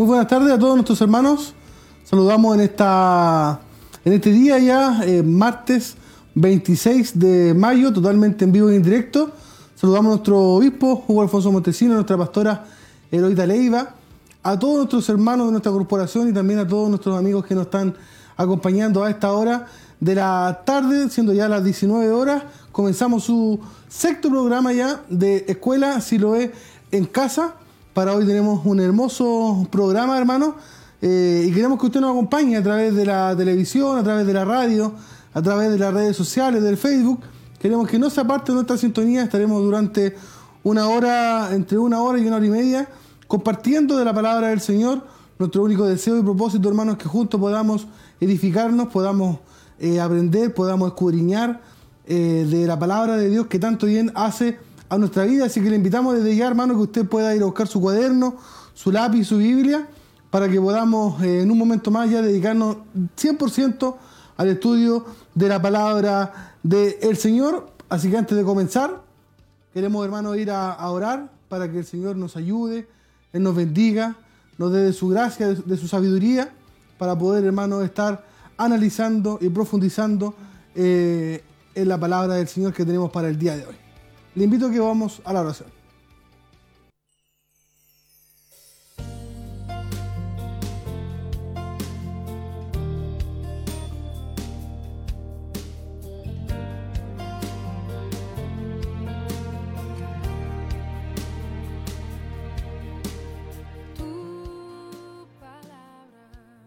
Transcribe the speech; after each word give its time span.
Muy 0.00 0.06
buenas 0.06 0.28
tardes 0.28 0.50
a 0.50 0.58
todos 0.58 0.76
nuestros 0.76 0.98
hermanos. 1.02 1.52
Saludamos 2.04 2.54
en 2.54 2.62
esta 2.62 3.60
en 4.02 4.14
este 4.14 4.32
día 4.32 4.58
ya, 4.58 5.04
eh, 5.04 5.22
martes 5.22 5.94
26 6.36 7.18
de 7.18 7.52
mayo, 7.52 7.92
totalmente 7.92 8.46
en 8.46 8.52
vivo 8.52 8.72
y 8.72 8.76
en 8.76 8.82
directo. 8.82 9.30
Saludamos 9.74 10.06
a 10.06 10.14
nuestro 10.14 10.38
obispo, 10.38 11.04
Hugo 11.06 11.20
Alfonso 11.20 11.52
Montesino, 11.52 11.92
a 11.92 11.94
nuestra 11.96 12.16
pastora 12.16 12.64
Eloita 13.10 13.44
Leiva, 13.44 13.94
a 14.42 14.58
todos 14.58 14.76
nuestros 14.78 15.06
hermanos 15.10 15.48
de 15.48 15.50
nuestra 15.50 15.70
corporación 15.70 16.30
y 16.30 16.32
también 16.32 16.60
a 16.60 16.66
todos 16.66 16.88
nuestros 16.88 17.18
amigos 17.18 17.44
que 17.44 17.54
nos 17.54 17.64
están 17.64 17.94
acompañando 18.38 19.04
a 19.04 19.10
esta 19.10 19.34
hora 19.34 19.66
de 20.00 20.14
la 20.14 20.62
tarde, 20.64 21.10
siendo 21.10 21.34
ya 21.34 21.46
las 21.46 21.62
19 21.62 22.10
horas. 22.10 22.44
Comenzamos 22.72 23.24
su 23.24 23.60
sexto 23.86 24.30
programa 24.30 24.72
ya 24.72 25.02
de 25.10 25.44
Escuela 25.46 26.00
Siloé 26.00 26.52
en 26.90 27.04
Casa. 27.04 27.56
Para 27.94 28.14
hoy 28.14 28.24
tenemos 28.24 28.64
un 28.66 28.78
hermoso 28.78 29.66
programa, 29.68 30.16
hermano, 30.16 30.54
eh, 31.02 31.46
y 31.48 31.52
queremos 31.52 31.76
que 31.80 31.86
usted 31.86 32.00
nos 32.00 32.12
acompañe 32.12 32.56
a 32.56 32.62
través 32.62 32.94
de 32.94 33.04
la 33.04 33.34
televisión, 33.36 33.98
a 33.98 34.04
través 34.04 34.28
de 34.28 34.32
la 34.32 34.44
radio, 34.44 34.94
a 35.34 35.42
través 35.42 35.72
de 35.72 35.78
las 35.78 35.92
redes 35.92 36.16
sociales, 36.16 36.62
del 36.62 36.76
Facebook. 36.76 37.18
Queremos 37.58 37.88
que 37.88 37.98
no 37.98 38.08
se 38.08 38.20
aparte 38.20 38.52
de 38.52 38.54
nuestra 38.54 38.76
sintonía. 38.76 39.24
Estaremos 39.24 39.60
durante 39.64 40.14
una 40.62 40.86
hora, 40.86 41.52
entre 41.52 41.78
una 41.78 42.00
hora 42.00 42.20
y 42.20 42.26
una 42.28 42.36
hora 42.36 42.46
y 42.46 42.50
media, 42.50 42.88
compartiendo 43.26 43.96
de 43.96 44.04
la 44.04 44.14
palabra 44.14 44.48
del 44.48 44.60
Señor. 44.60 45.04
Nuestro 45.40 45.64
único 45.64 45.84
deseo 45.84 46.16
y 46.16 46.22
propósito, 46.22 46.68
hermanos, 46.68 46.94
es 46.96 47.02
que 47.02 47.08
juntos 47.08 47.40
podamos 47.40 47.88
edificarnos, 48.20 48.86
podamos 48.86 49.40
eh, 49.80 50.00
aprender, 50.00 50.54
podamos 50.54 50.90
escudriñar 50.90 51.60
eh, 52.06 52.46
de 52.48 52.68
la 52.68 52.78
palabra 52.78 53.16
de 53.16 53.28
Dios 53.30 53.48
que 53.48 53.58
tanto 53.58 53.86
bien 53.86 54.12
hace 54.14 54.58
a 54.90 54.98
nuestra 54.98 55.24
vida. 55.24 55.46
Así 55.46 55.62
que 55.62 55.70
le 55.70 55.76
invitamos 55.76 56.16
desde 56.16 56.36
ya, 56.36 56.46
hermano, 56.46 56.74
que 56.74 56.80
usted 56.80 57.06
pueda 57.06 57.34
ir 57.34 57.40
a 57.40 57.46
buscar 57.46 57.66
su 57.66 57.80
cuaderno, 57.80 58.36
su 58.74 58.92
lápiz, 58.92 59.24
su 59.24 59.38
Biblia, 59.38 59.88
para 60.28 60.48
que 60.48 60.60
podamos 60.60 61.22
eh, 61.22 61.40
en 61.40 61.50
un 61.50 61.56
momento 61.56 61.90
más 61.90 62.10
ya 62.10 62.20
dedicarnos 62.20 62.76
100% 63.16 63.96
al 64.36 64.48
estudio 64.48 65.06
de 65.34 65.48
la 65.48 65.62
palabra 65.62 66.56
del 66.62 67.16
Señor. 67.16 67.72
Así 67.88 68.10
que 68.10 68.18
antes 68.18 68.36
de 68.36 68.44
comenzar, 68.44 69.02
queremos, 69.72 70.04
hermano, 70.04 70.34
ir 70.34 70.50
a, 70.50 70.88
orar 70.90 71.30
para 71.48 71.70
que 71.70 71.78
el 71.78 71.86
Señor 71.86 72.16
nos 72.16 72.36
ayude, 72.36 72.86
Él 73.32 73.42
nos 73.42 73.56
bendiga, 73.56 74.16
nos 74.58 74.72
dé 74.72 74.82
de 74.82 74.92
su 74.92 75.08
gracia, 75.08 75.48
de, 75.48 75.54
de 75.54 75.76
su 75.76 75.88
sabiduría, 75.88 76.52
para 76.98 77.18
poder, 77.18 77.44
hermano, 77.44 77.80
estar 77.80 78.24
analizando 78.58 79.38
y 79.40 79.48
profundizando 79.48 80.34
eh, 80.74 81.42
en 81.74 81.88
la 81.88 81.98
palabra 81.98 82.34
del 82.34 82.46
Señor 82.46 82.72
que 82.72 82.84
tenemos 82.84 83.10
para 83.10 83.28
el 83.28 83.38
día 83.38 83.56
de 83.56 83.66
hoy. 83.66 83.79
Le 84.34 84.44
invito 84.44 84.66
a 84.66 84.70
que 84.70 84.78
vamos 84.78 85.20
a 85.24 85.32
la 85.32 85.40
oración. 85.40 85.80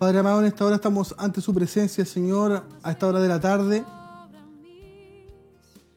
Padre 0.03 0.19
amado, 0.19 0.41
en 0.41 0.47
esta 0.47 0.65
hora 0.65 0.75
estamos 0.75 1.15
ante 1.17 1.39
su 1.39 1.53
presencia, 1.53 2.03
Señor, 2.03 2.65
a 2.83 2.91
esta 2.91 3.07
hora 3.07 3.21
de 3.21 3.29
la 3.29 3.39
tarde, 3.39 3.85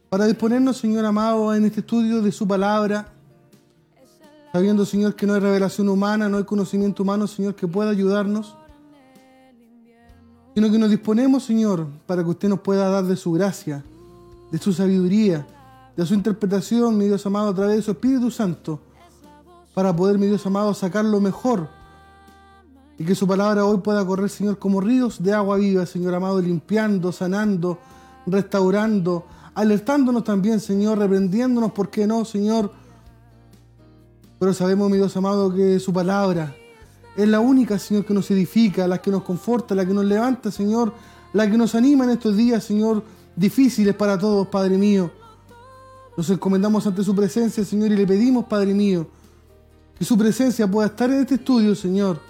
para 0.09 0.27
disponernos, 0.27 0.77
Señor 0.77 1.05
amado, 1.05 1.55
en 1.55 1.65
este 1.65 1.81
estudio 1.81 2.23
de 2.23 2.31
su 2.33 2.47
palabra, 2.47 3.13
sabiendo, 4.53 4.87
Señor, 4.87 5.15
que 5.15 5.27
no 5.27 5.35
hay 5.35 5.41
revelación 5.41 5.89
humana, 5.89 6.29
no 6.29 6.39
hay 6.39 6.45
conocimiento 6.45 7.03
humano, 7.03 7.27
Señor, 7.27 7.55
que 7.55 7.67
pueda 7.67 7.91
ayudarnos, 7.91 8.57
sino 10.55 10.71
que 10.71 10.79
nos 10.79 10.91
disponemos, 10.91 11.45
Señor, 11.45 11.87
para 12.07 12.23
que 12.23 12.31
usted 12.31 12.49
nos 12.49 12.61
pueda 12.61 12.89
dar 12.89 13.05
de 13.05 13.17
su 13.17 13.33
gracia, 13.33 13.85
de 14.51 14.59
su 14.59 14.73
sabiduría, 14.73 15.47
de 15.97 16.07
su 16.07 16.15
interpretación, 16.15 16.97
mi 16.97 17.07
Dios 17.07 17.27
amado, 17.27 17.49
a 17.49 17.55
través 17.55 17.77
de 17.77 17.83
su 17.83 17.91
Espíritu 17.91 18.31
Santo, 18.31 18.81
para 19.75 19.95
poder, 19.95 20.19
mi 20.19 20.27
Dios 20.27 20.47
amado, 20.47 20.73
sacar 20.73 21.05
lo 21.05 21.21
mejor 21.21 21.69
y 22.99 23.05
que 23.05 23.15
su 23.15 23.27
palabra 23.27 23.65
hoy 23.65 23.79
pueda 23.79 24.07
correr, 24.07 24.31
Señor, 24.31 24.59
como 24.59 24.81
ríos 24.81 25.23
de 25.23 25.35
agua 25.35 25.57
viva, 25.57 25.85
Señor 25.85 26.15
amado, 26.15 26.41
limpiando, 26.41 27.13
sanando, 27.13 27.79
restaurando, 28.27 29.25
alertándonos 29.57 30.23
también, 30.23 30.61
Señor, 30.61 30.99
reprendiéndonos, 30.99 31.73
¿por 31.73 31.91
qué 31.91 32.07
no, 32.07 32.25
Señor? 32.25 32.71
Pero 34.39 34.55
sabemos, 34.55 34.89
mi 34.89 34.99
Dios 34.99 35.17
amado, 35.17 35.53
que 35.53 35.81
su 35.81 35.93
palabra 35.93 36.55
es 37.17 37.27
la 37.27 37.41
única, 37.41 37.79
Señor, 37.79 38.05
que 38.05 38.15
nos 38.15 38.31
edifica, 38.31 38.87
la 38.87 38.99
que 38.99 39.11
nos 39.11 39.23
conforta, 39.25 39.75
la 39.75 39.85
que 39.85 39.93
nos 39.93 40.05
levanta, 40.05 40.53
Señor, 40.53 40.93
la 41.33 41.51
que 41.51 41.57
nos 41.57 41.75
anima 41.75 42.05
en 42.05 42.11
estos 42.11 42.37
días, 42.37 42.63
Señor, 42.63 43.03
difíciles 43.35 43.95
para 43.95 44.17
todos, 44.17 44.47
Padre 44.47 44.79
mío. 44.79 45.11
Nos 46.17 46.31
encomendamos 46.31 46.87
ante 46.87 47.03
su 47.03 47.17
presencia, 47.17 47.65
Señor, 47.65 47.91
y 47.91 47.97
le 47.97 48.07
pedimos, 48.07 48.45
Padre 48.45 48.75
mío, 48.75 49.09
que 49.99 50.05
su 50.05 50.17
presencia 50.17 50.71
pueda 50.71 50.89
estar 50.89 51.11
en 51.11 51.21
este 51.21 51.35
estudio, 51.35 51.75
Señor 51.75 52.21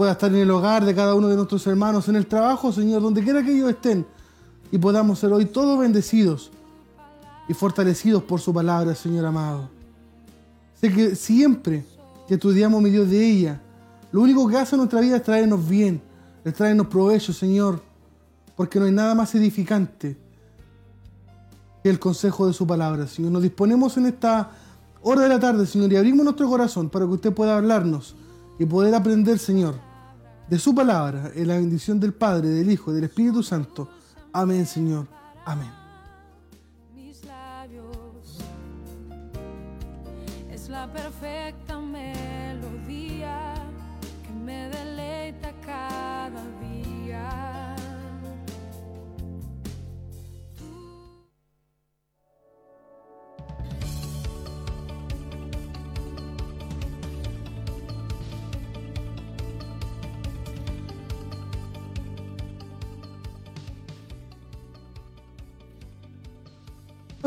pueda 0.00 0.12
estar 0.12 0.32
en 0.32 0.38
el 0.38 0.50
hogar 0.50 0.82
de 0.86 0.94
cada 0.94 1.14
uno 1.14 1.28
de 1.28 1.36
nuestros 1.36 1.66
hermanos, 1.66 2.08
en 2.08 2.16
el 2.16 2.26
trabajo, 2.26 2.72
Señor, 2.72 3.02
donde 3.02 3.22
quiera 3.22 3.42
que 3.42 3.54
ellos 3.54 3.68
estén, 3.68 4.06
y 4.70 4.78
podamos 4.78 5.18
ser 5.18 5.32
hoy 5.32 5.46
todos 5.46 5.78
bendecidos 5.78 6.50
y 7.48 7.54
fortalecidos 7.54 8.22
por 8.22 8.40
su 8.40 8.54
palabra, 8.54 8.94
Señor 8.94 9.26
amado. 9.26 9.68
Sé 10.80 10.92
que 10.92 11.14
siempre 11.16 11.84
que 12.28 12.34
estudiamos, 12.34 12.80
mi 12.80 12.90
Dios, 12.90 13.10
de 13.10 13.28
ella, 13.28 13.60
lo 14.12 14.22
único 14.22 14.48
que 14.48 14.56
hace 14.56 14.76
en 14.76 14.78
nuestra 14.78 15.00
vida 15.00 15.16
es 15.16 15.22
traernos 15.22 15.68
bien, 15.68 16.00
es 16.44 16.54
traernos 16.54 16.86
provecho, 16.86 17.32
Señor, 17.32 17.82
porque 18.56 18.78
no 18.78 18.86
hay 18.86 18.92
nada 18.92 19.14
más 19.14 19.34
edificante 19.34 20.16
que 21.82 21.90
el 21.90 21.98
consejo 21.98 22.46
de 22.46 22.52
su 22.52 22.66
palabra, 22.66 23.06
Señor. 23.06 23.32
Nos 23.32 23.42
disponemos 23.42 23.96
en 23.96 24.06
esta 24.06 24.50
hora 25.02 25.22
de 25.22 25.28
la 25.28 25.40
tarde, 25.40 25.66
Señor, 25.66 25.92
y 25.92 25.96
abrimos 25.96 26.24
nuestro 26.24 26.48
corazón 26.48 26.88
para 26.88 27.04
que 27.06 27.12
usted 27.12 27.32
pueda 27.32 27.56
hablarnos 27.56 28.14
y 28.58 28.66
poder 28.66 28.94
aprender, 28.94 29.38
Señor, 29.38 29.74
de 30.48 30.58
su 30.58 30.74
palabra, 30.74 31.32
en 31.34 31.48
la 31.48 31.54
bendición 31.54 31.98
del 31.98 32.12
Padre, 32.12 32.48
del 32.48 32.70
Hijo 32.70 32.90
y 32.90 32.94
del 32.94 33.04
Espíritu 33.04 33.42
Santo. 33.42 33.88
Amén, 34.32 34.66
Señor. 34.66 35.06
Amén. 35.44 35.79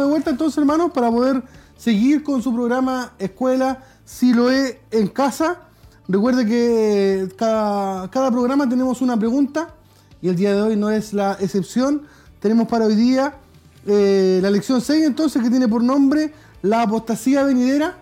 De 0.02 0.06
vuelta 0.06 0.32
entonces, 0.32 0.58
hermanos, 0.58 0.92
para 0.92 1.12
poder 1.12 1.44
seguir 1.78 2.24
con 2.24 2.42
su 2.42 2.54
programa 2.54 3.14
Escuela 3.20 3.84
Siloé 4.06 4.82
en 4.90 5.08
Casa. 5.08 5.60
Recuerde 6.08 6.46
que 6.46 7.30
cada, 7.38 8.10
cada, 8.10 8.32
programa 8.32 8.68
tenemos 8.68 9.02
una 9.02 9.18
pregunta 9.18 9.76
y 10.22 10.30
el 10.30 10.36
día 10.36 10.56
de 10.56 10.62
hoy 10.62 10.76
no 10.76 10.90
es 10.90 11.14
la 11.14 11.38
excepción. 11.40 12.04
Tenemos 12.40 12.68
para 12.68 12.86
hoy 12.86 12.96
día 12.96 13.36
eh, 13.86 14.40
la 14.42 14.50
lección 14.50 14.82
6 14.82 15.06
entonces 15.06 15.42
que 15.42 15.50
tiene 15.50 15.68
por 15.68 15.84
nombre 15.84 16.34
La 16.64 16.82
apostasía 16.82 17.44
venidera. 17.44 17.98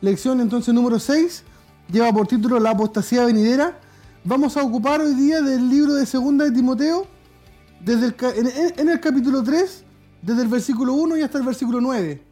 Lección 0.00 0.40
entonces 0.40 0.72
número 0.72 0.98
6 0.98 1.42
lleva 1.90 2.12
por 2.12 2.28
título 2.28 2.60
La 2.60 2.70
apostasía 2.70 3.24
venidera. 3.24 3.78
Vamos 4.24 4.56
a 4.56 4.62
ocupar 4.62 5.00
hoy 5.00 5.14
día 5.14 5.42
del 5.42 5.68
libro 5.68 5.94
de 5.94 6.06
Segunda 6.06 6.44
de 6.44 6.52
Timoteo 6.52 7.06
desde 7.80 8.06
el, 8.06 8.14
en, 8.36 8.78
en 8.78 8.88
el 8.88 9.00
capítulo 9.00 9.42
3 9.42 9.86
desde 10.22 10.42
el 10.42 10.48
versículo 10.48 10.94
1 10.94 11.16
y 11.18 11.22
hasta 11.22 11.38
el 11.38 11.44
versículo 11.44 11.80
9. 11.80 12.22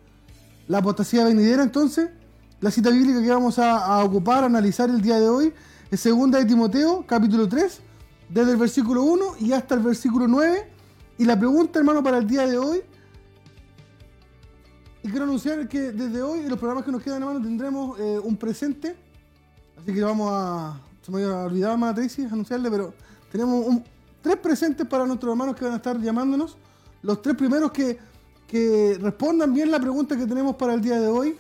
La 0.68 0.78
apostasía 0.78 1.24
venidera, 1.24 1.62
entonces, 1.62 2.08
la 2.60 2.70
cita 2.70 2.90
bíblica 2.90 3.20
que 3.20 3.30
vamos 3.30 3.58
a, 3.58 4.02
ocupar, 4.04 4.44
analizar 4.44 4.88
el 4.88 5.02
día 5.02 5.18
de 5.18 5.28
hoy, 5.28 5.52
es 5.90 6.00
segunda 6.00 6.38
de 6.38 6.44
Timoteo, 6.44 7.04
capítulo 7.06 7.48
3, 7.48 7.80
desde 8.28 8.52
el 8.52 8.56
versículo 8.56 9.02
1 9.02 9.24
y 9.40 9.52
hasta 9.52 9.74
el 9.74 9.80
versículo 9.80 10.28
9. 10.28 10.68
Y 11.18 11.24
la 11.24 11.38
pregunta, 11.38 11.80
hermano, 11.80 12.02
para 12.02 12.18
el 12.18 12.26
día 12.26 12.46
de 12.46 12.56
hoy, 12.56 12.80
y 15.02 15.08
quiero 15.08 15.24
anunciar 15.24 15.66
que 15.66 15.92
desde 15.92 16.22
hoy, 16.22 16.40
en 16.40 16.48
los 16.48 16.58
programas 16.58 16.84
que 16.84 16.92
nos 16.92 17.02
quedan, 17.02 17.22
hermano, 17.22 17.42
tendremos 17.42 17.98
eh, 17.98 18.20
un 18.22 18.36
presente. 18.36 18.94
Así 19.78 19.94
que 19.94 20.02
vamos 20.02 20.30
a. 20.30 20.78
Se 21.02 21.10
me 21.10 21.24
había 21.24 21.38
olvidado, 21.38 21.72
hermana 21.72 21.94
Tracy, 21.94 22.24
anunciarle, 22.24 22.70
pero 22.70 22.92
tenemos 23.32 23.80
tres 24.20 24.36
presentes 24.36 24.86
para 24.86 25.06
nuestros 25.06 25.32
hermanos 25.32 25.56
que 25.56 25.64
van 25.64 25.72
a 25.72 25.76
estar 25.76 25.98
llamándonos 25.98 26.58
los 27.02 27.22
tres 27.22 27.36
primeros 27.36 27.70
que, 27.70 27.98
que, 28.46 28.98
respondan 29.00 29.52
bien 29.54 29.70
la 29.70 29.80
pregunta 29.80 30.16
que 30.16 30.26
tenemos 30.26 30.56
para 30.56 30.74
el 30.74 30.80
día 30.80 31.00
de 31.00 31.08
hoy. 31.08 31.36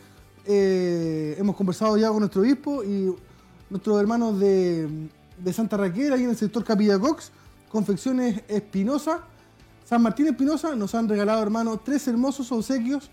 Eh, 0.46 1.36
hemos 1.38 1.54
conversado 1.56 1.96
ya 1.96 2.08
con 2.08 2.20
nuestro 2.20 2.42
obispo 2.42 2.82
y 2.82 3.14
nuestros 3.68 4.00
hermanos 4.00 4.38
de, 4.38 5.08
Santa 5.52 5.76
Raquel, 5.76 6.12
ahí 6.12 6.24
en 6.24 6.30
el 6.30 6.36
sector 6.36 6.64
Capilla 6.64 6.98
Cox, 6.98 7.30
Confecciones 7.68 8.42
Espinosa, 8.48 9.20
San 9.84 10.02
Martín 10.02 10.26
Espinosa, 10.26 10.74
nos 10.74 10.94
han 10.94 11.08
regalado, 11.08 11.42
hermano, 11.42 11.78
tres 11.78 12.06
hermosos 12.08 12.50
obsequios 12.52 13.10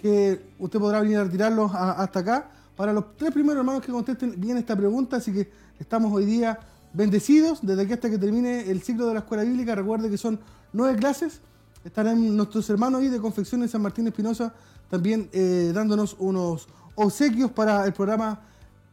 que 0.00 0.40
usted 0.58 0.78
podrá 0.78 1.00
venir 1.00 1.18
a 1.18 1.24
retirarlos 1.24 1.70
hasta 1.74 2.20
acá. 2.20 2.50
Para 2.76 2.92
los 2.92 3.16
tres 3.16 3.30
primeros 3.32 3.60
hermanos 3.60 3.84
que 3.84 3.92
contesten 3.92 4.40
bien 4.40 4.56
esta 4.56 4.74
pregunta, 4.74 5.16
así 5.16 5.32
que 5.32 5.50
estamos 5.78 6.12
hoy 6.12 6.24
día 6.24 6.58
bendecidos 6.92 7.60
desde 7.62 7.82
aquí 7.82 7.92
hasta 7.92 8.10
que 8.10 8.18
termine 8.18 8.70
el 8.70 8.82
ciclo 8.82 9.06
de 9.06 9.14
la 9.14 9.20
escuela 9.20 9.44
bíblica. 9.44 9.74
Recuerde 9.74 10.08
que 10.08 10.16
son 10.16 10.40
nueve 10.72 10.98
clases. 10.98 11.40
Estarán 11.84 12.36
nuestros 12.36 12.68
hermanos 12.68 13.00
ahí 13.00 13.08
de 13.08 13.20
Confecciones 13.20 13.70
San 13.70 13.82
Martín 13.82 14.06
Espinosa 14.06 14.52
también 14.90 15.30
eh, 15.32 15.70
dándonos 15.72 16.16
unos 16.18 16.68
obsequios 16.96 17.50
para 17.52 17.86
el 17.86 17.92
programa 17.92 18.40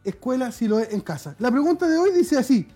Escuela 0.04 0.52
si 0.52 0.68
lo 0.68 0.78
es 0.78 0.92
en 0.92 1.00
casa. 1.00 1.34
La 1.38 1.50
pregunta 1.50 1.86
de 1.88 1.98
hoy 1.98 2.12
dice 2.12 2.38
así. 2.38 2.66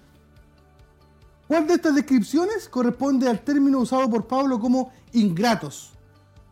¿Cuál 1.46 1.66
de 1.66 1.74
estas 1.74 1.94
descripciones 1.94 2.68
corresponde 2.68 3.28
al 3.28 3.40
término 3.40 3.78
usado 3.78 4.10
por 4.10 4.26
Pablo 4.26 4.58
como 4.58 4.92
ingratos? 5.12 5.92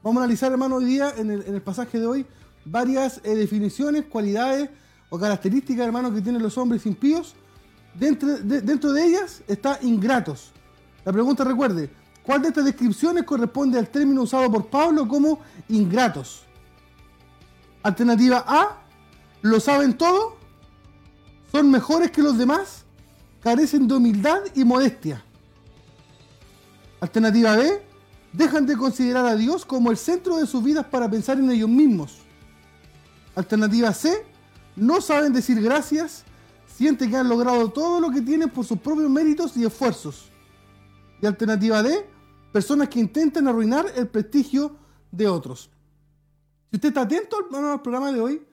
Vamos 0.03 0.21
a 0.21 0.25
analizar, 0.25 0.53
hermano, 0.53 0.77
hoy 0.77 0.85
día, 0.85 1.13
en 1.17 1.31
el, 1.31 1.43
en 1.43 1.55
el 1.55 1.63
pasaje 1.63 1.99
de 1.99 2.07
hoy, 2.07 2.27
varias 2.65 3.21
eh, 3.25 3.35
definiciones, 3.35 4.05
cualidades 4.07 4.71
o 5.11 5.19
características, 5.19 5.87
hermano, 5.87 6.15
que 6.15 6.21
tienen 6.21 6.43
los 6.43 6.57
hombres 6.57 6.87
impíos. 6.87 7.35
Dentro 7.95 8.29
de, 8.39 8.61
dentro 8.61 8.93
de 8.93 9.05
ellas 9.05 9.43
está 9.49 9.79
ingratos. 9.83 10.53
La 11.05 11.13
pregunta, 11.13 11.45
recuerde, 11.45 11.91
¿cuál 12.25 12.43
de 12.43 12.49
estas 12.49 12.65
descripciones 12.65 13.25
corresponde 13.25 13.79
al 13.79 13.89
término 13.89 14.23
usado 14.23 14.51
por 14.51 14.67
Pablo 14.67 15.07
como 15.07 15.41
ingratos? 15.69 16.43
Alternativa 17.83 18.45
A, 18.47 18.79
lo 19.43 19.59
saben 19.61 19.97
todo, 19.97 20.37
son 21.51 21.71
mejores 21.71 22.11
que 22.11 22.23
los 22.23 22.37
demás, 22.37 22.85
carecen 23.43 23.89
de 23.89 23.95
humildad 23.95 24.41
y 24.55 24.65
modestia. 24.65 25.25
Alternativa 27.01 27.57
B, 27.57 27.83
dejan 28.33 28.67
de 28.67 28.77
considerar 28.77 29.27
a 29.27 29.35
Dios 29.35 29.65
como 29.65 29.91
el 29.91 29.97
centro 29.97 30.37
de 30.37 30.47
sus 30.47 30.63
vidas 30.63 30.87
para 30.87 31.11
pensar 31.11 31.39
en 31.39 31.51
ellos 31.51 31.69
mismos. 31.69 32.19
Alternativa 33.35 33.93
C, 33.93 34.25
no 34.77 35.01
saben 35.01 35.33
decir 35.33 35.61
gracias, 35.61 36.25
sienten 36.77 37.11
que 37.11 37.17
han 37.17 37.29
logrado 37.29 37.71
todo 37.71 38.01
lo 38.01 38.11
que 38.11 38.21
tienen 38.21 38.51
por 38.51 38.65
sus 38.65 38.79
propios 38.79 39.11
méritos 39.11 39.57
y 39.57 39.65
esfuerzos. 39.65 40.30
Y 41.21 41.27
alternativa 41.27 41.83
D, 41.83 42.07
personas 42.53 42.89
que 42.89 43.01
intentan 43.01 43.47
arruinar 43.49 43.87
el 43.97 44.09
prestigio 44.09 44.77
de 45.11 45.29
otros. 45.29 45.71
Si 46.71 46.77
usted 46.77 46.89
está 46.89 47.03
atento 47.03 47.37
al, 47.37 47.83
programa 47.83 48.13
de 48.13 48.21
hoy, 48.21 48.47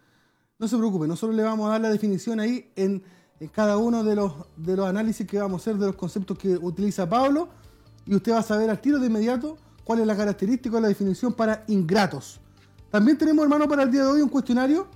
no 0.60 0.68
se 0.68 0.78
preocupe, 0.78 1.08
nosotros 1.08 1.36
le 1.36 1.44
vamos 1.44 1.68
a 1.68 1.74
dar 1.74 1.82
la 1.82 1.90
definición 1.90 2.40
ahí 2.40 2.72
en, 2.76 3.04
en 3.40 3.48
cada 3.50 3.78
uno 3.78 4.04
de 4.04 4.16
los, 4.16 4.34
de 4.56 4.76
los 4.76 4.88
análisis 4.88 5.28
que 5.28 5.40
vamos 5.40 5.62
a 5.62 5.64
hacer 5.64 5.80
de 5.80 5.86
los 5.86 5.96
conceptos 5.96 6.38
que 6.38 6.58
utiliza 6.58 7.08
Pablo 7.08 7.50
y 8.06 8.16
usted 8.16 8.32
va 8.32 8.40
a 8.40 8.44
saber 8.44 8.70
al 8.70 8.82
tiro 8.82 9.00
de 9.00 9.08
inmediato 9.08 9.58
cuál 9.84 10.00
es 10.00 10.08
la 10.08 10.18
característica 10.18 10.78
o 10.78 10.80
la 10.80 10.88
definición 10.88 11.34
para 11.34 11.64
ingratos. 11.68 12.40
También 12.90 13.18
tenemos, 13.18 13.44
hermano, 13.44 13.68
para 13.68 13.84
el 13.84 13.92
día 13.92 14.04
de 14.04 14.08
hoy 14.08 14.22
un 14.22 14.30
cuestionario, 14.30 14.88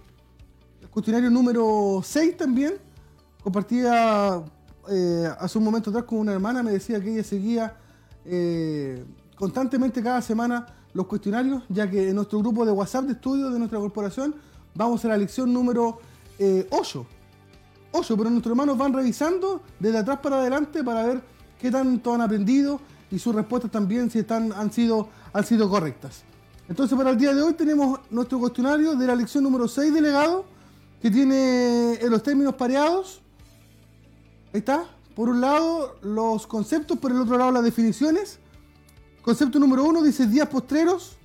el 0.82 0.90
cuestionario 0.90 1.30
número 1.30 2.02
6 2.04 2.38
también. 2.38 2.74
Compartía 3.44 4.44
eh, 4.90 5.30
hace 5.40 5.58
un 5.58 5.64
momento 5.64 5.90
atrás 5.90 6.06
con 6.06 6.20
una 6.20 6.34
hermana, 6.34 6.64
me 6.64 6.72
decía 6.72 7.00
que 7.00 7.14
ella 7.14 7.24
seguía 7.24 7.76
eh, 8.26 9.04
constantemente 9.36 10.02
cada 10.02 10.22
semana 10.22 10.68
los 10.94 11.08
cuestionarios, 11.08 11.64
ya 11.70 11.90
que 11.90 12.10
en 12.10 12.16
nuestro 12.16 12.40
grupo 12.40 12.66
de 12.66 12.72
WhatsApp 12.72 13.06
de 13.06 13.14
estudio 13.14 13.50
de 13.50 13.60
nuestra 13.60 13.80
corporación 13.80 14.36
vamos 14.76 15.04
a 15.06 15.10
la 15.10 15.18
lección 15.18 15.54
número 15.54 16.00
eh, 16.40 16.68
8. 16.72 17.06
8, 17.94 18.18
pero 18.18 18.30
nuestros 18.30 18.52
hermanos 18.52 18.78
van 18.78 18.94
revisando 18.94 19.62
desde 19.80 19.98
atrás 19.98 20.20
para 20.22 20.38
adelante 20.38 20.84
para 20.84 21.06
ver 21.06 21.22
qué 21.60 21.70
tanto 21.70 22.14
han 22.14 22.22
aprendido 22.22 22.80
y 23.12 23.20
sus 23.20 23.36
respuestas 23.36 23.70
también 23.70 24.10
si 24.10 24.20
están, 24.20 24.52
han, 24.54 24.72
sido, 24.72 25.10
han 25.34 25.46
sido 25.46 25.70
correctas. 25.70 26.24
Entonces 26.70 26.98
para 26.98 27.10
el 27.10 27.18
día 27.18 27.34
de 27.34 27.42
hoy 27.42 27.54
tenemos 27.54 28.00
nuestro 28.10 28.40
cuestionario 28.40 28.96
de 28.96 29.06
la 29.06 29.16
lección 29.16 29.44
número 29.44 29.68
6 29.68 29.94
de 29.94 30.02
legado, 30.02 30.46
que 31.02 31.12
tiene 31.12 31.94
eh, 31.94 32.10
los 32.10 32.24
términos 32.24 32.56
pareados. 32.56 33.22
Ahí 34.54 34.60
está. 34.60 34.86
Por 35.16 35.30
un 35.30 35.42
lado 35.42 35.98
los 36.02 36.48
conceptos, 36.48 36.98
por 36.98 37.12
el 37.12 37.22
otro 37.22 37.38
lado 37.38 37.52
las 37.52 37.64
definiciones. 37.64 38.40
Concepto 39.22 39.60
número 39.60 39.84
1 39.84 40.02
dice 40.04 40.26
días 40.26 40.48
postreros. 40.48 41.18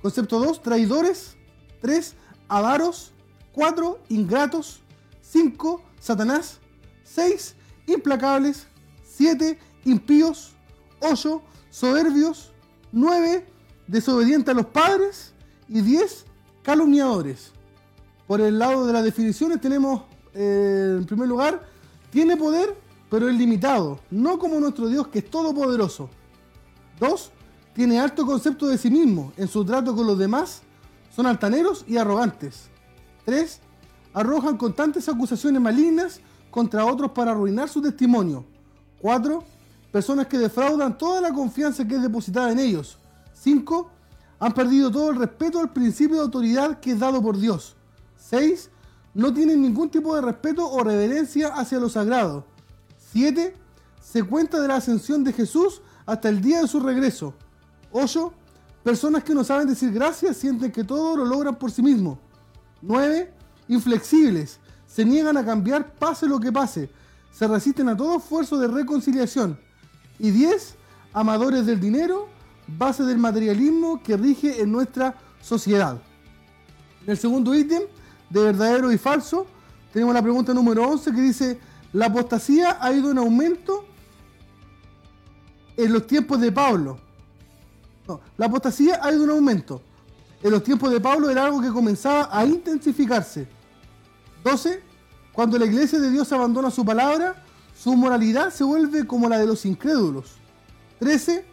Concepto 0.00 0.38
2, 0.38 0.62
traidores. 0.62 1.36
3, 1.80 2.14
avaros. 2.48 3.12
4, 3.52 4.00
ingratos. 4.08 4.80
5, 5.20 5.82
Satanás. 6.00 6.58
6, 7.04 7.54
implacables. 7.86 8.66
7, 9.04 9.58
impíos. 9.84 10.52
8, 11.00 11.42
soberbios. 11.70 12.52
9, 12.90 13.46
desobedientes 13.86 14.52
a 14.52 14.56
los 14.56 14.66
padres. 14.66 15.32
Y 15.68 15.80
10, 15.80 16.24
calumniadores. 16.62 17.52
Por 18.26 18.40
el 18.40 18.58
lado 18.58 18.86
de 18.86 18.92
las 18.92 19.04
definiciones 19.04 19.60
tenemos, 19.60 20.02
eh, 20.34 20.96
en 20.98 21.06
primer 21.06 21.28
lugar, 21.28 21.71
tiene 22.12 22.36
poder, 22.36 22.76
pero 23.10 23.26
es 23.28 23.34
limitado, 23.34 23.98
no 24.10 24.38
como 24.38 24.60
nuestro 24.60 24.86
Dios 24.86 25.08
que 25.08 25.20
es 25.20 25.30
todopoderoso. 25.30 26.10
2. 27.00 27.30
Tiene 27.72 27.98
alto 27.98 28.26
concepto 28.26 28.66
de 28.68 28.76
sí 28.76 28.90
mismo, 28.90 29.32
en 29.38 29.48
su 29.48 29.64
trato 29.64 29.96
con 29.96 30.06
los 30.06 30.18
demás 30.18 30.60
son 31.10 31.26
altaneros 31.26 31.86
y 31.88 31.96
arrogantes. 31.96 32.68
3. 33.24 33.60
Arrojan 34.12 34.58
constantes 34.58 35.08
acusaciones 35.08 35.60
malignas 35.60 36.20
contra 36.50 36.84
otros 36.84 37.12
para 37.12 37.30
arruinar 37.30 37.70
su 37.70 37.80
testimonio. 37.80 38.44
4. 39.00 39.42
Personas 39.90 40.26
que 40.26 40.36
defraudan 40.36 40.98
toda 40.98 41.22
la 41.22 41.32
confianza 41.32 41.88
que 41.88 41.94
es 41.94 42.02
depositada 42.02 42.52
en 42.52 42.58
ellos. 42.58 42.98
5. 43.32 43.90
Han 44.38 44.52
perdido 44.52 44.90
todo 44.90 45.10
el 45.10 45.16
respeto 45.16 45.60
al 45.60 45.72
principio 45.72 46.16
de 46.16 46.22
autoridad 46.22 46.78
que 46.78 46.92
es 46.92 46.98
dado 46.98 47.22
por 47.22 47.38
Dios. 47.38 47.74
6. 48.18 48.70
No 49.14 49.32
tienen 49.32 49.60
ningún 49.60 49.90
tipo 49.90 50.14
de 50.14 50.22
respeto 50.22 50.66
o 50.68 50.82
reverencia 50.82 51.48
hacia 51.48 51.78
lo 51.78 51.88
sagrado. 51.88 52.46
7. 53.12 53.54
Se 54.00 54.22
cuenta 54.22 54.60
de 54.60 54.68
la 54.68 54.76
ascensión 54.76 55.22
de 55.22 55.32
Jesús 55.32 55.82
hasta 56.06 56.28
el 56.28 56.40
día 56.40 56.62
de 56.62 56.68
su 56.68 56.80
regreso. 56.80 57.34
8. 57.92 58.32
Personas 58.82 59.22
que 59.22 59.34
no 59.34 59.44
saben 59.44 59.68
decir 59.68 59.92
gracias 59.92 60.36
sienten 60.36 60.72
que 60.72 60.82
todo 60.82 61.16
lo 61.16 61.24
logran 61.24 61.56
por 61.56 61.70
sí 61.70 61.82
mismos. 61.82 62.18
9. 62.80 63.32
Inflexibles. 63.68 64.58
Se 64.86 65.04
niegan 65.04 65.36
a 65.36 65.44
cambiar 65.44 65.94
pase 65.94 66.26
lo 66.26 66.40
que 66.40 66.50
pase. 66.50 66.90
Se 67.32 67.46
resisten 67.46 67.88
a 67.88 67.96
todo 67.96 68.18
esfuerzo 68.18 68.58
de 68.58 68.68
reconciliación. 68.68 69.58
Y 70.18 70.30
10. 70.30 70.76
Amadores 71.14 71.66
del 71.66 71.78
dinero, 71.78 72.28
base 72.66 73.02
del 73.04 73.18
materialismo 73.18 74.02
que 74.02 74.16
rige 74.16 74.62
en 74.62 74.72
nuestra 74.72 75.14
sociedad. 75.42 76.00
El 77.06 77.18
segundo 77.18 77.54
ítem, 77.54 77.82
de 78.32 78.42
verdadero 78.42 78.90
y 78.90 78.98
falso, 78.98 79.46
tenemos 79.92 80.14
la 80.14 80.22
pregunta 80.22 80.54
número 80.54 80.88
11 80.88 81.12
que 81.12 81.20
dice, 81.20 81.60
la 81.92 82.06
apostasía 82.06 82.78
ha 82.80 82.92
ido 82.92 83.10
en 83.10 83.18
aumento 83.18 83.84
en 85.76 85.92
los 85.92 86.06
tiempos 86.06 86.40
de 86.40 86.50
Pablo. 86.50 86.98
No, 88.08 88.20
la 88.38 88.46
apostasía 88.46 89.00
ha 89.02 89.12
ido 89.12 89.24
en 89.24 89.30
aumento. 89.30 89.82
En 90.42 90.50
los 90.50 90.64
tiempos 90.64 90.90
de 90.90 91.00
Pablo 91.00 91.30
era 91.30 91.44
algo 91.44 91.60
que 91.60 91.68
comenzaba 91.68 92.28
a 92.32 92.44
intensificarse. 92.46 93.46
12. 94.42 94.82
Cuando 95.32 95.58
la 95.58 95.66
iglesia 95.66 96.00
de 96.00 96.10
Dios 96.10 96.32
abandona 96.32 96.70
su 96.70 96.84
palabra, 96.84 97.44
su 97.78 97.94
moralidad 97.94 98.50
se 98.50 98.64
vuelve 98.64 99.06
como 99.06 99.28
la 99.28 99.38
de 99.38 99.46
los 99.46 99.64
incrédulos. 99.66 100.36
13. 101.00 101.44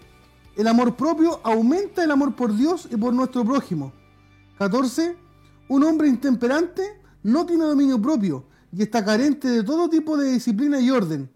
El 0.56 0.68
amor 0.68 0.96
propio 0.96 1.40
aumenta 1.44 2.04
el 2.04 2.12
amor 2.12 2.36
por 2.36 2.56
Dios 2.56 2.88
y 2.90 2.96
por 2.96 3.14
nuestro 3.14 3.44
prójimo. 3.44 3.92
14. 4.58 5.29
Un 5.70 5.84
hombre 5.84 6.08
intemperante 6.08 7.00
no 7.24 7.46
tiene 7.46 7.64
dominio 7.64 8.02
propio 8.02 8.44
y 8.72 8.82
está 8.82 9.06
carente 9.06 9.48
de 9.48 9.64
todo 9.64 9.88
tipo 9.88 10.18
de 10.18 10.32
disciplina 10.32 10.80
y 10.80 10.90
orden. 10.90 11.30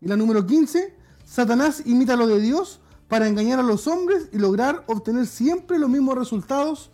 Y 0.00 0.08
la 0.08 0.16
número 0.16 0.44
15. 0.44 0.94
Satanás 1.24 1.82
imita 1.86 2.16
lo 2.16 2.26
de 2.26 2.40
Dios 2.40 2.80
para 3.06 3.28
engañar 3.28 3.60
a 3.60 3.62
los 3.62 3.86
hombres 3.86 4.28
y 4.32 4.38
lograr 4.38 4.82
obtener 4.88 5.26
siempre 5.26 5.78
los 5.78 5.88
mismos 5.88 6.18
resultados. 6.18 6.90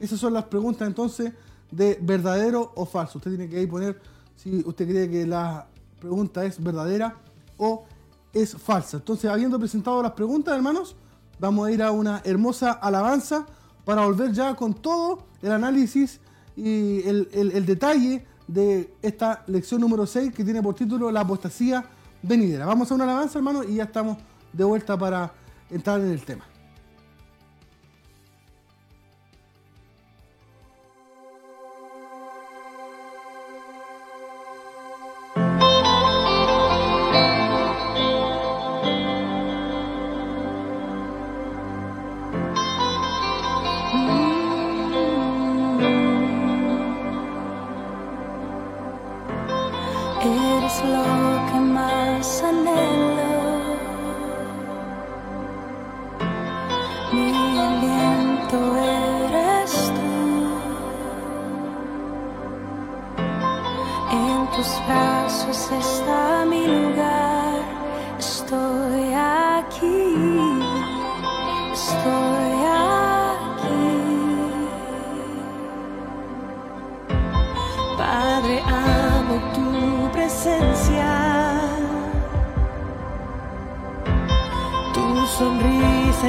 Esas 0.00 0.18
son 0.18 0.34
las 0.34 0.44
preguntas 0.44 0.88
entonces 0.88 1.32
de 1.70 1.98
verdadero 2.02 2.72
o 2.74 2.84
falso. 2.84 3.18
Usted 3.18 3.30
tiene 3.30 3.48
que 3.48 3.58
ahí 3.58 3.66
poner 3.68 4.00
si 4.34 4.62
usted 4.66 4.88
cree 4.88 5.08
que 5.08 5.26
la 5.26 5.68
pregunta 6.00 6.44
es 6.44 6.60
verdadera 6.60 7.16
o 7.58 7.84
es 8.32 8.56
falsa. 8.56 8.96
Entonces, 8.96 9.30
habiendo 9.30 9.56
presentado 9.58 10.02
las 10.02 10.12
preguntas, 10.12 10.56
hermanos, 10.56 10.96
vamos 11.38 11.68
a 11.68 11.70
ir 11.70 11.80
a 11.80 11.92
una 11.92 12.22
hermosa 12.24 12.72
alabanza 12.72 13.46
para 13.84 14.04
volver 14.04 14.32
ya 14.32 14.56
con 14.56 14.74
todo 14.74 15.26
el 15.42 15.52
análisis 15.52 16.20
y 16.56 17.00
el, 17.08 17.28
el- 17.32 17.66
detalle 17.66 18.24
de 18.46 18.90
esta 19.02 19.42
lección 19.46 19.80
número 19.80 20.06
6 20.06 20.32
que 20.34 20.44
tiene 20.44 20.62
por 20.62 20.74
título 20.74 21.10
La 21.10 21.20
apostasía 21.20 21.84
venidera. 22.22 22.66
Vamos 22.66 22.90
a 22.90 22.94
una 22.94 23.04
alabanza, 23.04 23.38
hermanos, 23.38 23.66
y 23.68 23.76
ya 23.76 23.84
estamos 23.84 24.18
de 24.52 24.64
vuelta 24.64 24.96
para 24.98 25.32
entrar 25.70 26.00
en 26.00 26.10
el 26.10 26.22
tema. 26.24 26.44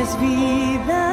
Es 0.06 0.20
vida 0.20 1.05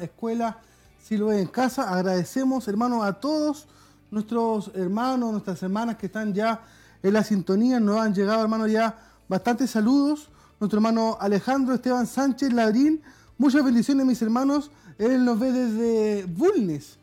Escuela 0.00 0.58
Siloé 1.02 1.40
en 1.40 1.48
Casa. 1.48 1.92
Agradecemos, 1.92 2.68
hermanos, 2.68 3.04
a 3.04 3.14
todos 3.14 3.66
nuestros 4.10 4.70
hermanos, 4.74 5.32
nuestras 5.32 5.62
hermanas 5.62 5.96
que 5.96 6.06
están 6.06 6.34
ya 6.34 6.60
en 7.02 7.12
la 7.12 7.24
sintonía. 7.24 7.80
Nos 7.80 8.00
han 8.00 8.14
llegado, 8.14 8.42
hermanos, 8.42 8.70
ya 8.70 8.96
bastantes 9.28 9.70
saludos. 9.70 10.28
Nuestro 10.60 10.78
hermano 10.78 11.16
Alejandro 11.20 11.74
Esteban 11.74 12.06
Sánchez 12.06 12.52
Ladrín. 12.52 13.00
Muchas 13.36 13.64
bendiciones, 13.64 14.04
mis 14.04 14.20
hermanos. 14.22 14.70
Él 14.98 15.24
nos 15.24 15.38
ve 15.38 15.52
desde 15.52 16.24
Bulnes. 16.26 16.98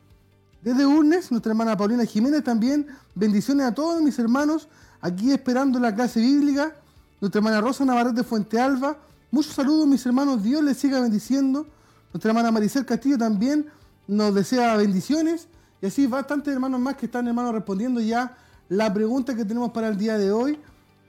Desde 0.62 0.86
Bulnes, 0.86 1.32
nuestra 1.32 1.52
hermana 1.52 1.78
Paulina 1.78 2.06
Jiménez 2.06 2.44
también. 2.44 2.88
Bendiciones 3.14 3.66
a 3.68 3.74
todos 3.74 4.02
mis 4.02 4.18
hermanos. 4.20 4.68
Aquí 5.00 5.32
esperando 5.32 5.80
la 5.80 5.96
clase 5.96 6.20
bíblica. 6.20 6.76
Nuestra 7.22 7.40
hermana 7.40 7.62
Rosa 7.62 7.86
Navarrete 7.86 8.24
Fuente 8.24 8.60
Alba. 8.60 8.98
Muchos 9.32 9.54
saludos, 9.54 9.88
mis 9.88 10.06
hermanos. 10.06 10.44
Dios 10.44 10.64
les 10.64 10.78
siga 10.78 11.00
bendiciendo. 11.00 11.66
Nuestra 12.16 12.32
hermana 12.32 12.50
Maricel 12.50 12.86
Castillo 12.86 13.18
también 13.18 13.66
nos 14.08 14.34
desea 14.34 14.78
bendiciones. 14.78 15.50
Y 15.82 15.88
así 15.88 16.08
bastantes 16.08 16.54
hermanos 16.54 16.80
más 16.80 16.96
que 16.96 17.08
están, 17.08 17.28
hermanos, 17.28 17.54
respondiendo 17.54 18.00
ya 18.00 18.38
la 18.70 18.94
pregunta 18.94 19.36
que 19.36 19.44
tenemos 19.44 19.72
para 19.72 19.90
el 19.90 19.98
día 19.98 20.18
de 20.18 20.32
hoy. 20.32 20.58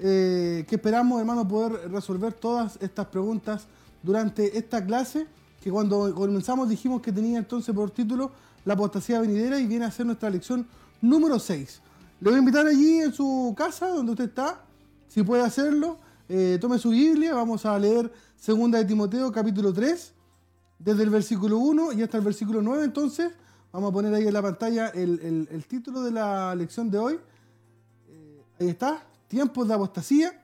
Eh, 0.00 0.66
que 0.68 0.74
esperamos, 0.74 1.20
hermanos, 1.20 1.46
poder 1.46 1.92
resolver 1.92 2.32
todas 2.32 2.76
estas 2.80 3.06
preguntas 3.06 3.68
durante 4.02 4.58
esta 4.58 4.84
clase. 4.84 5.28
Que 5.62 5.70
cuando 5.70 6.12
comenzamos 6.12 6.68
dijimos 6.68 7.00
que 7.00 7.12
tenía 7.12 7.38
entonces 7.38 7.72
por 7.72 7.92
título 7.92 8.32
La 8.64 8.74
apostasía 8.74 9.20
venidera 9.20 9.60
y 9.60 9.66
viene 9.68 9.84
a 9.84 9.92
ser 9.92 10.06
nuestra 10.06 10.28
lección 10.28 10.66
número 11.00 11.38
6. 11.38 11.82
Le 12.20 12.30
voy 12.30 12.34
a 12.34 12.40
invitar 12.40 12.66
allí 12.66 12.98
en 12.98 13.12
su 13.12 13.54
casa, 13.56 13.90
donde 13.90 14.10
usted 14.10 14.24
está, 14.24 14.60
si 15.06 15.22
puede 15.22 15.42
hacerlo 15.42 15.98
eh, 16.28 16.58
tome 16.60 16.78
su 16.78 16.90
Biblia, 16.90 17.34
vamos 17.34 17.64
a 17.64 17.78
leer 17.78 18.12
2 18.44 18.70
de 18.72 18.84
Timoteo 18.84 19.30
capítulo 19.30 19.72
3, 19.72 20.12
desde 20.78 21.02
el 21.02 21.10
versículo 21.10 21.58
1 21.58 21.92
y 21.92 22.02
hasta 22.02 22.18
el 22.18 22.24
versículo 22.24 22.62
9. 22.62 22.84
Entonces, 22.84 23.32
vamos 23.72 23.90
a 23.90 23.92
poner 23.92 24.14
ahí 24.14 24.26
en 24.26 24.32
la 24.32 24.42
pantalla 24.42 24.88
el, 24.88 25.64
título 25.68 26.02
de 26.02 26.10
la 26.10 26.54
lección 26.54 26.90
de 26.90 26.98
hoy. 26.98 27.20
Eh, 28.08 28.42
ahí 28.60 28.68
está, 28.68 29.02
tiempos 29.28 29.66
de 29.68 29.74
apostasía. 29.74 30.42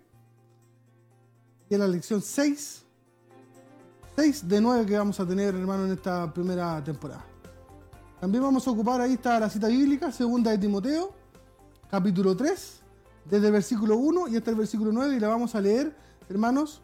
Y 1.69 1.75
en 1.75 1.81
la 1.81 1.89
lección 1.89 2.21
6, 2.21 2.83
6 4.17 4.49
de 4.49 4.61
9 4.61 4.87
que 4.87 4.99
vamos 4.99 5.19
a 5.21 5.27
tener, 5.27 5.55
hermano, 5.55 5.87
en 5.87 5.93
esta 5.93 6.33
primera 6.33 6.83
temporada. 6.85 7.25
También 8.21 8.45
vamos 8.45 8.67
a 8.69 8.71
ocupar, 8.71 9.01
ahí 9.01 9.15
está 9.15 9.41
la 9.41 9.51
cita 9.51 9.67
bíblica, 9.67 10.13
2 10.17 10.43
de 10.45 10.59
Timoteo, 10.59 11.13
capítulo 11.91 12.37
3, 12.37 12.81
desde 13.25 13.47
el 13.47 13.53
versículo 13.53 13.97
1 13.97 14.29
y 14.29 14.37
hasta 14.37 14.51
el 14.51 14.57
versículo 14.57 14.93
9 14.93 15.17
y 15.17 15.21
la 15.21 15.29
vamos 15.29 15.55
a 15.55 15.61
leer, 15.61 15.93
hermanos. 16.29 16.81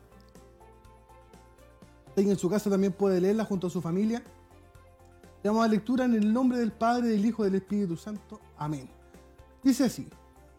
En 2.26 2.38
su 2.38 2.48
casa 2.50 2.70
también 2.70 2.92
puede 2.92 3.20
leerla 3.20 3.44
junto 3.44 3.66
a 3.66 3.70
su 3.70 3.80
familia. 3.80 4.22
Le 5.42 5.48
damos 5.48 5.64
a 5.64 5.68
lectura 5.68 6.04
en 6.04 6.14
el 6.14 6.32
nombre 6.32 6.58
del 6.58 6.72
Padre, 6.72 7.08
del 7.08 7.24
Hijo 7.24 7.42
y 7.42 7.46
del 7.46 7.56
Espíritu 7.56 7.96
Santo. 7.96 8.40
Amén. 8.56 8.88
Dice 9.62 9.84
así, 9.84 10.08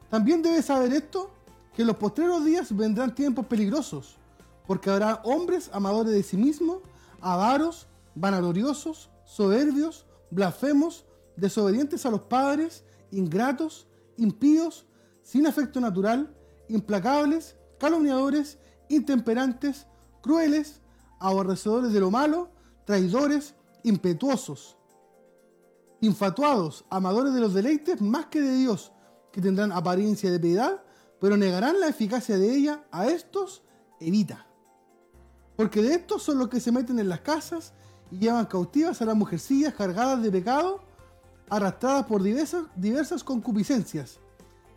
también 0.09 0.41
debes 0.41 0.65
saber 0.65 0.93
esto, 0.93 1.31
que 1.75 1.81
en 1.83 1.87
los 1.87 1.97
postreros 1.97 2.43
días 2.45 2.75
vendrán 2.75 3.13
tiempos 3.13 3.45
peligrosos, 3.45 4.17
porque 4.65 4.89
habrá 4.89 5.21
hombres 5.23 5.69
amadores 5.73 6.13
de 6.13 6.23
sí 6.23 6.37
mismos, 6.37 6.79
avaros, 7.21 7.87
vanagloriosos, 8.15 9.09
soberbios, 9.25 10.05
blasfemos, 10.31 11.05
desobedientes 11.35 12.05
a 12.05 12.11
los 12.11 12.21
padres, 12.21 12.83
ingratos, 13.11 13.87
impíos, 14.17 14.85
sin 15.23 15.47
afecto 15.47 15.79
natural, 15.79 16.35
implacables, 16.67 17.55
calumniadores, 17.79 18.57
intemperantes, 18.89 19.85
crueles, 20.21 20.81
aborrecedores 21.19 21.93
de 21.93 21.99
lo 21.99 22.11
malo, 22.11 22.49
traidores, 22.85 23.55
impetuosos, 23.83 24.77
infatuados, 26.01 26.85
amadores 26.89 27.33
de 27.33 27.41
los 27.41 27.53
deleites 27.53 28.01
más 28.01 28.27
que 28.27 28.41
de 28.41 28.55
Dios, 28.55 28.91
que 29.31 29.41
tendrán 29.41 29.71
apariencia 29.71 30.31
de 30.31 30.39
piedad, 30.39 30.83
pero 31.19 31.37
negarán 31.37 31.79
la 31.79 31.87
eficacia 31.87 32.37
de 32.37 32.55
ella, 32.55 32.83
a 32.91 33.07
estos 33.07 33.63
evita. 33.99 34.47
Porque 35.55 35.81
de 35.81 35.93
estos 35.93 36.23
son 36.23 36.39
los 36.39 36.47
que 36.47 36.61
se 36.61 36.71
meten 36.71 36.99
en 36.99 37.09
las 37.09 37.21
casas 37.21 37.73
y 38.09 38.17
llevan 38.17 38.45
cautivas 38.45 39.01
a 39.01 39.05
las 39.05 39.15
mujercillas 39.15 39.73
cargadas 39.73 40.23
de 40.23 40.31
pecado, 40.31 40.81
arrastradas 41.49 42.05
por 42.05 42.23
diversas, 42.23 43.23
concupiscencias 43.23 44.19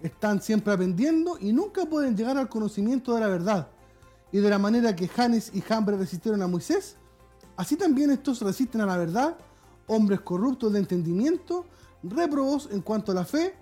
están 0.02 0.42
siempre 0.42 0.72
aprendiendo 0.72 1.38
y 1.40 1.52
nunca 1.52 1.86
pueden 1.86 2.16
llegar 2.16 2.36
al 2.36 2.48
conocimiento 2.48 3.14
de 3.14 3.20
la 3.20 3.28
verdad. 3.28 3.68
Y 4.32 4.38
de 4.38 4.48
la 4.48 4.58
manera 4.58 4.96
que 4.96 5.08
Janes 5.08 5.50
y 5.54 5.60
Jambre 5.60 5.96
resistieron 5.96 6.42
a 6.42 6.48
Moisés, 6.48 6.96
así 7.56 7.76
también 7.76 8.10
estos 8.10 8.40
resisten 8.40 8.80
a 8.80 8.86
la 8.86 8.96
verdad, 8.96 9.36
hombres 9.86 10.22
corruptos 10.22 10.72
de 10.72 10.78
entendimiento, 10.78 11.66
reprobos 12.02 12.68
en 12.72 12.80
cuanto 12.80 13.12
a 13.12 13.14
la 13.14 13.26
fe, 13.26 13.54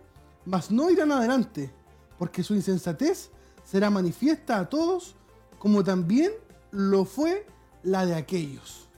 mas 0.47 0.71
no 0.71 0.89
irán 0.89 1.11
adelante, 1.11 1.73
porque 2.19 2.45
su 2.45 2.55
insensatez 2.55 3.31
será 3.65 3.91
manifiesta 3.91 4.59
a 4.59 4.69
todos, 4.69 5.17
como 5.59 5.83
también 5.83 6.33
lo 6.71 7.05
fue 7.05 7.47
la 7.83 8.07
de 8.07 8.15
aquellos. 8.15 8.89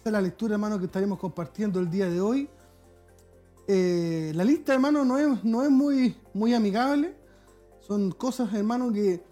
Esa 0.00 0.10
es 0.10 0.12
la 0.12 0.20
lectura, 0.20 0.54
hermano, 0.54 0.78
que 0.78 0.86
estaremos 0.86 1.18
compartiendo 1.18 1.80
el 1.80 1.90
día 1.90 2.08
de 2.08 2.20
hoy. 2.20 2.48
Eh, 3.66 4.32
la 4.34 4.44
lista, 4.44 4.74
hermano, 4.74 5.04
no 5.04 5.18
es, 5.18 5.42
no 5.44 5.62
es 5.62 5.70
muy, 5.70 6.16
muy 6.32 6.54
amigable. 6.54 7.16
Son 7.80 8.12
cosas, 8.12 8.52
hermano, 8.54 8.92
que 8.92 9.24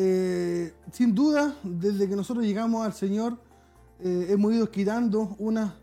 eh, 0.00 0.74
sin 0.92 1.12
duda, 1.12 1.56
desde 1.64 2.08
que 2.08 2.14
nosotros 2.14 2.46
llegamos 2.46 2.86
al 2.86 2.92
Señor, 2.92 3.36
eh, 3.98 4.26
hemos 4.30 4.52
ido 4.52 4.70
quitando 4.70 5.34
una 5.40 5.74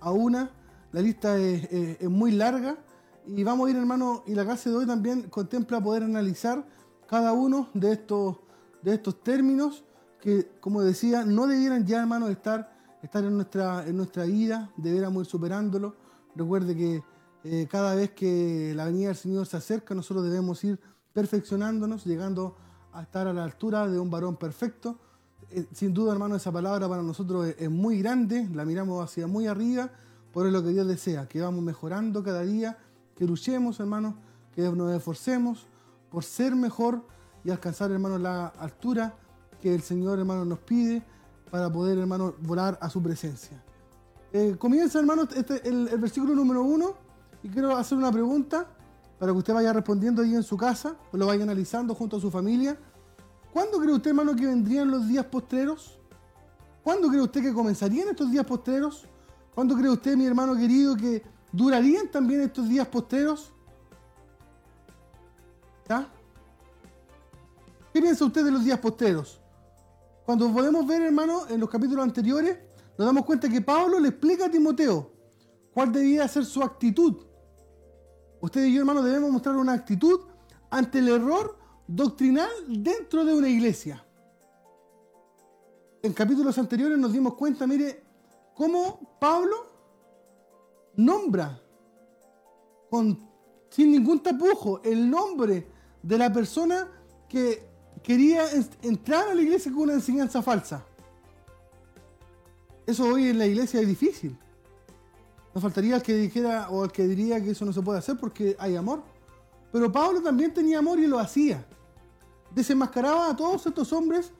a 0.00 0.12
una. 0.12 0.48
La 0.92 1.00
lista 1.02 1.36
es, 1.36 2.00
muy 2.08 2.30
larga. 2.30 2.78
Y 3.26 3.42
vamos 3.42 3.66
a 3.66 3.70
ir, 3.70 3.76
hermano, 3.76 4.22
y 4.28 4.34
la 4.36 4.44
clase 4.44 4.70
de 4.70 4.76
hoy 4.76 4.86
también 4.86 5.22
contempla 5.22 5.82
poder 5.82 6.04
analizar 6.04 6.64
cada 7.08 7.32
uno 7.32 7.68
de 7.74 7.92
estos, 7.92 8.36
de 8.80 8.94
estos 8.94 9.20
términos 9.24 9.82
que, 10.20 10.52
como 10.60 10.82
decía, 10.82 11.24
no 11.24 11.48
debieran 11.48 11.84
ya, 11.84 11.98
hermano, 11.98 12.28
estar, 12.28 12.70
estar 13.02 13.24
en, 13.24 13.34
nuestra, 13.34 13.84
en 13.88 13.96
nuestra 13.96 14.22
vida, 14.22 14.70
debiéramos 14.76 15.24
ir 15.24 15.30
superándolo. 15.30 15.96
Recuerde 16.36 16.76
que 16.76 17.02
eh, 17.42 17.66
cada 17.68 17.96
vez 17.96 18.12
que 18.12 18.72
la 18.76 18.84
venida 18.84 19.08
del 19.08 19.16
Señor 19.16 19.46
se 19.46 19.56
acerca, 19.56 19.96
nosotros 19.96 20.24
debemos 20.24 20.62
ir 20.62 20.78
perfeccionándonos, 21.12 22.04
llegando 22.04 22.56
a 22.94 23.02
estar 23.02 23.26
a 23.26 23.32
la 23.32 23.44
altura 23.44 23.88
de 23.88 23.98
un 23.98 24.08
varón 24.08 24.36
perfecto. 24.36 24.96
Eh, 25.50 25.66
sin 25.72 25.92
duda, 25.92 26.12
hermano, 26.12 26.36
esa 26.36 26.52
palabra 26.52 26.88
para 26.88 27.02
nosotros 27.02 27.54
es, 27.58 27.70
muy 27.70 28.00
grande, 28.00 28.48
la 28.54 28.64
miramos 28.64 29.04
hacia 29.04 29.26
muy 29.26 29.46
arriba, 29.46 29.90
por 30.32 30.46
lo 30.46 30.62
que 30.62 30.70
Dios 30.70 30.86
desea, 30.86 31.28
que 31.28 31.40
vamos 31.40 31.62
mejorando 31.62 32.22
cada 32.22 32.42
día, 32.42 32.78
que 33.16 33.24
luchemos, 33.24 33.78
hermano, 33.80 34.16
que 34.54 34.62
nos 34.62 34.92
esforcemos 34.92 35.66
por 36.10 36.24
ser 36.24 36.54
mejor 36.54 37.04
y 37.44 37.50
alcanzar, 37.50 37.90
hermano, 37.90 38.18
la 38.18 38.46
altura 38.46 39.14
que 39.60 39.74
el 39.74 39.82
Señor, 39.82 40.18
hermano, 40.18 40.44
nos 40.44 40.60
pide 40.60 41.02
para 41.50 41.70
poder, 41.70 41.98
hermano, 41.98 42.34
volar 42.40 42.78
a 42.80 42.88
su 42.88 43.02
presencia. 43.02 43.62
Eh, 44.32 44.56
comienza, 44.58 44.98
hermano, 44.98 45.28
este, 45.34 45.68
el, 45.68 45.88
el 45.88 45.98
versículo 45.98 46.34
número 46.34 46.62
uno 46.62 46.94
y 47.42 47.48
quiero 47.48 47.76
hacer 47.76 47.98
una 47.98 48.10
pregunta 48.10 48.66
para 49.24 49.32
que 49.32 49.38
usted 49.38 49.54
vaya 49.54 49.72
respondiendo 49.72 50.20
ahí 50.20 50.34
en 50.34 50.42
su 50.42 50.54
casa, 50.54 50.96
o 51.10 51.16
lo 51.16 51.24
vaya 51.24 51.44
analizando 51.44 51.94
junto 51.94 52.18
a 52.18 52.20
su 52.20 52.30
familia. 52.30 52.76
¿Cuándo 53.54 53.78
cree 53.78 53.94
usted, 53.94 54.10
hermano, 54.10 54.36
que 54.36 54.44
vendrían 54.44 54.90
los 54.90 55.08
días 55.08 55.24
postreros? 55.24 55.98
¿Cuándo 56.82 57.08
cree 57.08 57.22
usted 57.22 57.40
que 57.40 57.54
comenzarían 57.54 58.08
estos 58.08 58.30
días 58.30 58.44
postreros? 58.44 59.06
¿Cuándo 59.54 59.74
cree 59.76 59.88
usted, 59.88 60.14
mi 60.14 60.26
hermano 60.26 60.54
querido, 60.54 60.94
que 60.94 61.22
durarían 61.50 62.08
también 62.08 62.42
estos 62.42 62.68
días 62.68 62.86
postreros? 62.86 63.50
¿Ya? 65.88 66.06
¿Qué 67.94 68.02
piensa 68.02 68.26
usted 68.26 68.44
de 68.44 68.50
los 68.50 68.62
días 68.62 68.78
postreros? 68.78 69.40
Cuando 70.26 70.52
podemos 70.52 70.86
ver, 70.86 71.00
hermano, 71.00 71.48
en 71.48 71.60
los 71.60 71.70
capítulos 71.70 72.04
anteriores, 72.04 72.58
nos 72.98 73.06
damos 73.06 73.24
cuenta 73.24 73.48
que 73.48 73.62
Pablo 73.62 73.98
le 73.98 74.08
explica 74.08 74.44
a 74.44 74.50
Timoteo 74.50 75.12
cuál 75.72 75.90
debía 75.92 76.28
ser 76.28 76.44
su 76.44 76.62
actitud 76.62 77.24
Usted 78.44 78.66
y 78.66 78.74
yo, 78.74 78.80
hermano, 78.80 79.00
debemos 79.00 79.30
mostrar 79.30 79.56
una 79.56 79.72
actitud 79.72 80.20
ante 80.68 80.98
el 80.98 81.08
error 81.08 81.56
doctrinal 81.86 82.50
dentro 82.68 83.24
de 83.24 83.34
una 83.34 83.48
iglesia. 83.48 84.04
En 86.02 86.12
capítulos 86.12 86.58
anteriores 86.58 86.98
nos 86.98 87.10
dimos 87.10 87.36
cuenta, 87.36 87.66
mire, 87.66 88.04
cómo 88.54 89.16
Pablo 89.18 89.56
nombra 90.96 91.58
sin 93.70 93.92
ningún 93.92 94.22
tapujo 94.22 94.82
el 94.84 95.08
nombre 95.08 95.66
de 96.02 96.18
la 96.18 96.30
persona 96.30 96.86
que 97.26 97.66
quería 98.02 98.44
entrar 98.82 99.26
a 99.28 99.34
la 99.34 99.40
iglesia 99.40 99.72
con 99.72 99.84
una 99.84 99.94
enseñanza 99.94 100.42
falsa. 100.42 100.84
Eso 102.86 103.06
hoy 103.06 103.30
en 103.30 103.38
la 103.38 103.46
iglesia 103.46 103.80
es 103.80 103.88
difícil. 103.88 104.38
Nos 105.54 105.62
faltaría 105.62 105.96
el 105.96 106.02
que 106.02 106.14
dijera 106.14 106.68
o 106.70 106.84
el 106.84 106.90
que 106.90 107.06
diría 107.06 107.40
que 107.42 107.52
eso 107.52 107.64
no 107.64 107.72
se 107.72 107.80
puede 107.80 108.00
hacer 108.00 108.16
porque 108.16 108.56
hay 108.58 108.74
amor. 108.74 109.02
Pero 109.70 109.90
Pablo 109.90 110.20
también 110.20 110.52
tenía 110.52 110.78
amor 110.78 110.98
y 110.98 111.06
lo 111.06 111.18
hacía. 111.18 111.64
Desenmascaraba 112.50 113.30
a 113.30 113.36
todos 113.36 113.64
estos 113.66 113.92
hombres 113.92 114.32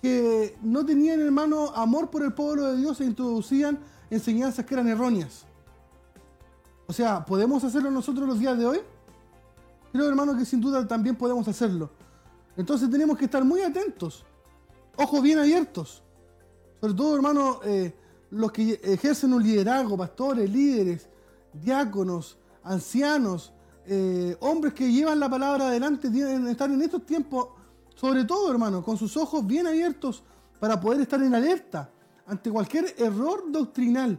que 0.00 0.56
no 0.62 0.84
tenían, 0.84 1.20
hermano, 1.20 1.70
amor 1.74 2.10
por 2.10 2.22
el 2.22 2.32
pueblo 2.32 2.72
de 2.72 2.76
Dios 2.76 3.00
e 3.00 3.04
introducían 3.04 3.78
enseñanzas 4.10 4.64
que 4.64 4.74
eran 4.74 4.88
erróneas. 4.88 5.44
O 6.86 6.92
sea, 6.92 7.24
¿podemos 7.24 7.64
hacerlo 7.64 7.90
nosotros 7.90 8.28
los 8.28 8.38
días 8.38 8.58
de 8.58 8.66
hoy? 8.66 8.80
Creo, 9.92 10.08
hermano, 10.08 10.36
que 10.36 10.44
sin 10.44 10.60
duda 10.60 10.86
también 10.86 11.16
podemos 11.16 11.46
hacerlo. 11.48 11.90
Entonces 12.56 12.90
tenemos 12.90 13.16
que 13.16 13.24
estar 13.24 13.44
muy 13.44 13.62
atentos, 13.62 14.24
ojos 14.96 15.22
bien 15.22 15.38
abiertos. 15.38 16.02
Sobre 16.80 16.94
todo, 16.94 17.14
hermano, 17.14 17.60
eh, 17.64 17.94
los 18.32 18.50
que 18.50 18.80
ejercen 18.82 19.34
un 19.34 19.42
liderazgo, 19.42 19.96
pastores, 19.96 20.50
líderes, 20.50 21.08
diáconos, 21.52 22.38
ancianos, 22.62 23.52
eh, 23.84 24.36
hombres 24.40 24.72
que 24.72 24.90
llevan 24.90 25.20
la 25.20 25.28
palabra 25.28 25.68
adelante, 25.68 26.10
tienen 26.10 26.46
estar 26.48 26.70
en 26.70 26.80
estos 26.80 27.04
tiempos, 27.04 27.48
sobre 27.94 28.24
todo, 28.24 28.50
hermano, 28.50 28.82
con 28.82 28.96
sus 28.96 29.18
ojos 29.18 29.46
bien 29.46 29.66
abiertos 29.66 30.22
para 30.58 30.80
poder 30.80 31.02
estar 31.02 31.22
en 31.22 31.34
alerta 31.34 31.90
ante 32.26 32.50
cualquier 32.50 32.94
error 32.96 33.44
doctrinal 33.52 34.18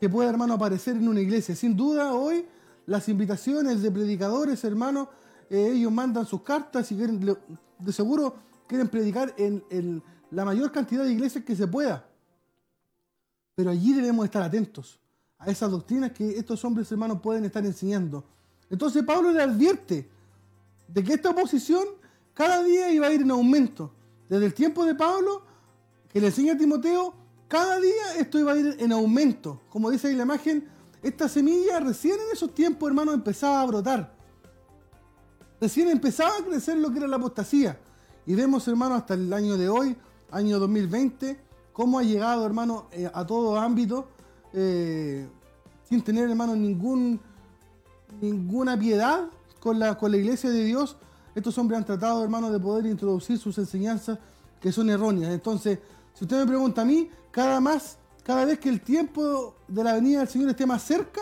que 0.00 0.08
pueda, 0.08 0.30
hermano, 0.30 0.54
aparecer 0.54 0.96
en 0.96 1.06
una 1.06 1.20
iglesia. 1.20 1.54
Sin 1.54 1.76
duda, 1.76 2.14
hoy 2.14 2.46
las 2.86 3.10
invitaciones 3.10 3.82
de 3.82 3.90
predicadores, 3.90 4.64
hermano, 4.64 5.10
eh, 5.50 5.72
ellos 5.74 5.92
mandan 5.92 6.24
sus 6.24 6.40
cartas 6.42 6.90
y 6.92 6.96
quieren, 6.96 7.36
de 7.78 7.92
seguro 7.92 8.36
quieren 8.66 8.88
predicar 8.88 9.34
en 9.36 10.02
la 10.30 10.46
mayor 10.46 10.72
cantidad 10.72 11.04
de 11.04 11.12
iglesias 11.12 11.44
que 11.44 11.54
se 11.54 11.66
pueda. 11.66 12.06
Pero 13.54 13.70
allí 13.70 13.92
debemos 13.92 14.24
estar 14.24 14.42
atentos 14.42 15.00
a 15.38 15.50
esas 15.50 15.70
doctrinas 15.70 16.12
que 16.12 16.38
estos 16.38 16.64
hombres 16.64 16.90
hermanos 16.90 17.20
pueden 17.20 17.44
estar 17.44 17.64
enseñando. 17.64 18.24
Entonces 18.70 19.02
Pablo 19.04 19.30
le 19.30 19.42
advierte 19.42 20.08
de 20.88 21.04
que 21.04 21.14
esta 21.14 21.30
oposición 21.30 21.84
cada 22.32 22.62
día 22.62 22.90
iba 22.90 23.06
a 23.06 23.12
ir 23.12 23.22
en 23.22 23.30
aumento. 23.30 23.92
Desde 24.28 24.46
el 24.46 24.54
tiempo 24.54 24.84
de 24.84 24.94
Pablo, 24.94 25.42
que 26.12 26.20
le 26.20 26.28
enseña 26.28 26.54
a 26.54 26.58
Timoteo, 26.58 27.14
cada 27.48 27.78
día 27.78 28.16
esto 28.18 28.38
iba 28.38 28.52
a 28.52 28.56
ir 28.56 28.76
en 28.78 28.92
aumento. 28.92 29.60
Como 29.68 29.90
dice 29.90 30.08
ahí 30.08 30.14
la 30.14 30.24
imagen, 30.24 30.68
esta 31.02 31.28
semilla 31.28 31.78
recién 31.80 32.14
en 32.14 32.32
esos 32.32 32.54
tiempos, 32.54 32.88
hermanos, 32.88 33.14
empezaba 33.14 33.60
a 33.60 33.66
brotar. 33.66 34.14
Recién 35.60 35.88
empezaba 35.88 36.36
a 36.38 36.44
crecer 36.44 36.76
lo 36.78 36.90
que 36.90 36.98
era 36.98 37.06
la 37.06 37.16
apostasía. 37.16 37.78
Y 38.26 38.34
vemos, 38.34 38.66
hermanos, 38.66 38.98
hasta 38.98 39.14
el 39.14 39.32
año 39.32 39.56
de 39.56 39.68
hoy, 39.68 39.96
año 40.30 40.58
2020, 40.58 41.38
cómo 41.74 41.98
ha 41.98 42.04
llegado, 42.04 42.46
hermano, 42.46 42.86
eh, 42.92 43.10
a 43.12 43.26
todo 43.26 43.58
ámbito 43.58 44.06
eh, 44.54 45.28
sin 45.88 46.02
tener, 46.02 46.30
hermano, 46.30 46.54
ningún, 46.54 47.20
ninguna 48.22 48.78
piedad 48.78 49.28
con 49.58 49.78
la, 49.78 49.98
con 49.98 50.12
la 50.12 50.16
iglesia 50.16 50.50
de 50.50 50.64
Dios, 50.64 50.96
estos 51.34 51.58
hombres 51.58 51.78
han 51.78 51.84
tratado, 51.84 52.22
hermano, 52.22 52.50
de 52.50 52.60
poder 52.60 52.86
introducir 52.86 53.38
sus 53.38 53.58
enseñanzas 53.58 54.18
que 54.60 54.70
son 54.70 54.88
erróneas. 54.88 55.32
Entonces, 55.32 55.80
si 56.14 56.24
usted 56.24 56.38
me 56.38 56.46
pregunta 56.46 56.82
a 56.82 56.84
mí, 56.84 57.10
cada 57.32 57.60
más, 57.60 57.98
cada 58.22 58.44
vez 58.44 58.60
que 58.60 58.68
el 58.68 58.80
tiempo 58.80 59.56
de 59.66 59.82
la 59.82 59.94
venida 59.94 60.20
del 60.20 60.28
Señor 60.28 60.50
esté 60.50 60.64
más 60.64 60.82
cerca, 60.82 61.20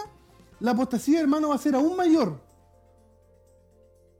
la 0.60 0.72
apostasía, 0.72 1.20
hermano, 1.20 1.48
va 1.48 1.54
a 1.54 1.58
ser 1.58 1.74
aún 1.74 1.96
mayor. 1.96 2.38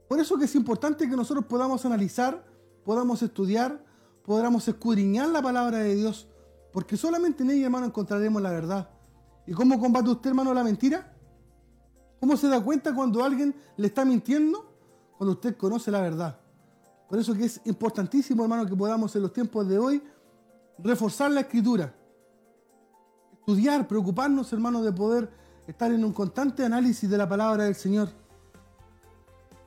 Por 0.07 0.19
eso 0.19 0.35
que 0.37 0.45
es 0.45 0.55
importante 0.55 1.07
que 1.07 1.15
nosotros 1.15 1.45
podamos 1.45 1.85
analizar, 1.85 2.43
podamos 2.83 3.21
estudiar, 3.21 3.83
podamos 4.25 4.67
escudriñar 4.67 5.29
la 5.29 5.41
palabra 5.41 5.79
de 5.79 5.95
Dios, 5.95 6.27
porque 6.71 6.97
solamente 6.97 7.43
en 7.43 7.51
ella, 7.51 7.65
hermano, 7.65 7.85
encontraremos 7.85 8.41
la 8.41 8.51
verdad. 8.51 8.89
¿Y 9.45 9.53
cómo 9.53 9.79
combate 9.79 10.09
usted, 10.09 10.29
hermano, 10.29 10.53
la 10.53 10.63
mentira? 10.63 11.13
¿Cómo 12.19 12.37
se 12.37 12.47
da 12.47 12.63
cuenta 12.63 12.95
cuando 12.95 13.23
alguien 13.23 13.53
le 13.75 13.87
está 13.87 14.05
mintiendo? 14.05 14.73
Cuando 15.17 15.33
usted 15.33 15.57
conoce 15.57 15.91
la 15.91 16.01
verdad. 16.01 16.39
Por 17.09 17.19
eso 17.19 17.33
que 17.33 17.45
es 17.45 17.61
importantísimo, 17.65 18.43
hermano, 18.43 18.65
que 18.65 18.75
podamos 18.75 19.15
en 19.15 19.21
los 19.21 19.33
tiempos 19.33 19.67
de 19.67 19.77
hoy 19.77 20.01
reforzar 20.79 21.29
la 21.31 21.41
escritura. 21.41 21.93
Estudiar, 23.33 23.87
preocuparnos, 23.87 24.51
hermano, 24.53 24.81
de 24.81 24.91
poder 24.93 25.29
estar 25.67 25.91
en 25.91 26.03
un 26.03 26.13
constante 26.13 26.63
análisis 26.63 27.09
de 27.09 27.17
la 27.17 27.27
palabra 27.27 27.65
del 27.65 27.75
Señor. 27.75 28.09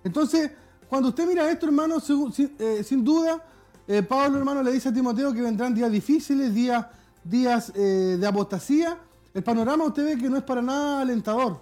Entonces, 0.03 0.51
cuando 0.89 1.11
usted 1.11 1.27
mira 1.27 1.51
esto, 1.51 1.67
hermano, 1.67 2.01
sin, 2.01 2.57
eh, 2.59 2.85
duda, 3.03 3.45
eh, 3.89 4.03
Pablo, 4.03 4.39
hermano, 4.39 4.63
le 4.63 4.73
dice 4.73 4.89
a 4.89 4.93
Timoteo 4.93 5.33
que 5.33 5.41
vendrán 5.41 5.75
días 5.75 5.91
difíciles, 5.91 6.53
días, 6.53 6.87
días 7.23 7.73
eh, 7.75 8.17
de 8.19 8.27
apostasía, 8.27 8.99
el 9.33 9.43
panorama 9.43 9.85
usted 9.85 10.05
ve 10.05 10.19
que 10.19 10.29
no 10.29 10.37
es 10.39 10.43
para 10.43 10.63
nada 10.63 11.03
alentador. 11.03 11.61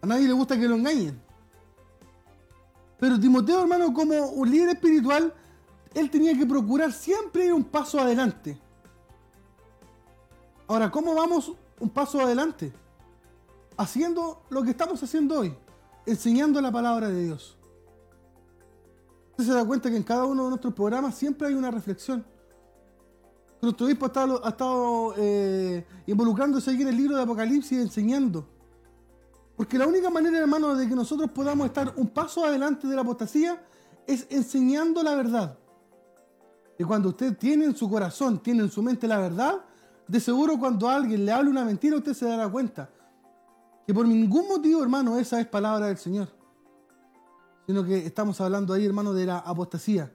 A 0.00 0.06
nadie 0.06 0.26
le 0.26 0.32
gusta 0.32 0.58
que 0.58 0.66
lo 0.66 0.74
engañen. 0.74 1.20
Pero 2.98 3.20
Timoteo, 3.20 3.62
hermano, 3.62 3.92
como 3.92 4.14
un 4.30 4.50
líder 4.50 4.70
espiritual, 4.70 5.32
él 5.94 6.10
tenía 6.10 6.36
que 6.36 6.46
procurar 6.46 6.92
siempre 6.92 7.46
ir 7.46 7.52
un 7.52 7.64
paso 7.64 8.00
adelante. 8.00 8.58
Ahora, 10.66 10.90
¿cómo 10.90 11.14
vamos 11.14 11.52
un 11.78 11.90
paso 11.90 12.20
adelante? 12.20 12.72
Haciendo 13.76 14.42
lo 14.50 14.62
que 14.62 14.70
estamos 14.70 15.02
haciendo 15.02 15.40
hoy, 15.40 15.54
enseñando 16.06 16.60
la 16.60 16.72
palabra 16.72 17.08
de 17.08 17.24
Dios. 17.24 17.56
Se 19.42 19.52
da 19.52 19.64
cuenta 19.64 19.90
que 19.90 19.96
en 19.96 20.02
cada 20.02 20.24
uno 20.24 20.44
de 20.44 20.48
nuestros 20.50 20.74
programas 20.74 21.14
siempre 21.14 21.48
hay 21.48 21.54
una 21.54 21.70
reflexión. 21.70 22.24
Nuestro 23.60 23.86
obispo 23.86 24.06
ha 24.06 24.48
estado, 24.48 25.14
eh, 25.16 25.86
involucrándose 26.06 26.72
en 26.72 26.88
el 26.88 26.96
libro 26.96 27.16
de 27.16 27.22
Apocalipsis 27.22 27.78
enseñando. 27.78 28.48
Porque 29.56 29.78
la 29.78 29.86
única 29.86 30.10
manera, 30.10 30.38
hermano, 30.38 30.74
de 30.74 30.88
que 30.88 30.94
nosotros 30.94 31.30
podamos 31.30 31.66
estar 31.66 31.92
un 31.96 32.08
paso 32.08 32.44
adelante 32.44 32.86
de 32.88 32.94
la 32.96 33.02
apostasía 33.02 33.62
es 34.06 34.26
enseñando 34.30 35.02
la 35.02 35.14
verdad. 35.14 35.58
Y 36.78 36.84
cuando 36.84 37.10
usted 37.10 37.36
tiene 37.36 37.66
en 37.66 37.76
su 37.76 37.88
corazón, 37.88 38.42
tiene 38.42 38.62
en 38.62 38.70
su 38.70 38.82
mente 38.82 39.06
la 39.06 39.18
verdad, 39.18 39.64
de 40.08 40.18
seguro 40.18 40.58
cuando 40.58 40.88
alguien 40.88 41.24
le 41.24 41.32
hable 41.32 41.50
una 41.50 41.64
mentira, 41.64 41.96
usted 41.96 42.14
se 42.14 42.26
dará 42.26 42.48
cuenta 42.48 42.90
que 43.86 43.94
por 43.94 44.06
ningún 44.06 44.48
motivo, 44.48 44.82
hermano, 44.82 45.18
esa 45.18 45.40
es 45.40 45.46
palabra 45.46 45.86
del 45.86 45.98
Señor. 45.98 46.28
Sino 47.66 47.84
que 47.84 48.06
estamos 48.06 48.40
hablando 48.40 48.74
ahí, 48.74 48.84
hermano, 48.84 49.12
de 49.14 49.26
la 49.26 49.38
apostasía. 49.38 50.12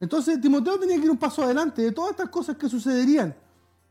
Entonces 0.00 0.40
Timoteo 0.40 0.78
tenía 0.78 0.96
que 0.96 1.04
ir 1.04 1.10
un 1.10 1.18
paso 1.18 1.42
adelante 1.42 1.82
de 1.82 1.92
todas 1.92 2.10
estas 2.12 2.28
cosas 2.28 2.56
que 2.56 2.68
sucederían. 2.68 3.34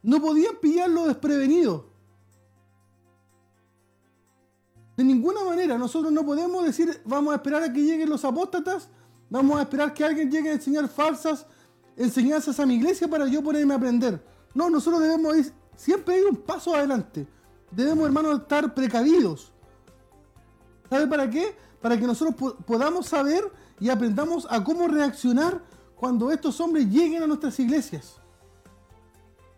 No 0.03 0.21
podían 0.21 0.55
pillarlo 0.61 1.07
desprevenido. 1.07 1.89
De 4.97 5.03
ninguna 5.03 5.43
manera, 5.43 5.77
nosotros 5.77 6.11
no 6.11 6.25
podemos 6.25 6.65
decir, 6.65 7.01
vamos 7.05 7.31
a 7.31 7.35
esperar 7.37 7.63
a 7.63 7.71
que 7.71 7.81
lleguen 7.81 8.09
los 8.09 8.25
apóstatas, 8.25 8.89
vamos 9.29 9.57
a 9.57 9.63
esperar 9.63 9.93
que 9.93 10.03
alguien 10.03 10.29
llegue 10.29 10.49
a 10.49 10.53
enseñar 10.53 10.87
falsas 10.89 11.45
enseñanzas 11.95 12.59
a 12.59 12.65
mi 12.65 12.75
iglesia 12.75 13.07
para 13.07 13.27
yo 13.27 13.43
ponerme 13.43 13.73
a 13.73 13.77
aprender. 13.77 14.23
No, 14.53 14.69
nosotros 14.69 15.01
debemos 15.01 15.37
ir, 15.37 15.53
siempre 15.75 16.19
ir 16.19 16.25
un 16.27 16.37
paso 16.37 16.75
adelante. 16.75 17.27
Debemos, 17.71 18.05
hermanos, 18.05 18.41
estar 18.41 18.73
precavidos. 18.73 19.51
¿Sabe 20.89 21.07
para 21.07 21.29
qué? 21.29 21.55
Para 21.81 21.97
que 21.97 22.05
nosotros 22.05 22.55
podamos 22.65 23.07
saber 23.07 23.51
y 23.79 23.89
aprendamos 23.89 24.47
a 24.49 24.63
cómo 24.63 24.87
reaccionar 24.87 25.61
cuando 25.95 26.31
estos 26.31 26.59
hombres 26.59 26.87
lleguen 26.87 27.23
a 27.23 27.27
nuestras 27.27 27.59
iglesias. 27.59 28.15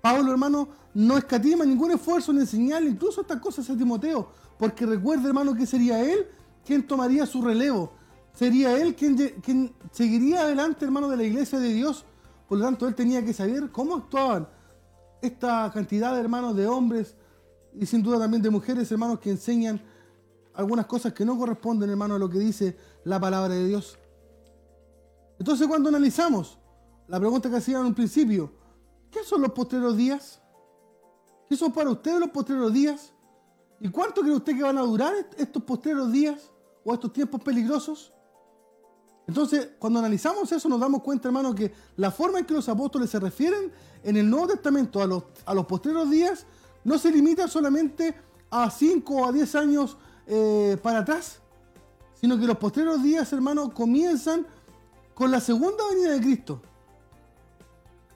Pablo, 0.02 0.32
hermano, 0.32 0.70
no 0.94 1.18
escatima 1.18 1.66
ningún 1.66 1.92
esfuerzo 1.92 2.32
en 2.32 2.40
enseñarle 2.40 2.90
incluso 2.90 3.22
estas 3.22 3.40
cosas 3.40 3.70
a 3.70 3.78
Timoteo, 3.78 4.30
porque 4.58 4.86
recuerde, 4.86 5.28
hermano, 5.28 5.56
que 5.56 5.66
sería 5.66 6.04
él 6.04 6.28
quien 6.66 6.86
tomaría 6.86 7.26
su 7.26 7.42
relevo. 7.42 7.94
Sería 8.34 8.76
él 8.78 8.96
quien, 8.96 9.16
quien 9.16 9.74
seguiría 9.92 10.42
adelante, 10.42 10.86
hermano, 10.86 11.08
de 11.08 11.18
la 11.18 11.24
iglesia 11.24 11.60
de 11.60 11.72
Dios. 11.72 12.06
Por 12.48 12.58
lo 12.58 12.66
tanto, 12.66 12.88
él 12.88 12.96
tenía 12.96 13.24
que 13.24 13.34
saber 13.34 13.72
cómo 13.72 13.96
actuaban 13.96 14.48
esta 15.22 15.72
cantidad 15.74 16.14
de 16.14 16.20
hermanos, 16.20 16.56
de 16.56 16.68
hombres 16.68 17.16
y 17.74 17.86
sin 17.86 18.04
duda 18.04 18.20
también 18.20 18.44
de 18.44 18.50
mujeres, 18.50 18.92
hermanos, 18.92 19.20
que 19.20 19.32
enseñan 19.32 19.82
algunas 20.54 20.86
cosas 20.86 21.14
que 21.14 21.26
no 21.26 21.38
corresponden, 21.38 21.90
hermano, 21.90 22.16
a 22.16 22.20
lo 22.20 22.30
que 22.30 22.40
dice 22.40 22.78
la 23.04 23.20
palabra 23.20 23.54
de 23.54 23.68
Dios. 23.68 23.98
Entonces 25.40 25.68
cuando 25.68 25.90
analizamos 25.90 26.58
la 27.08 27.20
pregunta 27.20 27.50
que 27.50 27.58
hacía 27.58 27.80
en 27.80 27.86
un 27.86 27.94
principio, 27.94 28.52
¿qué 29.12 29.24
son 29.24 29.42
los 29.42 29.52
postreros 29.52 29.98
días? 29.98 30.42
¿Qué 31.50 31.58
son 31.58 31.72
para 31.72 31.90
ustedes 31.90 32.20
los 32.20 32.30
postreros 32.30 32.72
días? 32.72 33.14
¿Y 33.80 33.90
cuánto 33.90 34.22
cree 34.22 34.36
usted 34.36 34.56
que 34.56 34.64
van 34.64 34.78
a 34.78 34.82
durar 34.82 35.14
estos 35.38 35.64
postreros 35.64 36.12
días 36.12 36.52
o 36.86 36.94
estos 36.94 37.12
tiempos 37.12 37.42
peligrosos? 37.42 38.14
Entonces, 39.28 39.70
cuando 39.80 40.00
analizamos 40.00 40.52
eso, 40.52 40.68
nos 40.68 40.80
damos 40.80 41.02
cuenta, 41.02 41.30
hermano, 41.30 41.56
que 41.56 41.74
la 41.96 42.12
forma 42.12 42.40
en 42.40 42.46
que 42.46 42.54
los 42.54 42.68
apóstoles 42.68 43.10
se 43.10 43.20
refieren 43.20 43.72
en 44.04 44.18
el 44.18 44.30
Nuevo 44.30 44.48
Testamento 44.48 45.02
a 45.02 45.08
los, 45.08 45.24
a 45.46 45.54
los 45.54 45.66
postreros 45.66 46.10
días 46.10 46.46
no 46.84 46.98
se 46.98 47.12
limita 47.12 47.48
solamente 47.48 48.16
a 48.50 48.70
5 48.70 49.14
o 49.16 49.26
a 49.26 49.32
10 49.32 49.56
años 49.56 49.98
eh, 50.28 50.78
para 50.82 51.00
atrás, 51.00 51.40
sino 52.20 52.40
que 52.40 52.46
los 52.46 52.58
postreros 52.58 53.04
días, 53.04 53.32
hermano, 53.34 53.74
comienzan 53.74 54.46
con 55.14 55.32
la 55.32 55.40
segunda 55.40 55.84
venida 55.90 56.12
de 56.12 56.22
Cristo. 56.22 56.62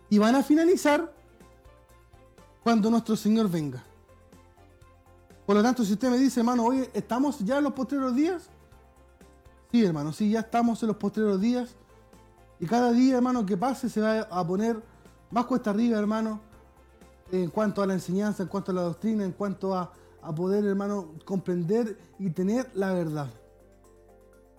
Y 0.10 0.18
van 0.18 0.36
a 0.36 0.44
finalizar 0.44 1.14
cuando 2.64 2.90
nuestro 2.90 3.16
Señor 3.16 3.50
venga. 3.50 3.84
Por 5.46 5.56
lo 5.56 5.64
tanto, 5.64 5.84
si 5.84 5.94
usted 5.94 6.10
me 6.10 6.18
dice, 6.18 6.40
hermano, 6.40 6.66
hoy 6.66 6.90
¿estamos 6.94 7.40
ya 7.40 7.58
en 7.58 7.64
los 7.64 7.74
postreros 7.74 8.16
días? 8.16 8.50
Sí, 9.72 9.84
hermano, 9.84 10.14
sí, 10.14 10.32
ya 10.32 10.42
estamos 10.42 10.82
en 10.84 10.88
los 10.88 10.98
postreros 10.98 11.40
días. 11.40 11.76
Y 12.60 12.66
cada 12.66 12.92
día, 12.92 13.18
hermano, 13.18 13.46
que 13.46 13.56
pase 13.56 13.90
se 13.90 14.02
va 14.02 14.22
a 14.22 14.48
poner 14.48 14.82
más 15.30 15.46
cuesta 15.46 15.70
arriba, 15.70 16.00
hermano, 16.00 16.40
en 17.32 17.50
cuanto 17.50 17.82
a 17.82 17.88
la 17.88 17.94
enseñanza, 17.94 18.44
en 18.44 18.50
cuanto 18.50 18.72
a 18.72 18.76
la 18.76 18.82
doctrina, 18.82 19.24
en 19.24 19.34
cuanto 19.34 19.76
a, 19.76 19.92
a 20.22 20.34
poder, 20.34 20.66
hermano, 20.66 21.14
comprender 21.26 21.98
y 22.20 22.30
tener 22.30 22.70
la 22.74 22.94
verdad. 22.94 23.30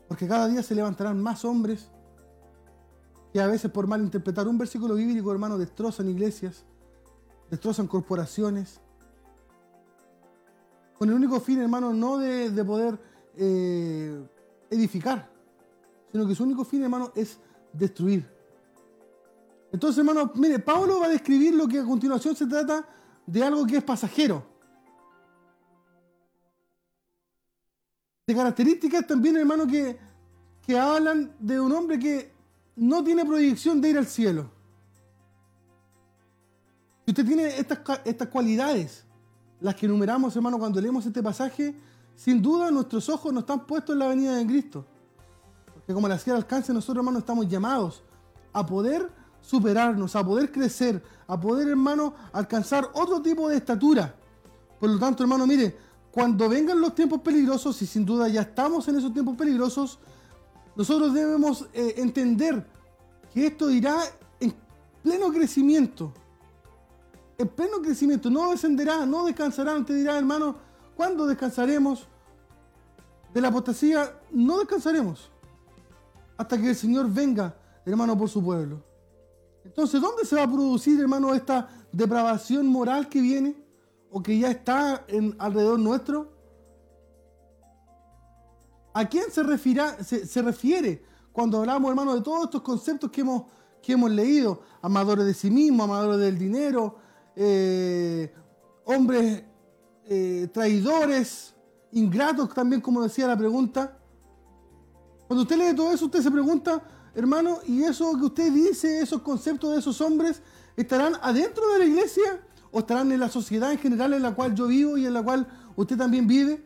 Porque 0.06 0.26
cada 0.26 0.48
día 0.48 0.62
se 0.62 0.74
levantarán 0.74 1.22
más 1.22 1.44
hombres 1.44 1.90
que 3.32 3.40
a 3.40 3.46
veces 3.46 3.70
por 3.70 3.86
malinterpretar 3.86 4.48
un 4.48 4.56
versículo 4.56 4.94
bíblico, 4.94 5.30
hermano, 5.30 5.58
destrozan 5.58 6.08
iglesias, 6.08 6.64
destrozan 7.50 7.86
corporaciones, 7.86 8.80
con 10.98 11.08
el 11.08 11.14
único 11.14 11.38
fin, 11.38 11.60
hermano, 11.60 11.92
no 11.92 12.18
de, 12.18 12.50
de 12.50 12.64
poder 12.64 12.98
eh, 13.36 14.26
edificar, 14.70 15.30
sino 16.10 16.26
que 16.26 16.34
su 16.34 16.42
único 16.42 16.64
fin, 16.64 16.82
hermano, 16.82 17.12
es 17.14 17.38
destruir. 17.72 18.28
Entonces, 19.70 19.98
hermano, 19.98 20.32
mire, 20.34 20.58
Pablo 20.58 20.98
va 21.00 21.06
a 21.06 21.10
describir 21.10 21.54
lo 21.54 21.68
que 21.68 21.78
a 21.78 21.84
continuación 21.84 22.34
se 22.34 22.46
trata 22.46 22.84
de 23.26 23.44
algo 23.44 23.66
que 23.66 23.76
es 23.76 23.84
pasajero. 23.84 24.42
De 28.28 28.34
características 28.34 29.06
también, 29.06 29.38
hermano, 29.38 29.66
que, 29.66 29.98
que 30.66 30.78
hablan 30.78 31.32
de 31.38 31.58
un 31.58 31.72
hombre 31.72 31.98
que 31.98 32.30
no 32.76 33.02
tiene 33.02 33.24
proyección 33.24 33.80
de 33.80 33.88
ir 33.88 33.96
al 33.96 34.06
cielo. 34.06 34.50
Si 37.06 37.12
usted 37.12 37.24
tiene 37.24 37.58
estas, 37.58 37.78
estas 38.04 38.28
cualidades, 38.28 39.02
las 39.62 39.74
que 39.76 39.86
enumeramos, 39.86 40.36
hermano, 40.36 40.58
cuando 40.58 40.78
leemos 40.78 41.06
este 41.06 41.22
pasaje, 41.22 41.74
sin 42.16 42.42
duda 42.42 42.70
nuestros 42.70 43.08
ojos 43.08 43.32
no 43.32 43.40
están 43.40 43.66
puestos 43.66 43.94
en 43.94 44.00
la 44.00 44.08
venida 44.08 44.36
de 44.36 44.46
Cristo. 44.46 44.84
Porque 45.72 45.94
como 45.94 46.06
la 46.06 46.16
al 46.16 46.36
alcance, 46.36 46.70
nosotros, 46.74 47.00
hermano, 47.00 47.20
estamos 47.20 47.48
llamados 47.48 48.02
a 48.52 48.66
poder 48.66 49.10
superarnos, 49.40 50.14
a 50.14 50.22
poder 50.22 50.52
crecer, 50.52 51.02
a 51.26 51.40
poder, 51.40 51.68
hermano, 51.68 52.12
alcanzar 52.34 52.90
otro 52.92 53.22
tipo 53.22 53.48
de 53.48 53.56
estatura. 53.56 54.14
Por 54.78 54.90
lo 54.90 54.98
tanto, 54.98 55.22
hermano, 55.22 55.46
mire, 55.46 55.87
cuando 56.18 56.48
vengan 56.48 56.80
los 56.80 56.96
tiempos 56.96 57.20
peligrosos, 57.20 57.80
y 57.80 57.86
sin 57.86 58.04
duda 58.04 58.26
ya 58.26 58.40
estamos 58.40 58.88
en 58.88 58.96
esos 58.96 59.12
tiempos 59.12 59.36
peligrosos, 59.36 60.00
nosotros 60.74 61.14
debemos 61.14 61.68
eh, 61.72 61.94
entender 61.98 62.66
que 63.32 63.46
esto 63.46 63.70
irá 63.70 64.00
en 64.40 64.52
pleno 65.00 65.30
crecimiento. 65.30 66.12
En 67.38 67.46
pleno 67.46 67.80
crecimiento, 67.80 68.30
no 68.30 68.50
descenderá, 68.50 69.06
no 69.06 69.26
descansará. 69.26 69.76
Usted 69.76 69.94
dirá, 69.94 70.18
hermano, 70.18 70.56
¿cuándo 70.96 71.24
descansaremos? 71.24 72.08
De 73.32 73.40
la 73.40 73.46
apostasía 73.46 74.12
no 74.32 74.58
descansaremos 74.58 75.30
hasta 76.36 76.60
que 76.60 76.70
el 76.70 76.74
Señor 76.74 77.08
venga, 77.08 77.56
hermano, 77.86 78.18
por 78.18 78.28
su 78.28 78.42
pueblo. 78.42 78.82
Entonces, 79.64 80.00
¿dónde 80.00 80.24
se 80.24 80.34
va 80.34 80.42
a 80.42 80.50
producir, 80.50 80.98
hermano, 80.98 81.32
esta 81.32 81.68
depravación 81.92 82.66
moral 82.66 83.08
que 83.08 83.20
viene 83.20 83.67
o 84.10 84.22
que 84.22 84.38
ya 84.38 84.50
está 84.50 85.04
en, 85.08 85.34
alrededor 85.38 85.78
nuestro? 85.78 86.32
¿A 88.94 89.08
quién 89.08 89.24
se, 89.30 89.42
refiere 89.42 91.04
cuando 91.32 91.58
hablamos, 91.58 91.88
hermano, 91.90 92.16
de 92.16 92.22
todos 92.22 92.44
estos 92.44 92.62
conceptos 92.62 93.10
que 93.10 93.20
hemos, 93.20 93.44
que 93.82 93.92
hemos 93.92 94.10
leído? 94.10 94.62
Amadores 94.82 95.26
de 95.26 95.34
sí 95.34 95.50
mismos, 95.50 95.84
amadores 95.84 96.20
del 96.20 96.38
dinero, 96.38 96.96
eh, 97.36 98.34
hombres 98.84 99.44
eh, 100.10 100.48
traidores, 100.52 101.54
ingratos 101.92 102.52
también, 102.54 102.80
como 102.80 103.02
decía 103.02 103.26
la 103.26 103.36
pregunta. 103.36 103.98
Cuando 105.26 105.42
usted 105.42 105.58
lee 105.58 105.76
todo 105.76 105.92
eso, 105.92 106.06
usted 106.06 106.22
se 106.22 106.30
pregunta, 106.30 106.82
hermano, 107.14 107.58
¿y 107.66 107.82
eso 107.82 108.16
que 108.18 108.24
usted 108.24 108.50
dice, 108.50 109.00
esos 109.00 109.20
conceptos 109.20 109.72
de 109.72 109.80
esos 109.80 110.00
hombres, 110.00 110.40
estarán 110.76 111.16
adentro 111.20 111.70
de 111.72 111.80
la 111.80 111.84
iglesia 111.84 112.40
o 112.70 112.80
estarán 112.80 113.12
en 113.12 113.20
la 113.20 113.28
sociedad 113.28 113.72
en 113.72 113.78
general 113.78 114.14
en 114.14 114.22
la 114.22 114.34
cual 114.34 114.54
yo 114.54 114.66
vivo 114.66 114.96
y 114.96 115.06
en 115.06 115.14
la 115.14 115.22
cual 115.22 115.46
usted 115.76 115.96
también 115.96 116.26
vive? 116.26 116.64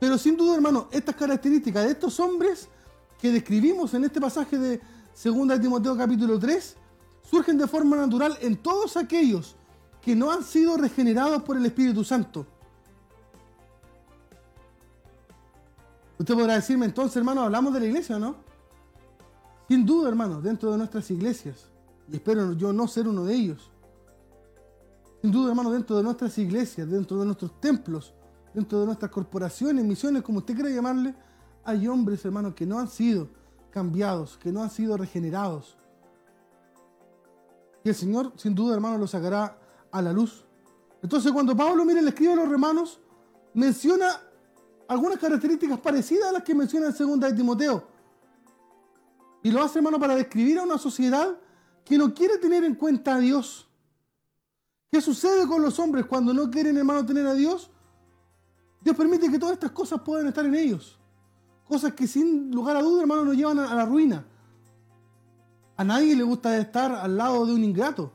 Pero 0.00 0.18
sin 0.18 0.36
duda, 0.36 0.56
hermano, 0.56 0.88
estas 0.90 1.14
características 1.14 1.84
de 1.84 1.90
estos 1.92 2.18
hombres 2.18 2.68
que 3.20 3.30
describimos 3.30 3.94
en 3.94 4.04
este 4.04 4.20
pasaje 4.20 4.58
de 4.58 4.80
2 5.22 5.60
Timoteo 5.60 5.96
capítulo 5.96 6.38
3 6.38 6.76
surgen 7.22 7.56
de 7.56 7.66
forma 7.68 7.96
natural 7.96 8.36
en 8.40 8.56
todos 8.56 8.96
aquellos 8.96 9.54
que 10.00 10.16
no 10.16 10.32
han 10.32 10.42
sido 10.42 10.76
regenerados 10.76 11.42
por 11.42 11.56
el 11.56 11.64
Espíritu 11.64 12.02
Santo. 12.02 12.44
Usted 16.18 16.34
podrá 16.34 16.54
decirme 16.54 16.86
entonces, 16.86 17.16
hermano, 17.16 17.42
hablamos 17.42 17.72
de 17.72 17.80
la 17.80 17.86
iglesia, 17.86 18.18
¿no? 18.18 18.36
Sin 19.68 19.86
duda, 19.86 20.08
hermano, 20.08 20.40
dentro 20.40 20.70
de 20.72 20.78
nuestras 20.78 21.10
iglesias. 21.10 21.71
Y 22.08 22.16
espero 22.16 22.52
yo 22.52 22.72
no 22.72 22.86
ser 22.88 23.08
uno 23.08 23.24
de 23.24 23.34
ellos. 23.34 23.70
Sin 25.20 25.30
duda, 25.30 25.50
hermano, 25.50 25.70
dentro 25.70 25.96
de 25.96 26.02
nuestras 26.02 26.36
iglesias, 26.38 26.90
dentro 26.90 27.18
de 27.18 27.26
nuestros 27.26 27.60
templos, 27.60 28.12
dentro 28.52 28.80
de 28.80 28.86
nuestras 28.86 29.10
corporaciones, 29.10 29.84
misiones, 29.84 30.22
como 30.22 30.38
usted 30.38 30.54
quiera 30.54 30.68
llamarle, 30.68 31.14
hay 31.64 31.86
hombres, 31.86 32.24
hermanos, 32.24 32.54
que 32.54 32.66
no 32.66 32.78
han 32.78 32.88
sido 32.88 33.28
cambiados, 33.70 34.36
que 34.36 34.50
no 34.50 34.62
han 34.62 34.70
sido 34.70 34.96
regenerados. 34.96 35.78
Y 37.84 37.88
el 37.88 37.94
Señor, 37.94 38.32
sin 38.36 38.54
duda, 38.54 38.74
hermano, 38.74 38.98
lo 38.98 39.06
sacará 39.06 39.58
a 39.90 40.02
la 40.02 40.12
luz. 40.12 40.44
Entonces, 41.02 41.32
cuando 41.32 41.56
Pablo, 41.56 41.84
mire, 41.84 42.02
le 42.02 42.10
escribe 42.10 42.32
a 42.32 42.36
los 42.36 42.48
romanos, 42.48 43.00
menciona 43.54 44.20
algunas 44.88 45.18
características 45.18 45.78
parecidas 45.80 46.28
a 46.28 46.32
las 46.32 46.42
que 46.42 46.54
menciona 46.54 46.86
en 46.86 46.92
segunda 46.92 47.28
de 47.28 47.34
Timoteo. 47.34 47.84
Y 49.42 49.50
lo 49.50 49.62
hace, 49.62 49.78
hermano, 49.78 49.98
para 49.98 50.14
describir 50.14 50.58
a 50.58 50.62
una 50.62 50.78
sociedad 50.78 51.36
que 51.84 51.98
no 51.98 52.14
quiere 52.14 52.38
tener 52.38 52.64
en 52.64 52.74
cuenta 52.74 53.16
a 53.16 53.18
Dios. 53.18 53.68
¿Qué 54.90 55.00
sucede 55.00 55.46
con 55.46 55.62
los 55.62 55.78
hombres 55.78 56.06
cuando 56.06 56.34
no 56.34 56.50
quieren, 56.50 56.76
hermano, 56.76 57.04
tener 57.04 57.26
a 57.26 57.34
Dios? 57.34 57.70
Dios 58.80 58.96
permite 58.96 59.30
que 59.30 59.38
todas 59.38 59.54
estas 59.54 59.70
cosas 59.70 60.00
puedan 60.02 60.26
estar 60.26 60.44
en 60.44 60.54
ellos. 60.54 60.98
Cosas 61.66 61.92
que 61.94 62.06
sin 62.06 62.50
lugar 62.50 62.76
a 62.76 62.82
duda, 62.82 63.02
hermano, 63.02 63.24
nos 63.24 63.36
llevan 63.36 63.58
a, 63.58 63.74
la 63.74 63.86
ruina. 63.86 64.26
A 65.76 65.84
nadie 65.84 66.14
le 66.14 66.22
gusta 66.22 66.58
estar 66.58 66.92
al 66.92 67.16
lado 67.16 67.46
de 67.46 67.54
un 67.54 67.64
ingrato. 67.64 68.12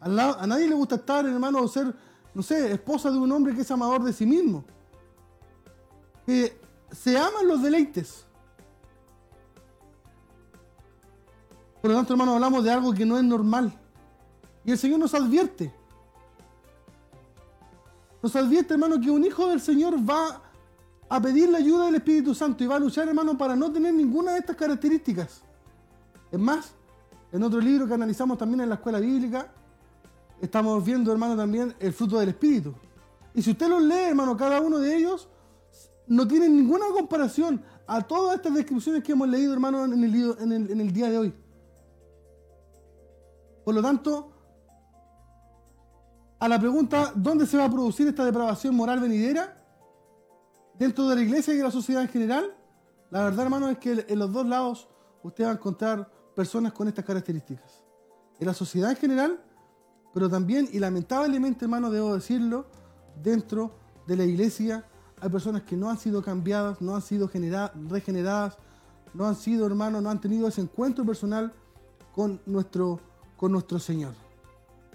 a 0.00 0.46
nadie 0.46 0.68
le 0.68 0.74
gusta 0.74 0.96
estar, 0.96 1.24
hermano, 1.26 1.60
o 1.62 1.68
ser, 1.68 1.94
no 2.34 2.42
sé, 2.42 2.72
esposa 2.72 3.10
de 3.10 3.18
un 3.18 3.30
hombre 3.30 3.54
que 3.54 3.60
es 3.60 3.70
amador 3.70 4.02
de 4.02 4.12
sí 4.12 4.26
mismo. 4.26 4.64
Que 6.26 6.60
se 6.90 7.16
aman 7.16 7.46
los 7.46 7.62
deleites. 7.62 8.27
Por 11.80 11.90
lo 11.90 11.96
tanto, 11.96 12.12
hermano, 12.12 12.34
hablamos 12.34 12.64
de 12.64 12.70
algo 12.70 12.92
que 12.92 13.06
no 13.06 13.16
es 13.16 13.24
normal. 13.24 13.72
Y 14.64 14.72
el 14.72 14.78
Señor 14.78 14.98
nos 14.98 15.14
advierte. 15.14 15.72
Nos 18.22 18.34
advierte, 18.34 18.74
hermano, 18.74 19.00
que 19.00 19.10
un 19.10 19.24
hijo 19.24 19.46
del 19.48 19.60
Señor 19.60 19.96
va 19.98 20.42
a 21.08 21.22
pedir 21.22 21.48
la 21.48 21.58
ayuda 21.58 21.86
del 21.86 21.96
Espíritu 21.96 22.34
Santo 22.34 22.64
y 22.64 22.66
va 22.66 22.76
a 22.76 22.78
luchar, 22.80 23.08
hermano, 23.08 23.38
para 23.38 23.54
no 23.54 23.72
tener 23.72 23.94
ninguna 23.94 24.32
de 24.32 24.38
estas 24.40 24.56
características. 24.56 25.42
Es 26.30 26.38
más, 26.38 26.72
en 27.32 27.42
otro 27.42 27.60
libro 27.60 27.86
que 27.86 27.94
analizamos 27.94 28.36
también 28.36 28.60
en 28.60 28.68
la 28.68 28.74
escuela 28.74 28.98
bíblica, 28.98 29.52
estamos 30.40 30.84
viendo, 30.84 31.12
hermano, 31.12 31.36
también 31.36 31.74
el 31.78 31.92
fruto 31.92 32.18
del 32.18 32.30
Espíritu. 32.30 32.74
Y 33.34 33.42
si 33.42 33.52
usted 33.52 33.68
los 33.68 33.82
lee, 33.82 34.08
hermano, 34.08 34.36
cada 34.36 34.60
uno 34.60 34.78
de 34.78 34.96
ellos 34.96 35.28
no 36.08 36.26
tiene 36.26 36.48
ninguna 36.48 36.86
comparación 36.92 37.62
a 37.86 38.02
todas 38.02 38.36
estas 38.36 38.52
descripciones 38.52 39.02
que 39.04 39.12
hemos 39.12 39.28
leído, 39.28 39.52
hermano, 39.52 39.84
en 39.84 40.04
el, 40.04 40.70
en 40.70 40.80
el 40.80 40.92
día 40.92 41.08
de 41.08 41.18
hoy. 41.18 41.34
Por 43.68 43.74
lo 43.74 43.82
tanto, 43.82 44.32
a 46.38 46.48
la 46.48 46.58
pregunta, 46.58 47.12
¿dónde 47.14 47.44
se 47.44 47.58
va 47.58 47.66
a 47.66 47.70
producir 47.70 48.08
esta 48.08 48.24
depravación 48.24 48.74
moral 48.74 48.98
venidera? 48.98 49.62
¿Dentro 50.78 51.06
de 51.06 51.16
la 51.16 51.20
iglesia 51.20 51.52
y 51.52 51.58
de 51.58 51.64
la 51.64 51.70
sociedad 51.70 52.00
en 52.00 52.08
general? 52.08 52.56
La 53.10 53.24
verdad, 53.24 53.44
hermano, 53.44 53.68
es 53.68 53.76
que 53.76 54.06
en 54.08 54.18
los 54.18 54.32
dos 54.32 54.46
lados 54.46 54.88
usted 55.22 55.44
va 55.44 55.50
a 55.50 55.52
encontrar 55.52 56.10
personas 56.34 56.72
con 56.72 56.88
estas 56.88 57.04
características. 57.04 57.84
En 58.40 58.46
la 58.46 58.54
sociedad 58.54 58.88
en 58.88 58.96
general, 58.96 59.44
pero 60.14 60.30
también, 60.30 60.66
y 60.72 60.78
lamentablemente, 60.78 61.66
hermano, 61.66 61.90
debo 61.90 62.14
decirlo, 62.14 62.64
dentro 63.22 63.72
de 64.06 64.16
la 64.16 64.24
iglesia 64.24 64.86
hay 65.20 65.28
personas 65.28 65.64
que 65.64 65.76
no 65.76 65.90
han 65.90 65.98
sido 65.98 66.22
cambiadas, 66.22 66.80
no 66.80 66.94
han 66.94 67.02
sido 67.02 67.28
regeneradas, 67.90 68.56
no 69.12 69.26
han 69.26 69.36
sido, 69.36 69.66
hermano, 69.66 70.00
no 70.00 70.08
han 70.08 70.22
tenido 70.22 70.48
ese 70.48 70.62
encuentro 70.62 71.04
personal 71.04 71.52
con 72.14 72.40
nuestro, 72.46 72.98
con 73.38 73.52
nuestro 73.52 73.78
Señor. 73.78 74.12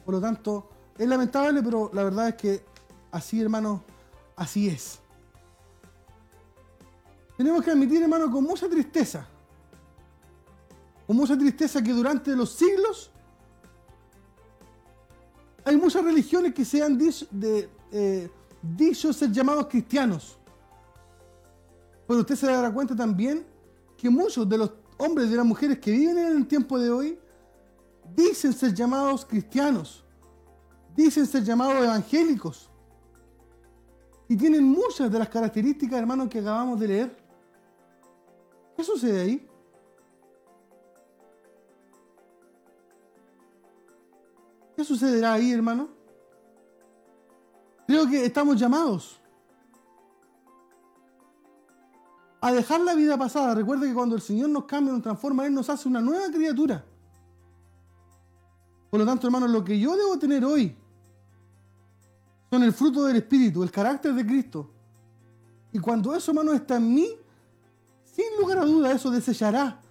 Por 0.06 0.16
lo 0.16 0.22
tanto, 0.22 0.70
es 0.98 1.08
lamentable, 1.08 1.64
pero 1.64 1.90
la 1.94 2.04
verdad 2.04 2.28
es 2.28 2.36
que 2.36 2.66
así, 3.10 3.42
hermano, 3.42 3.84
así 4.36 4.68
es. 4.68 5.00
Tenemos 7.38 7.64
que 7.64 7.72
admitir, 7.72 8.04
hermano, 8.04 8.30
con 8.30 8.44
mucha 8.44 8.70
tristeza, 8.70 9.26
con 11.08 11.16
mucha 11.16 11.38
tristeza 11.38 11.82
que 11.82 11.94
durante 11.94 12.36
los 12.36 12.52
siglos 12.52 13.10
hay 15.64 15.78
muchas 15.78 16.04
religiones 16.04 16.54
que 16.54 16.66
se 16.66 16.84
han 16.84 16.98
dicho, 16.98 17.26
de, 17.32 17.70
eh, 17.94 18.30
dicho 18.62 19.14
ser 19.14 19.32
llamados 19.32 19.68
cristianos. 19.68 20.38
Pero 22.06 22.20
usted 22.20 22.36
se 22.36 22.48
dará 22.48 22.72
cuenta 22.74 22.94
también 22.94 23.46
que 23.98 24.10
muchos 24.10 24.48
de 24.50 24.58
los 24.58 24.72
hombres 24.98 25.28
y 25.28 25.32
de 25.32 25.38
las 25.38 25.46
mujeres 25.46 25.80
que 25.80 25.92
viven 25.92 26.18
en 26.18 26.38
el 26.38 26.46
tiempo 26.46 26.78
de 26.78 26.92
hoy 26.92 27.20
dicen 28.16 28.54
ser 28.54 28.74
llamados 28.74 29.26
cristianos, 29.26 30.04
dicen 30.96 31.26
ser 31.26 31.44
llamados 31.44 31.84
evangélicos 31.84 32.70
y 34.28 34.36
tienen 34.36 34.64
muchas 34.64 35.12
de 35.12 35.20
las 35.20 35.30
características, 35.30 36.00
hermanos, 36.00 36.30
que 36.30 36.40
acabamos 36.40 36.80
de 36.80 36.88
leer. 36.88 37.24
¿Qué 38.76 38.84
sucede 38.84 39.22
ahí? 39.22 39.50
¿Qué 44.76 44.84
sucederá 44.84 45.34
ahí, 45.34 45.52
hermano? 45.52 45.90
Creo 47.86 48.08
que 48.08 48.26
estamos 48.26 48.60
llamados 48.60 49.20
a 52.42 52.52
dejar 52.52 52.82
la 52.82 52.96
vida 52.96 53.18
pasada. 53.18 53.56
Recuerde 53.56 53.88
que 53.88 53.94
cuando 53.94 54.16
el 54.16 54.22
Señor 54.22 54.50
nos 54.50 54.66
cambia, 54.66 54.94
nos 54.94 55.04
transforma, 55.04 55.46
Él 55.46 55.54
nos 55.54 55.70
hace 55.70 55.88
una 55.88 56.02
nueva 56.02 56.30
criatura. 56.32 56.84
Por 58.94 59.00
lo 59.00 59.08
tanto, 59.08 59.26
hermano, 59.26 59.48
lo 59.48 59.64
que 59.64 59.80
yo 59.80 59.98
debo 59.98 60.20
tener 60.20 60.46
hoy 60.46 60.78
son 62.52 62.62
el 62.62 62.72
fruto 62.72 63.06
del 63.06 63.16
Espíritu, 63.16 63.64
el 63.64 63.72
carácter 63.72 64.14
de 64.14 64.24
Cristo. 64.24 64.70
Y 65.72 65.80
cuando 65.80 66.14
eso, 66.14 66.30
hermano, 66.30 66.54
está 66.54 66.76
en 66.76 66.94
mí, 66.94 67.10
sin 68.04 68.26
lugar 68.40 68.60
a 68.60 68.66
duda, 68.66 68.92
eso 68.92 69.10
desechará 69.10 69.82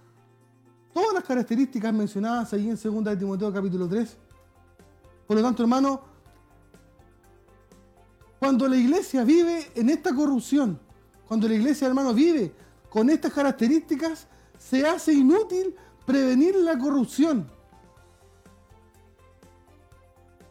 todas 0.93 1.13
las 1.13 1.25
características 1.25 1.93
mencionadas 1.93 2.53
ahí 2.53 2.69
en 2.69 2.79
2 2.81 3.03
de 3.03 3.17
Timoteo 3.17 3.51
capítulo 3.51 3.89
3. 3.89 4.15
Por 5.27 5.35
lo 5.35 5.43
tanto, 5.43 5.63
hermano, 5.63 5.99
cuando 8.39 8.69
la 8.69 8.77
iglesia 8.77 9.25
vive 9.25 9.69
en 9.75 9.89
esta 9.89 10.15
corrupción, 10.15 10.79
cuando 11.27 11.49
la 11.49 11.55
iglesia, 11.55 11.89
hermano, 11.89 12.13
vive 12.13 12.55
con 12.89 13.09
estas 13.09 13.33
características, 13.33 14.27
se 14.57 14.87
hace 14.87 15.11
inútil 15.11 15.75
prevenir 16.05 16.55
la 16.55 16.79
corrupción. 16.79 17.51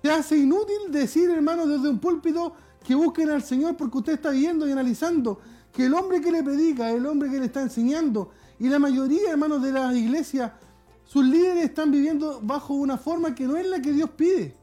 Se 0.02 0.10
hace 0.10 0.36
inútil 0.36 0.90
decir, 0.90 1.30
hermano, 1.30 1.66
desde 1.66 1.88
un 1.88 2.00
púlpito 2.00 2.54
que 2.84 2.94
busquen 2.94 3.30
al 3.30 3.42
Señor 3.42 3.76
porque 3.76 3.98
usted 3.98 4.12
está 4.14 4.30
viendo 4.30 4.68
y 4.68 4.72
analizando 4.72 5.38
que 5.72 5.86
el 5.86 5.94
hombre 5.94 6.20
que 6.20 6.32
le 6.32 6.42
predica, 6.42 6.90
el 6.90 7.06
hombre 7.06 7.30
que 7.30 7.38
le 7.38 7.46
está 7.46 7.62
enseñando, 7.62 8.30
y 8.58 8.68
la 8.68 8.78
mayoría, 8.78 9.30
hermanos, 9.30 9.62
de 9.62 9.72
las 9.72 9.94
iglesias, 9.94 10.52
sus 11.04 11.24
líderes 11.24 11.64
están 11.64 11.90
viviendo 11.90 12.40
bajo 12.42 12.74
una 12.74 12.98
forma 12.98 13.34
que 13.34 13.46
no 13.46 13.56
es 13.56 13.66
la 13.66 13.80
que 13.80 13.92
Dios 13.92 14.10
pide. 14.10 14.56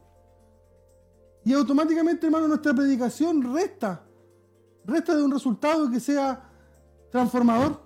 Y 1.44 1.52
automáticamente, 1.54 2.26
hermano, 2.26 2.46
nuestra 2.48 2.74
predicación 2.74 3.54
resta. 3.54 4.04
Resta 4.84 5.16
de 5.16 5.22
un 5.22 5.30
resultado 5.30 5.90
que 5.90 6.00
sea 6.00 6.48
transformador. 7.10 7.80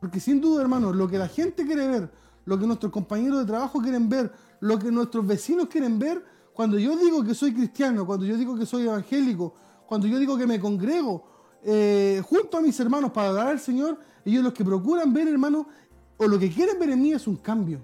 Porque 0.00 0.20
sin 0.20 0.40
duda, 0.40 0.62
hermano, 0.62 0.92
lo 0.92 1.08
que 1.08 1.18
la 1.18 1.28
gente 1.28 1.64
quiere 1.64 1.86
ver, 1.86 2.10
lo 2.44 2.58
que 2.58 2.66
nuestros 2.66 2.92
compañeros 2.92 3.40
de 3.40 3.46
trabajo 3.46 3.80
quieren 3.80 4.08
ver, 4.08 4.32
lo 4.64 4.78
que 4.78 4.90
nuestros 4.90 5.26
vecinos 5.26 5.68
quieren 5.68 5.98
ver, 5.98 6.24
cuando 6.54 6.78
yo 6.78 6.96
digo 6.96 7.22
que 7.22 7.34
soy 7.34 7.52
cristiano, 7.52 8.06
cuando 8.06 8.24
yo 8.24 8.34
digo 8.34 8.56
que 8.56 8.64
soy 8.64 8.84
evangélico, 8.84 9.54
cuando 9.86 10.06
yo 10.06 10.18
digo 10.18 10.38
que 10.38 10.46
me 10.46 10.58
congrego 10.58 11.22
eh, 11.62 12.22
junto 12.26 12.56
a 12.56 12.62
mis 12.62 12.80
hermanos 12.80 13.10
para 13.10 13.28
adorar 13.28 13.48
al 13.48 13.60
Señor, 13.60 13.98
ellos 14.24 14.42
los 14.42 14.54
que 14.54 14.64
procuran 14.64 15.12
ver, 15.12 15.28
hermano, 15.28 15.68
o 16.16 16.26
lo 16.26 16.38
que 16.38 16.50
quieren 16.50 16.78
ver 16.78 16.88
en 16.88 17.02
mí 17.02 17.12
es 17.12 17.26
un 17.26 17.36
cambio. 17.36 17.82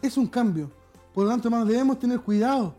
Es 0.00 0.16
un 0.16 0.28
cambio. 0.28 0.70
Por 1.12 1.24
lo 1.24 1.30
tanto, 1.30 1.48
hermanos, 1.48 1.68
debemos 1.68 1.98
tener 1.98 2.18
cuidado. 2.20 2.74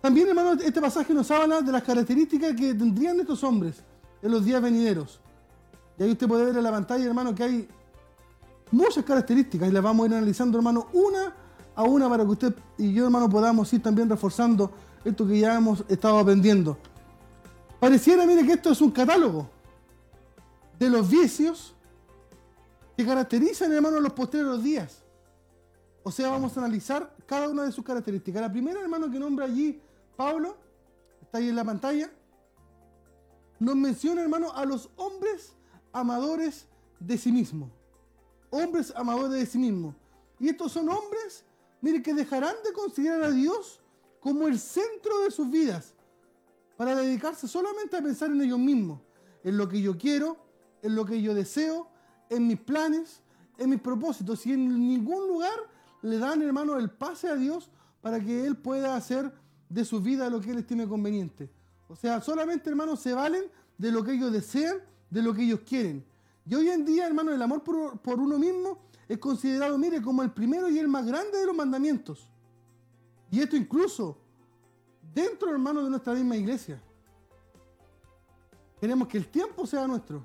También, 0.00 0.28
hermanos, 0.28 0.62
este 0.62 0.80
pasaje 0.80 1.12
nos 1.12 1.28
habla 1.32 1.60
de 1.60 1.72
las 1.72 1.82
características 1.82 2.54
que 2.54 2.72
tendrían 2.72 3.18
estos 3.18 3.42
hombres 3.42 3.82
en 4.22 4.30
los 4.30 4.44
días 4.44 4.62
venideros. 4.62 5.20
Y 5.98 6.04
ahí 6.04 6.12
usted 6.12 6.28
puede 6.28 6.44
ver 6.44 6.56
en 6.56 6.62
la 6.62 6.70
pantalla, 6.70 7.04
hermano, 7.04 7.34
que 7.34 7.42
hay 7.42 7.68
muchas 8.70 9.04
características 9.04 9.68
y 9.68 9.72
las 9.72 9.82
vamos 9.82 10.04
a 10.04 10.08
ir 10.08 10.14
analizando, 10.14 10.58
hermano, 10.58 10.88
una 10.92 11.34
a 11.74 11.84
una 11.84 12.08
para 12.08 12.24
que 12.24 12.30
usted 12.30 12.54
y 12.76 12.92
yo, 12.92 13.04
hermano, 13.04 13.28
podamos 13.28 13.72
ir 13.72 13.82
también 13.82 14.08
reforzando 14.08 14.72
esto 15.04 15.26
que 15.26 15.38
ya 15.38 15.56
hemos 15.56 15.84
estado 15.88 16.18
aprendiendo. 16.18 16.76
Pareciera, 17.78 18.26
mire, 18.26 18.44
que 18.44 18.54
esto 18.54 18.70
es 18.70 18.80
un 18.80 18.90
catálogo 18.90 19.48
de 20.78 20.90
los 20.90 21.08
vicios 21.08 21.74
que 22.96 23.06
caracterizan, 23.06 23.72
hermano, 23.72 24.00
los 24.00 24.12
posteriores 24.12 24.62
días. 24.62 25.04
O 26.02 26.10
sea, 26.10 26.30
vamos 26.30 26.56
a 26.56 26.60
analizar 26.60 27.14
cada 27.26 27.48
una 27.48 27.62
de 27.62 27.70
sus 27.70 27.84
características. 27.84 28.42
La 28.42 28.50
primera, 28.50 28.80
hermano, 28.80 29.10
que 29.10 29.18
nombra 29.20 29.44
allí 29.44 29.80
Pablo, 30.16 30.56
está 31.22 31.38
ahí 31.38 31.48
en 31.48 31.54
la 31.56 31.64
pantalla, 31.64 32.10
nos 33.60 33.76
menciona, 33.76 34.22
hermano, 34.22 34.52
a 34.52 34.64
los 34.64 34.90
hombres 34.96 35.52
amadores 35.92 36.66
de 36.98 37.18
sí 37.18 37.30
mismo. 37.30 37.70
Hombres 38.50 38.92
amadores 38.96 39.38
de 39.38 39.46
sí 39.46 39.58
mismo. 39.58 39.94
Y 40.38 40.48
estos 40.48 40.72
son 40.72 40.88
hombres, 40.88 41.44
mire, 41.80 42.02
que 42.02 42.14
dejarán 42.14 42.54
de 42.64 42.72
considerar 42.72 43.24
a 43.24 43.30
Dios 43.30 43.80
como 44.20 44.46
el 44.46 44.58
centro 44.58 45.20
de 45.24 45.30
sus 45.30 45.50
vidas 45.50 45.94
para 46.76 46.94
dedicarse 46.94 47.48
solamente 47.48 47.96
a 47.96 48.02
pensar 48.02 48.30
en 48.30 48.40
ellos 48.40 48.58
mismos, 48.58 49.00
en 49.42 49.56
lo 49.56 49.68
que 49.68 49.80
yo 49.80 49.98
quiero, 49.98 50.36
en 50.82 50.94
lo 50.94 51.04
que 51.04 51.20
yo 51.20 51.34
deseo, 51.34 51.88
en 52.30 52.46
mis 52.46 52.60
planes, 52.60 53.20
en 53.58 53.70
mis 53.70 53.80
propósitos. 53.80 54.46
Y 54.46 54.52
en 54.52 54.68
ningún 54.88 55.26
lugar 55.26 55.58
le 56.02 56.18
dan, 56.18 56.42
hermano, 56.42 56.78
el 56.78 56.90
pase 56.90 57.28
a 57.28 57.34
Dios 57.34 57.68
para 58.00 58.20
que 58.20 58.46
Él 58.46 58.56
pueda 58.56 58.96
hacer 58.96 59.32
de 59.68 59.84
su 59.84 60.00
vida 60.00 60.30
lo 60.30 60.40
que 60.40 60.52
Él 60.52 60.58
estime 60.58 60.86
conveniente. 60.86 61.50
O 61.88 61.96
sea, 61.96 62.20
solamente, 62.20 62.70
hermano, 62.70 62.96
se 62.96 63.12
valen 63.12 63.44
de 63.76 63.90
lo 63.90 64.04
que 64.04 64.12
ellos 64.12 64.32
desean, 64.32 64.78
de 65.10 65.22
lo 65.22 65.34
que 65.34 65.42
ellos 65.42 65.60
quieren. 65.66 66.04
Y 66.48 66.54
hoy 66.54 66.70
en 66.70 66.84
día, 66.84 67.06
hermano, 67.06 67.32
el 67.32 67.42
amor 67.42 67.62
por, 67.62 67.98
por 67.98 68.18
uno 68.18 68.38
mismo 68.38 68.78
es 69.06 69.18
considerado, 69.18 69.76
mire, 69.76 70.00
como 70.00 70.22
el 70.22 70.30
primero 70.30 70.68
y 70.68 70.78
el 70.78 70.88
más 70.88 71.06
grande 71.06 71.38
de 71.38 71.46
los 71.46 71.54
mandamientos. 71.54 72.30
Y 73.30 73.40
esto 73.40 73.56
incluso 73.56 74.16
dentro, 75.14 75.50
hermano, 75.50 75.84
de 75.84 75.90
nuestra 75.90 76.14
misma 76.14 76.36
iglesia. 76.36 76.80
Queremos 78.80 79.08
que 79.08 79.18
el 79.18 79.28
tiempo 79.28 79.66
sea 79.66 79.86
nuestro. 79.86 80.24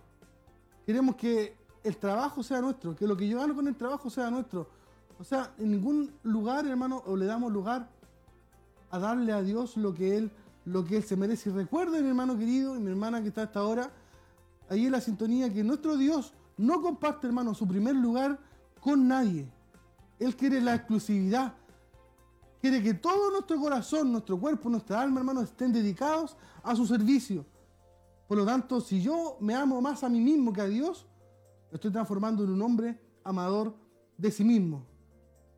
Queremos 0.85 1.15
que 1.15 1.57
el 1.83 1.97
trabajo 1.97 2.41
sea 2.41 2.61
nuestro, 2.61 2.95
que 2.95 3.07
lo 3.07 3.17
que 3.17 3.27
yo 3.27 3.39
gano 3.39 3.55
con 3.55 3.67
el 3.67 3.75
trabajo 3.75 4.09
sea 4.09 4.29
nuestro. 4.29 4.69
O 5.19 5.23
sea, 5.23 5.53
en 5.57 5.71
ningún 5.71 6.13
lugar, 6.23 6.65
hermano, 6.65 7.03
o 7.05 7.17
le 7.17 7.25
damos 7.25 7.51
lugar 7.51 7.89
a 8.91 8.99
darle 8.99 9.33
a 9.33 9.41
Dios 9.41 9.75
lo 9.75 9.93
que 9.93 10.17
Él, 10.17 10.31
lo 10.65 10.85
que 10.85 10.97
Él 10.97 11.03
se 11.03 11.17
merece. 11.17 11.49
Y 11.49 11.53
recuerden, 11.53 12.05
hermano 12.05 12.37
querido 12.37 12.75
y 12.75 12.79
mi 12.79 12.91
hermana 12.91 13.21
que 13.21 13.29
está 13.29 13.43
hasta 13.43 13.59
ahora, 13.59 13.91
ahí 14.69 14.85
en 14.85 14.91
la 14.91 15.01
sintonía, 15.01 15.51
que 15.51 15.63
nuestro 15.63 15.97
Dios 15.97 16.33
no 16.57 16.81
comparte, 16.81 17.27
hermano, 17.27 17.53
su 17.53 17.67
primer 17.67 17.95
lugar 17.95 18.39
con 18.79 19.07
nadie. 19.07 19.51
Él 20.19 20.35
quiere 20.35 20.61
la 20.61 20.75
exclusividad. 20.75 21.53
Quiere 22.61 22.81
que 22.81 22.93
todo 22.93 23.31
nuestro 23.31 23.59
corazón, 23.59 24.11
nuestro 24.11 24.39
cuerpo, 24.39 24.69
nuestra 24.69 25.01
alma, 25.01 25.19
hermano, 25.19 25.41
estén 25.41 25.73
dedicados 25.73 26.37
a 26.63 26.75
su 26.75 26.85
servicio. 26.85 27.45
Por 28.27 28.37
lo 28.37 28.45
tanto, 28.45 28.79
si 28.79 29.01
yo 29.01 29.37
me 29.41 29.53
amo 29.53 29.81
más 29.81 30.03
a 30.03 30.09
mí 30.09 30.21
mismo 30.21 30.53
que 30.53 30.61
a 30.61 30.67
Dios, 30.67 31.05
me 31.69 31.75
estoy 31.75 31.91
transformando 31.91 32.43
en 32.43 32.51
un 32.51 32.61
hombre 32.61 32.99
amador 33.23 33.75
de 34.17 34.31
sí 34.31 34.43
mismo. 34.43 34.85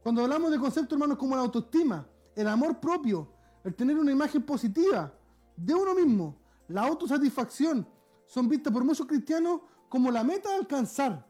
Cuando 0.02 0.24
hablamos 0.24 0.52
de 0.52 0.60
conceptos, 0.60 0.94
hermanos, 0.94 1.18
como 1.18 1.36
la 1.36 1.42
autoestima, 1.42 2.08
el 2.36 2.48
amor 2.48 2.80
propio, 2.80 3.28
el 3.64 3.74
tener 3.76 3.98
una 3.98 4.12
imagen 4.12 4.44
positiva 4.44 5.12
de 5.56 5.74
uno 5.74 5.96
mismo, 5.96 6.36
la 6.68 6.84
autosatisfacción, 6.84 7.88
son 8.28 8.50
vistas 8.50 8.72
por 8.74 8.84
muchos 8.84 9.06
cristianos 9.08 9.62
como 9.90 10.12
la 10.12 10.24
meta 10.24 10.50
de 10.50 10.56
alcanzar. 10.56 11.26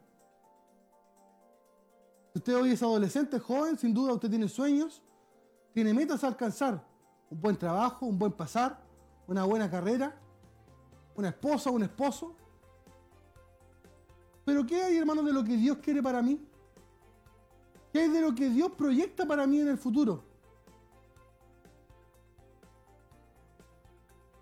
Si 2.32 2.38
usted 2.38 2.56
hoy 2.56 2.72
es 2.72 2.82
adolescente, 2.82 3.38
joven, 3.38 3.78
sin 3.78 3.94
duda 3.94 4.12
usted 4.12 4.28
tiene 4.28 4.48
sueños, 4.48 5.02
tiene 5.72 5.94
metas 5.94 6.24
a 6.24 6.28
alcanzar. 6.28 6.84
Un 7.30 7.40
buen 7.40 7.56
trabajo, 7.56 8.06
un 8.06 8.18
buen 8.18 8.32
pasar, 8.32 8.78
una 9.26 9.44
buena 9.44 9.70
carrera, 9.70 10.14
una 11.14 11.28
esposa, 11.28 11.70
un 11.70 11.82
esposo. 11.82 12.36
Pero 14.44 14.66
¿qué 14.66 14.82
hay, 14.82 14.96
hermanos, 14.96 15.24
de 15.24 15.32
lo 15.32 15.42
que 15.42 15.56
Dios 15.56 15.78
quiere 15.78 16.02
para 16.02 16.22
mí? 16.22 16.40
¿Qué 17.92 18.04
es 18.04 18.12
de 18.12 18.20
lo 18.20 18.34
que 18.34 18.50
Dios 18.50 18.72
proyecta 18.72 19.26
para 19.26 19.46
mí 19.46 19.60
en 19.60 19.68
el 19.68 19.78
futuro? 19.78 20.22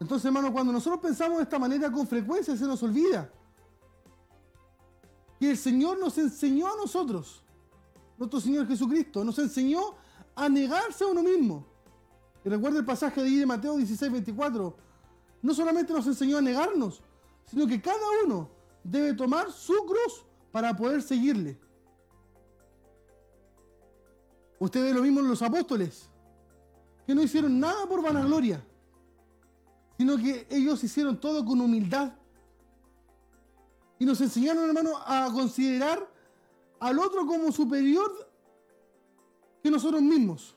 Entonces, 0.05 0.27
hermano, 0.27 0.53
cuando 0.53 0.71
nosotros 0.71 1.01
pensamos 1.01 1.39
de 1.39 1.45
esta 1.45 1.59
manera, 1.59 1.91
con 1.91 2.07
frecuencia 2.07 2.55
se 2.55 2.67
nos 2.67 2.83
olvida 2.83 3.33
que 5.41 5.53
el 5.53 5.57
Señor 5.57 5.99
nos 5.99 6.19
enseñó 6.19 6.67
a 6.67 6.77
nosotros, 6.77 7.43
nuestro 8.19 8.39
Señor 8.39 8.69
Jesucristo, 8.69 9.25
nos 9.25 9.39
enseñó 9.39 9.95
a 10.35 10.47
negarse 10.51 11.05
a 11.05 11.07
uno 11.07 11.23
mismo. 11.23 11.65
Y 12.45 12.51
recuerda 12.51 12.81
el 12.81 12.85
pasaje 12.85 13.23
de, 13.23 13.29
ahí 13.29 13.37
de 13.37 13.47
Mateo 13.47 13.79
16, 13.79 14.13
24. 14.13 14.77
No 15.41 15.55
solamente 15.55 15.95
nos 15.95 16.07
enseñó 16.07 16.37
a 16.37 16.43
negarnos, 16.43 17.03
sino 17.47 17.67
que 17.67 17.81
cada 17.81 17.97
uno 18.27 18.51
debe 18.83 19.15
tomar 19.15 19.51
su 19.51 19.87
cruz 19.87 20.27
para 20.53 20.77
poder 20.77 21.01
seguirle. 21.01 21.59
Usted 24.59 24.85
ve 24.85 24.93
lo 24.93 25.01
mismo 25.01 25.21
en 25.21 25.29
los 25.29 25.41
apóstoles, 25.41 26.11
que 27.07 27.15
no 27.15 27.23
hicieron 27.23 27.59
nada 27.59 27.87
por 27.87 28.03
vanagloria, 28.03 28.63
sino 29.97 30.17
que 30.17 30.47
ellos 30.51 30.83
hicieron 30.83 31.19
todo 31.19 31.45
con 31.45 31.61
humildad, 31.61 32.13
Y 33.99 34.05
nos 34.05 34.21
enseñaron, 34.21 34.65
hermano, 34.65 34.99
a 35.07 35.31
considerar 35.33 36.07
al 36.81 36.99
otro 36.99 37.25
como 37.27 37.53
superior 37.53 38.11
que 39.63 39.71
nosotros 39.71 40.03
mismos. 40.03 40.57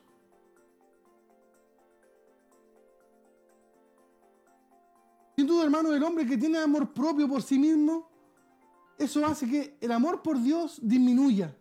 Sin 5.36 5.46
duda, 5.46 5.66
hermano, 5.66 5.94
el 5.94 6.04
hombre 6.04 6.26
que 6.26 6.36
tiene 6.36 6.58
amor 6.58 6.92
propio 6.92 7.30
por 7.30 7.44
sí 7.44 7.60
mismo, 7.60 8.10
eso 8.98 9.24
hace 9.24 9.48
que 9.48 9.78
el 9.80 9.92
amor 9.92 10.24
por 10.24 10.42
Dios 10.42 10.80
disminuya. 10.82 11.56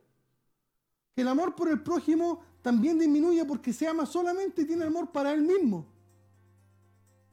Que 1.14 1.20
el 1.20 1.29
amor 1.29 1.55
por 1.55 1.68
el 1.68 1.83
prójimo 1.83 2.41
también 2.62 2.99
disminuya 2.99 3.47
porque 3.47 3.72
se 3.74 3.87
ama 3.87 4.07
solamente 4.07 4.62
y 4.62 4.64
tiene 4.64 4.87
amor 4.87 5.12
para 5.12 5.33
él 5.33 5.43
mismo. 5.43 5.87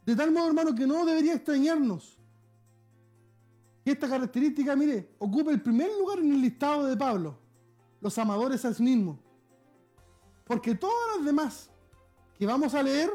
De 0.06 0.16
tal 0.16 0.32
modo, 0.32 0.48
hermano, 0.48 0.76
que 0.76 0.86
no 0.86 1.06
debería 1.06 1.34
extrañarnos. 1.34 2.18
Y 3.86 3.92
esta 3.92 4.08
característica, 4.08 4.76
mire, 4.76 5.16
ocupa 5.20 5.52
el 5.52 5.62
primer 5.62 5.92
lugar 5.98 6.20
en 6.20 6.34
el 6.34 6.42
listado 6.42 6.86
de 6.86 6.96
Pablo. 6.96 7.38
Los 8.02 8.18
amadores 8.18 8.64
a 8.66 8.74
sí 8.74 8.84
mismos. 8.84 9.20
Porque 10.46 10.76
todas 10.76 11.18
las 11.18 11.26
demás 11.26 11.70
que 12.38 12.46
vamos 12.46 12.74
a 12.74 12.84
leer, 12.84 13.10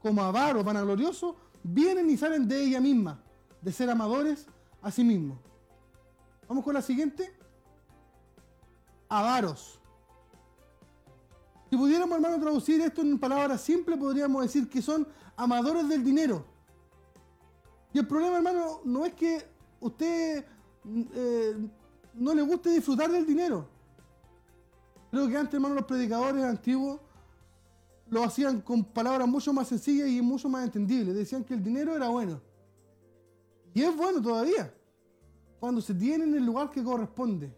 como 0.00 0.22
avaro, 0.22 0.62
vanaglorioso, 0.64 1.36
vienen 1.62 2.08
y 2.10 2.16
salen 2.16 2.46
de 2.48 2.62
ella 2.62 2.80
misma, 2.80 3.22
de 3.60 3.72
ser 3.72 3.90
amadores 3.90 4.46
a 4.82 4.90
sí 4.90 5.04
mismos. 5.04 5.38
Vamos 6.48 6.64
con 6.64 6.74
la 6.74 6.82
siguiente. 6.82 7.34
Avaros. 9.08 9.80
Si 11.74 11.78
pudiéramos, 11.78 12.14
hermano, 12.14 12.38
traducir 12.38 12.80
esto 12.82 13.02
en 13.02 13.18
palabras 13.18 13.60
simples, 13.60 13.98
podríamos 13.98 14.42
decir 14.42 14.70
que 14.70 14.80
son 14.80 15.08
amadores 15.34 15.88
del 15.88 16.04
dinero. 16.04 16.44
Y 17.92 17.98
el 17.98 18.06
problema, 18.06 18.36
hermano, 18.36 18.80
no 18.84 19.04
es 19.04 19.12
que 19.14 19.44
usted 19.80 20.44
eh, 21.16 21.68
no 22.14 22.32
le 22.32 22.42
guste 22.42 22.70
disfrutar 22.70 23.10
del 23.10 23.26
dinero. 23.26 23.66
Creo 25.10 25.26
que 25.26 25.36
antes, 25.36 25.54
hermano, 25.54 25.74
los 25.74 25.84
predicadores 25.84 26.44
antiguos 26.44 27.00
lo 28.08 28.22
hacían 28.22 28.60
con 28.60 28.84
palabras 28.84 29.26
mucho 29.26 29.52
más 29.52 29.66
sencillas 29.66 30.08
y 30.08 30.22
mucho 30.22 30.48
más 30.48 30.62
entendibles. 30.62 31.12
Decían 31.12 31.42
que 31.42 31.54
el 31.54 31.64
dinero 31.64 31.96
era 31.96 32.06
bueno. 32.06 32.40
Y 33.74 33.82
es 33.82 33.96
bueno 33.96 34.22
todavía. 34.22 34.72
Cuando 35.58 35.80
se 35.80 35.92
tiene 35.92 36.22
en 36.22 36.34
el 36.36 36.46
lugar 36.46 36.70
que 36.70 36.84
corresponde. 36.84 37.52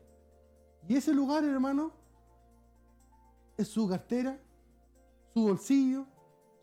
Y 0.88 0.96
ese 0.96 1.12
lugar, 1.12 1.44
hermano, 1.44 2.05
es 3.56 3.68
su 3.68 3.88
cartera, 3.88 4.38
su 5.32 5.42
bolsillo, 5.42 6.06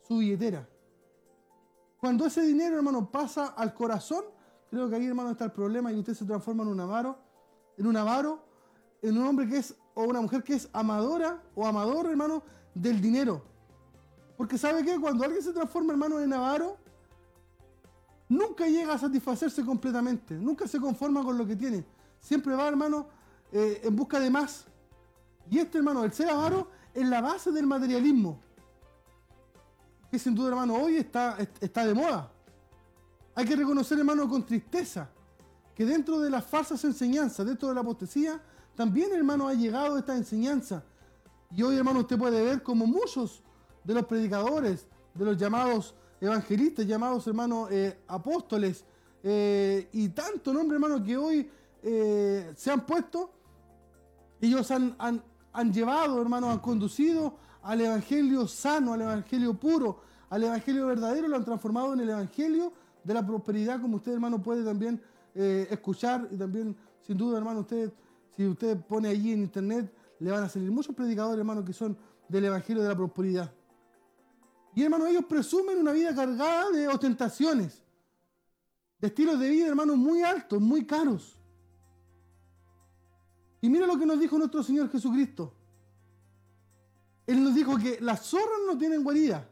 su 0.06 0.18
billetera. 0.18 0.68
Cuando 1.98 2.26
ese 2.26 2.42
dinero, 2.42 2.76
hermano, 2.76 3.10
pasa 3.10 3.46
al 3.46 3.72
corazón, 3.72 4.24
creo 4.70 4.88
que 4.88 4.96
ahí, 4.96 5.06
hermano, 5.06 5.30
está 5.30 5.46
el 5.46 5.52
problema 5.52 5.92
y 5.92 5.98
usted 5.98 6.14
se 6.14 6.24
transforma 6.24 6.62
en 6.62 6.68
un 6.68 6.80
avaro, 6.80 7.18
en 7.78 7.86
un 7.86 7.96
avaro, 7.96 8.44
en 9.02 9.16
un 9.16 9.26
hombre 9.26 9.48
que 9.48 9.58
es, 9.58 9.74
o 9.94 10.04
una 10.04 10.20
mujer 10.20 10.42
que 10.42 10.54
es 10.54 10.68
amadora 10.72 11.42
o 11.54 11.66
amador, 11.66 12.06
hermano, 12.06 12.42
del 12.74 13.00
dinero. 13.00 13.42
Porque 14.36 14.58
sabe 14.58 14.84
que 14.84 15.00
cuando 15.00 15.24
alguien 15.24 15.42
se 15.42 15.52
transforma, 15.52 15.92
hermano, 15.92 16.20
en 16.20 16.32
avaro, 16.32 16.76
nunca 18.28 18.66
llega 18.66 18.94
a 18.94 18.98
satisfacerse 18.98 19.64
completamente, 19.64 20.34
nunca 20.34 20.66
se 20.66 20.80
conforma 20.80 21.22
con 21.22 21.38
lo 21.38 21.46
que 21.46 21.56
tiene. 21.56 21.84
Siempre 22.20 22.54
va, 22.54 22.68
hermano, 22.68 23.08
eh, 23.52 23.80
en 23.84 23.94
busca 23.94 24.18
de 24.18 24.30
más. 24.30 24.66
Y 25.50 25.58
este, 25.58 25.78
hermano, 25.78 26.04
el 26.04 26.12
ser 26.12 26.28
avaro 26.28 26.68
es 26.94 27.06
la 27.06 27.20
base 27.20 27.50
del 27.50 27.66
materialismo. 27.66 28.40
Que 30.10 30.18
sin 30.18 30.34
duda, 30.34 30.50
hermano, 30.50 30.74
hoy 30.76 30.96
está, 30.96 31.36
está 31.60 31.84
de 31.84 31.94
moda. 31.94 32.30
Hay 33.34 33.44
que 33.44 33.56
reconocer, 33.56 33.98
hermano, 33.98 34.28
con 34.28 34.46
tristeza, 34.46 35.10
que 35.74 35.84
dentro 35.84 36.20
de 36.20 36.30
las 36.30 36.44
falsas 36.44 36.84
enseñanzas, 36.84 37.44
dentro 37.44 37.68
de 37.68 37.74
la 37.74 37.80
apostasía, 37.80 38.40
también, 38.76 39.12
hermano, 39.12 39.48
ha 39.48 39.54
llegado 39.54 39.98
esta 39.98 40.16
enseñanza. 40.16 40.84
Y 41.50 41.62
hoy, 41.62 41.76
hermano, 41.76 42.00
usted 42.00 42.16
puede 42.16 42.42
ver 42.42 42.62
como 42.62 42.86
muchos 42.86 43.42
de 43.82 43.94
los 43.94 44.06
predicadores, 44.06 44.86
de 45.14 45.24
los 45.24 45.36
llamados 45.36 45.94
evangelistas, 46.20 46.86
llamados, 46.86 47.26
hermanos, 47.26 47.70
eh, 47.70 47.98
apóstoles, 48.06 48.84
eh, 49.22 49.88
y 49.92 50.08
tanto 50.10 50.52
nombre, 50.52 50.76
hermano, 50.76 51.02
que 51.02 51.16
hoy 51.16 51.50
eh, 51.82 52.52
se 52.56 52.70
han 52.70 52.86
puesto, 52.86 53.30
ellos 54.40 54.70
han, 54.70 55.22
llevado, 55.62 56.20
hermano, 56.20 56.50
han 56.50 56.58
conducido 56.58 57.36
al 57.62 57.80
evangelio 57.80 58.46
sano, 58.46 58.92
al 58.92 59.02
evangelio 59.02 59.54
puro, 59.54 60.00
al 60.30 60.42
evangelio 60.42 60.86
verdadero, 60.86 61.28
lo 61.28 61.36
han 61.36 61.44
transformado 61.44 61.94
en 61.94 62.00
el 62.00 62.10
evangelio 62.10 62.72
de 63.02 63.14
la 63.14 63.24
prosperidad, 63.24 63.80
como 63.80 63.96
usted, 63.96 64.12
hermano, 64.12 64.42
puede 64.42 64.64
también 64.64 65.00
escuchar, 65.34 66.28
y 66.30 66.36
también, 66.36 66.76
sin 67.02 67.16
duda, 67.16 67.38
hermano, 67.38 67.60
usted, 67.60 67.92
si 68.36 68.46
usted 68.46 68.78
pone 68.78 69.08
allí 69.08 69.32
en 69.32 69.42
internet, 69.42 69.92
le 70.18 70.30
van 70.30 70.44
a 70.44 70.48
salir 70.48 70.70
muchos 70.70 70.94
predicadores, 70.94 71.38
hermano, 71.38 71.64
que 71.64 71.72
son 71.72 71.96
del 72.28 72.46
evangelio 72.46 72.82
de 72.82 72.88
la 72.88 72.96
prosperidad. 72.96 73.52
Y 74.74 74.82
hermano, 74.82 75.06
ellos 75.06 75.24
presumen 75.26 75.78
una 75.78 75.92
vida 75.92 76.14
cargada 76.14 76.70
de 76.70 76.88
ostentaciones, 76.88 77.82
de 78.98 79.06
estilos 79.06 79.38
de 79.38 79.48
vida, 79.48 79.68
hermanos, 79.68 79.96
muy 79.96 80.22
altos, 80.22 80.60
muy 80.60 80.84
caros. 80.84 81.38
Y 83.64 83.70
mira 83.70 83.86
lo 83.86 83.96
que 83.96 84.04
nos 84.04 84.20
dijo 84.20 84.36
nuestro 84.36 84.62
Señor 84.62 84.90
Jesucristo. 84.90 85.50
Él 87.26 87.42
nos 87.42 87.54
dijo 87.54 87.78
que 87.78 87.98
las 87.98 88.20
zorras 88.26 88.58
no 88.66 88.76
tienen 88.76 89.02
guarida. 89.02 89.48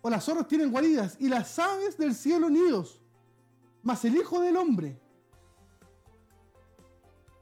O 0.00 0.10
las 0.10 0.24
zorras 0.24 0.48
tienen 0.48 0.72
guaridas 0.72 1.16
y 1.20 1.28
las 1.28 1.56
aves 1.60 1.96
del 1.96 2.16
cielo 2.16 2.50
nidos. 2.50 3.00
Mas 3.84 4.04
el 4.04 4.16
Hijo 4.16 4.40
del 4.40 4.56
Hombre 4.56 5.00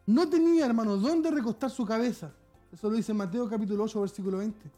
no 0.05 0.29
tenía, 0.29 0.67
hermano, 0.67 0.99
dónde 0.99 1.31
recostar 1.31 1.71
su 1.71 1.87
cabeza. 1.87 2.31
Eso 2.71 2.91
lo 2.91 2.97
dice 2.97 3.15
Mateo 3.15 3.49
capítulo 3.49 3.85
8, 3.85 3.99
versículo 3.99 4.37
20. 4.37 4.71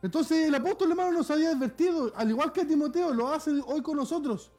Entonces 0.00 0.48
el 0.48 0.54
apóstol 0.54 0.92
hermano 0.92 1.12
nos 1.12 1.30
había 1.30 1.50
advertido, 1.50 2.10
al 2.16 2.30
igual 2.30 2.54
que 2.54 2.64
Timoteo 2.64 3.12
lo 3.12 3.28
hace 3.28 3.50
hoy 3.66 3.82
con 3.82 3.98
nosotros, 3.98 4.50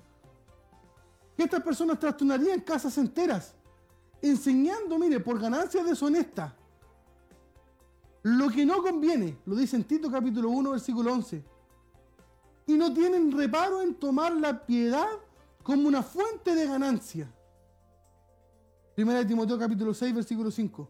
que 1.35 1.43
estas 1.43 1.61
personas 1.61 1.99
trastornarían 1.99 2.61
casas 2.61 2.97
enteras, 2.97 3.53
enseñando, 4.21 4.97
mire, 4.97 5.19
por 5.19 5.39
ganancias 5.39 5.85
deshonestas, 5.85 6.53
lo 8.23 8.49
que 8.49 8.65
no 8.65 8.81
conviene, 8.81 9.37
lo 9.45 9.55
dice 9.55 9.75
en 9.75 9.83
Tito 9.83 10.09
capítulo 10.09 10.49
1, 10.49 10.71
versículo 10.71 11.13
11, 11.13 11.43
y 12.67 12.73
no 12.73 12.93
tienen 12.93 13.31
reparo 13.31 13.81
en 13.81 13.95
tomar 13.95 14.33
la 14.33 14.65
piedad 14.65 15.09
como 15.61 15.87
una 15.87 16.01
fuente 16.01 16.55
de 16.55 16.65
ganancia. 16.65 17.31
Primera 18.95 19.19
de 19.19 19.25
Timoteo 19.25 19.59
capítulo 19.59 19.93
6, 19.93 20.15
versículo 20.15 20.49
5. 20.49 20.89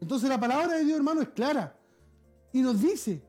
Entonces 0.00 0.28
la 0.28 0.40
palabra 0.40 0.76
de 0.76 0.84
Dios, 0.84 0.96
hermano, 0.96 1.20
es 1.20 1.28
clara. 1.28 1.76
Y 2.52 2.62
nos 2.62 2.80
dice, 2.80 3.22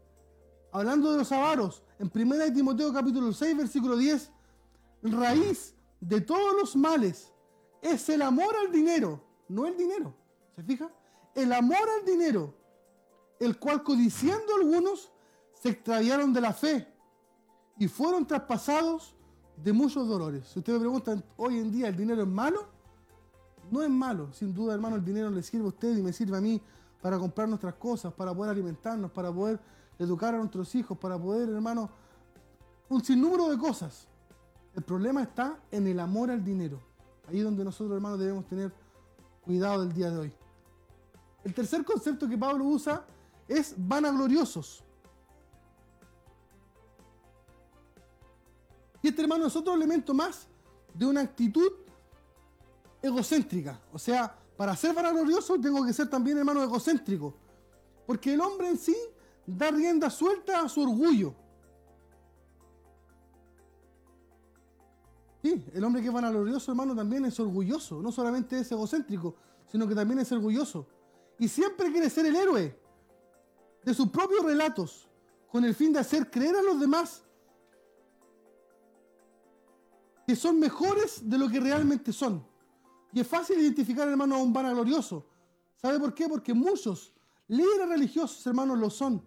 hablando 0.72 1.12
de 1.12 1.20
los 1.20 1.32
avaros, 1.32 1.84
en 2.00 2.12
1 2.14 2.54
Timoteo 2.54 2.94
capítulo 2.94 3.34
6, 3.34 3.58
versículo 3.58 3.98
10, 3.98 4.32
raíz 5.12 5.76
de 6.00 6.22
todos 6.22 6.56
los 6.60 6.76
males 6.76 7.34
es 7.82 8.10
el 8.10 8.22
amor 8.22 8.56
al 8.66 8.72
dinero, 8.72 9.24
no 9.48 9.66
el 9.66 9.78
dinero. 9.78 10.14
¿Se 10.56 10.64
fija? 10.64 10.90
El 11.36 11.54
amor 11.54 11.88
al 12.00 12.06
dinero, 12.06 12.56
el 13.40 13.60
cual 13.60 13.84
codiciando 13.84 14.56
algunos 14.56 15.12
se 15.54 15.70
extraviaron 15.70 16.34
de 16.34 16.42
la 16.42 16.54
fe 16.54 16.88
y 17.78 17.88
fueron 17.88 18.26
traspasados 18.26 19.16
de 19.56 19.74
muchos 19.74 20.08
dolores. 20.08 20.48
Si 20.48 20.60
ustedes 20.60 20.80
me 20.80 20.86
preguntan, 20.86 21.24
hoy 21.36 21.60
en 21.60 21.72
día 21.72 21.88
el 21.88 21.96
dinero 21.96 22.24
es 22.24 22.28
malo, 22.28 22.68
no 23.72 23.84
es 23.84 23.90
malo. 23.90 24.32
Sin 24.34 24.54
duda, 24.54 24.74
hermano, 24.74 24.96
el 24.96 25.06
dinero 25.06 25.30
le 25.30 25.44
sirve 25.44 25.66
a 25.66 25.70
usted 25.70 25.98
y 25.98 26.02
me 26.02 26.14
sirve 26.14 26.38
a 26.38 26.42
mí 26.42 26.62
para 27.02 27.18
comprar 27.18 27.48
nuestras 27.48 27.76
cosas, 27.76 28.14
para 28.14 28.34
poder 28.34 28.52
alimentarnos, 28.52 29.12
para 29.12 29.32
poder 29.32 29.60
educar 30.00 30.34
a 30.34 30.38
nuestros 30.38 30.74
hijos, 30.76 30.98
para 30.98 31.18
poder, 31.20 31.50
hermano, 31.50 31.90
un 32.90 33.04
sinnúmero 33.04 33.50
de 33.50 33.58
cosas. 33.58 34.08
El 34.78 34.84
problema 34.84 35.24
está 35.24 35.60
en 35.72 35.88
el 35.88 36.00
amor 36.00 36.30
al 36.30 36.44
dinero. 36.44 36.80
Ahí 37.28 37.40
es 37.40 37.44
donde 37.44 37.66
nosotros, 37.66 37.96
hermanos, 37.96 38.20
debemos 38.20 38.46
tener 38.46 38.72
cuidado 39.42 39.84
del 39.84 39.92
día 39.92 40.12
de 40.12 40.18
hoy. 40.20 40.34
El 41.44 41.52
tercer 41.52 41.84
concepto 41.84 42.30
que 42.30 42.38
Pablo 42.38 42.64
usa 42.64 43.04
es 43.48 43.74
vanagloriosos. 43.76 44.84
Y 49.02 49.08
este, 49.08 49.24
hermano, 49.24 49.48
es 49.48 49.56
otro 49.56 49.74
elemento 49.74 50.14
más 50.14 50.48
de 50.94 51.08
una 51.08 51.22
actitud 51.22 51.72
egocéntrica. 53.02 53.82
O 53.92 53.98
sea, 53.98 54.38
para 54.56 54.76
ser 54.76 54.94
vanaglorioso 54.94 55.60
tengo 55.60 55.84
que 55.84 55.92
ser 55.92 56.08
también, 56.08 56.38
hermano, 56.38 56.62
egocéntrico. 56.62 57.34
Porque 58.06 58.36
el 58.36 58.42
hombre 58.42 58.70
en 58.70 58.78
sí 58.78 58.96
da 59.44 59.72
rienda 59.72 60.12
suelta 60.12 60.62
a 60.62 60.70
su 60.70 60.84
orgullo. 60.84 61.34
Sí, 65.42 65.64
el 65.74 65.84
hombre 65.84 66.02
que 66.02 66.08
es 66.08 66.14
vanaglorioso, 66.14 66.72
hermano, 66.72 66.96
también 66.96 67.26
es 67.26 67.40
orgulloso. 67.40 68.02
No 68.02 68.12
solamente 68.12 68.60
es 68.60 68.72
egocéntrico, 68.72 69.36
sino 69.72 69.88
que 69.88 69.96
también 69.96 70.20
es 70.20 70.32
orgulloso. 70.32 70.88
Y 71.40 71.48
siempre 71.48 71.92
quiere 71.92 72.10
ser 72.10 72.26
el 72.26 72.36
héroe 72.36 72.80
de 73.84 73.94
sus 73.94 74.10
propios 74.10 74.44
relatos, 74.44 75.08
con 75.52 75.64
el 75.64 75.76
fin 75.76 75.94
de 75.94 76.00
hacer 76.00 76.30
creer 76.30 76.56
a 76.56 76.62
los 76.62 76.80
demás 76.80 77.24
que 80.28 80.36
son 80.36 80.60
mejores 80.60 81.22
de 81.24 81.38
lo 81.38 81.48
que 81.48 81.60
realmente 81.60 82.12
son. 82.12 82.46
Y 83.14 83.22
es 83.22 83.28
fácil 83.28 83.60
identificar, 83.60 84.08
hermano, 84.10 84.36
a 84.36 84.40
un 84.40 84.52
vanaglorioso. 84.52 85.26
¿Sabe 85.78 85.98
por 86.00 86.14
qué? 86.14 86.28
Porque 86.28 86.54
muchos 86.54 87.14
líderes 87.48 87.88
religiosos, 87.88 88.46
hermanos, 88.46 88.78
lo 88.78 88.90
son. 88.90 89.24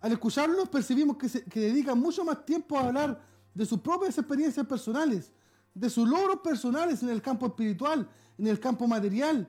Al 0.00 0.12
escucharlos 0.12 0.68
percibimos 0.68 1.16
que, 1.16 1.30
se, 1.30 1.44
que 1.44 1.60
dedican 1.60 1.98
mucho 1.98 2.24
más 2.24 2.44
tiempo 2.44 2.76
a 2.76 2.88
hablar 2.88 3.31
de 3.54 3.66
sus 3.66 3.80
propias 3.80 4.16
experiencias 4.18 4.66
personales, 4.66 5.30
de 5.74 5.90
sus 5.90 6.08
logros 6.08 6.40
personales 6.40 7.02
en 7.02 7.08
el 7.08 7.22
campo 7.22 7.46
espiritual, 7.46 8.08
en 8.38 8.46
el 8.46 8.60
campo 8.60 8.86
material, 8.86 9.48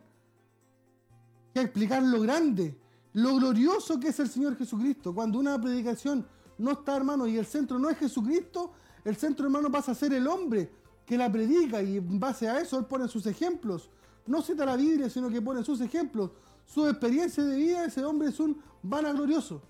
que 1.54 1.62
explicar 1.62 2.02
lo 2.04 2.22
grande, 2.22 2.78
lo 3.14 3.36
glorioso 3.36 4.00
que 4.00 4.10
es 4.10 4.20
el 4.20 4.30
Señor 4.30 4.58
Jesucristo. 4.58 5.14
Cuando 5.14 5.40
una 5.40 5.60
predicación 5.60 6.26
no 6.58 6.72
está, 6.72 6.96
hermano, 6.96 7.28
y 7.28 7.38
el 7.38 7.46
centro 7.46 7.78
no 7.78 7.90
es 7.90 7.98
Jesucristo, 7.98 8.74
el 9.04 9.16
centro, 9.16 9.46
hermano, 9.46 9.72
pasa 9.72 9.92
a 9.92 9.96
ser 9.96 10.14
el 10.14 10.28
hombre 10.28 10.72
que 11.06 11.18
la 11.18 11.32
predica 11.32 11.82
y 11.82 11.98
en 11.98 12.20
base 12.20 12.48
a 12.48 12.60
eso 12.60 12.80
él 12.80 12.86
pone 12.86 13.08
sus 13.08 13.26
ejemplos. 13.26 13.90
No 14.26 14.42
cita 14.42 14.66
la 14.66 14.78
Biblia, 14.78 15.10
sino 15.10 15.30
que 15.30 15.42
pone 15.42 15.64
sus 15.64 15.82
ejemplos, 15.82 16.32
su 16.66 16.88
experiencia 16.88 17.44
de 17.44 17.58
vida. 17.58 17.86
Ese 17.86 18.04
hombre 18.06 18.30
es 18.30 18.40
un 18.40 18.62
vanaglorioso. 18.82 19.62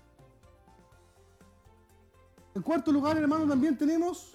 En 2.54 2.62
cuarto 2.62 2.92
lugar, 2.92 3.16
hermano, 3.18 3.46
también 3.48 3.76
tenemos 3.76 4.34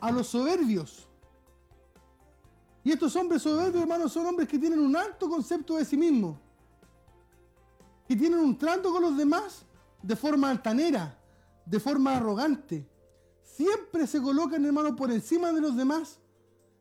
a 0.00 0.10
los 0.10 0.26
soberbios. 0.26 1.06
Y 2.82 2.92
estos 2.92 3.14
hombres 3.16 3.42
soberbios, 3.42 3.82
hermanos, 3.82 4.12
son 4.12 4.26
hombres 4.26 4.48
que 4.48 4.58
tienen 4.58 4.78
un 4.78 4.96
alto 4.96 5.28
concepto 5.28 5.76
de 5.76 5.84
sí 5.84 5.96
mismos. 5.96 6.36
Que 8.08 8.16
tienen 8.16 8.38
un 8.40 8.56
trato 8.56 8.92
con 8.92 9.02
los 9.02 9.16
demás 9.16 9.64
de 10.02 10.14
forma 10.16 10.50
altanera, 10.50 11.18
de 11.64 11.80
forma 11.80 12.16
arrogante. 12.16 12.88
Siempre 13.42 14.06
se 14.06 14.20
colocan, 14.20 14.64
hermanos, 14.64 14.92
por 14.96 15.10
encima 15.10 15.52
de 15.52 15.60
los 15.60 15.76
demás. 15.76 16.18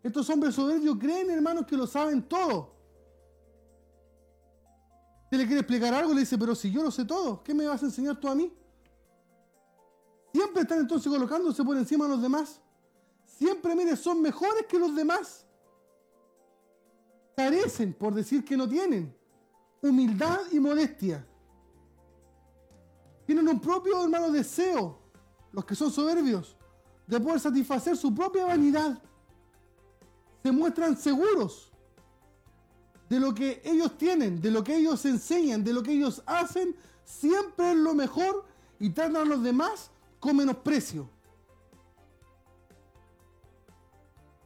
Estos 0.03 0.29
hombres 0.29 0.55
soberbios 0.55 0.97
creen, 0.99 1.31
hermanos, 1.31 1.65
que 1.65 1.77
lo 1.77 1.87
saben 1.87 2.21
todo. 2.23 2.75
Si 5.29 5.37
le 5.37 5.45
quiere 5.45 5.61
explicar 5.61 5.93
algo, 5.93 6.13
le 6.13 6.19
dice, 6.19 6.37
pero 6.37 6.53
si 6.53 6.71
yo 6.71 6.83
lo 6.83 6.91
sé 6.91 7.05
todo, 7.05 7.43
¿qué 7.43 7.53
me 7.53 7.65
vas 7.65 7.81
a 7.81 7.87
enseñar 7.87 8.19
tú 8.19 8.27
a 8.27 8.35
mí? 8.35 8.53
Siempre 10.35 10.63
están 10.63 10.79
entonces 10.79 11.09
colocándose 11.09 11.63
por 11.63 11.77
encima 11.77 12.03
de 12.03 12.11
los 12.11 12.21
demás. 12.21 12.59
Siempre, 13.25 13.73
mire, 13.73 13.95
son 13.95 14.21
mejores 14.21 14.65
que 14.67 14.77
los 14.77 14.93
demás. 14.93 15.45
Carecen, 17.37 17.93
por 17.93 18.13
decir 18.13 18.43
que 18.43 18.57
no 18.57 18.67
tienen, 18.67 19.15
humildad 19.81 20.41
y 20.51 20.59
modestia. 20.59 21.25
Tienen 23.25 23.47
un 23.47 23.61
propio, 23.61 24.03
hermano, 24.03 24.29
deseo, 24.29 24.99
los 25.53 25.63
que 25.63 25.73
son 25.73 25.89
soberbios, 25.89 26.57
de 27.07 27.17
poder 27.17 27.39
satisfacer 27.39 27.95
su 27.95 28.13
propia 28.13 28.45
vanidad. 28.45 29.01
Se 30.43 30.51
muestran 30.51 30.97
seguros 30.97 31.71
de 33.07 33.21
lo 33.21 33.33
que 33.33 33.61
ellos 33.63 33.97
tienen, 33.97 34.41
de 34.41 34.51
lo 34.51 34.65
que 34.65 34.75
ellos 34.75 35.05
enseñan, 35.05 35.63
de 35.63 35.71
lo 35.71 35.81
que 35.81 35.93
ellos 35.93 36.21
hacen, 36.25 36.75
siempre 37.05 37.71
es 37.71 37.77
lo 37.77 37.93
mejor 37.93 38.43
y 38.81 38.89
tratan 38.89 39.15
a 39.15 39.23
los 39.23 39.41
demás 39.41 39.91
con 40.25 40.35
menosprecio. 40.35 41.07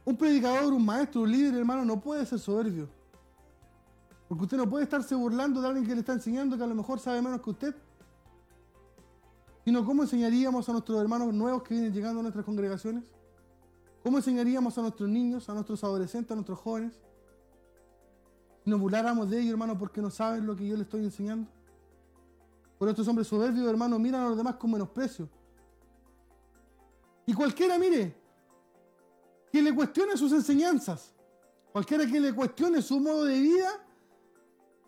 Un 0.04 0.16
predicador, 0.16 0.72
un 0.72 0.84
maestro, 0.84 1.22
un 1.22 1.30
líder, 1.30 1.54
hermano, 1.54 1.84
no 1.84 2.00
puede 2.00 2.24
ser 2.26 2.38
soberbio. 2.38 2.88
Porque 4.28 4.44
usted 4.44 4.56
no 4.56 4.68
puede 4.68 4.84
estarse 4.84 5.14
burlando 5.14 5.60
de 5.60 5.68
alguien 5.68 5.86
que 5.86 5.94
le 5.94 6.00
está 6.00 6.12
enseñando 6.12 6.56
que 6.56 6.62
a 6.62 6.66
lo 6.66 6.74
mejor 6.74 7.00
sabe 7.00 7.20
menos 7.20 7.40
que 7.40 7.50
usted. 7.50 7.74
Sino, 9.64 9.84
¿cómo 9.84 10.02
enseñaríamos 10.02 10.68
a 10.68 10.72
nuestros 10.72 11.00
hermanos 11.00 11.32
nuevos 11.32 11.62
que 11.62 11.74
vienen 11.74 11.92
llegando 11.92 12.20
a 12.20 12.22
nuestras 12.22 12.44
congregaciones? 12.44 13.04
¿Cómo 14.02 14.18
enseñaríamos 14.18 14.76
a 14.78 14.82
nuestros 14.82 15.08
niños, 15.08 15.48
a 15.48 15.54
nuestros 15.54 15.82
adolescentes, 15.84 16.30
a 16.32 16.34
nuestros 16.34 16.58
jóvenes? 16.58 17.00
Si 18.64 18.70
nos 18.70 18.80
burláramos 18.80 19.28
de 19.30 19.40
ellos, 19.40 19.52
hermano, 19.52 19.78
porque 19.78 20.00
no 20.00 20.10
saben 20.10 20.46
lo 20.46 20.54
que 20.54 20.66
yo 20.66 20.76
les 20.76 20.86
estoy 20.86 21.04
enseñando. 21.04 21.48
Por 22.78 22.88
estos 22.88 23.06
hombres 23.08 23.26
soberbios, 23.26 23.68
hermano, 23.68 23.98
miran 23.98 24.22
a 24.22 24.28
los 24.28 24.36
demás 24.36 24.56
con 24.56 24.70
menosprecio. 24.70 25.28
Y 27.26 27.34
cualquiera, 27.34 27.78
mire, 27.78 28.14
que 29.52 29.62
le 29.62 29.74
cuestione 29.74 30.16
sus 30.16 30.32
enseñanzas, 30.32 31.12
cualquiera 31.72 32.06
que 32.06 32.20
le 32.20 32.32
cuestione 32.34 32.82
su 32.82 33.00
modo 33.00 33.24
de 33.24 33.38
vida, 33.38 33.70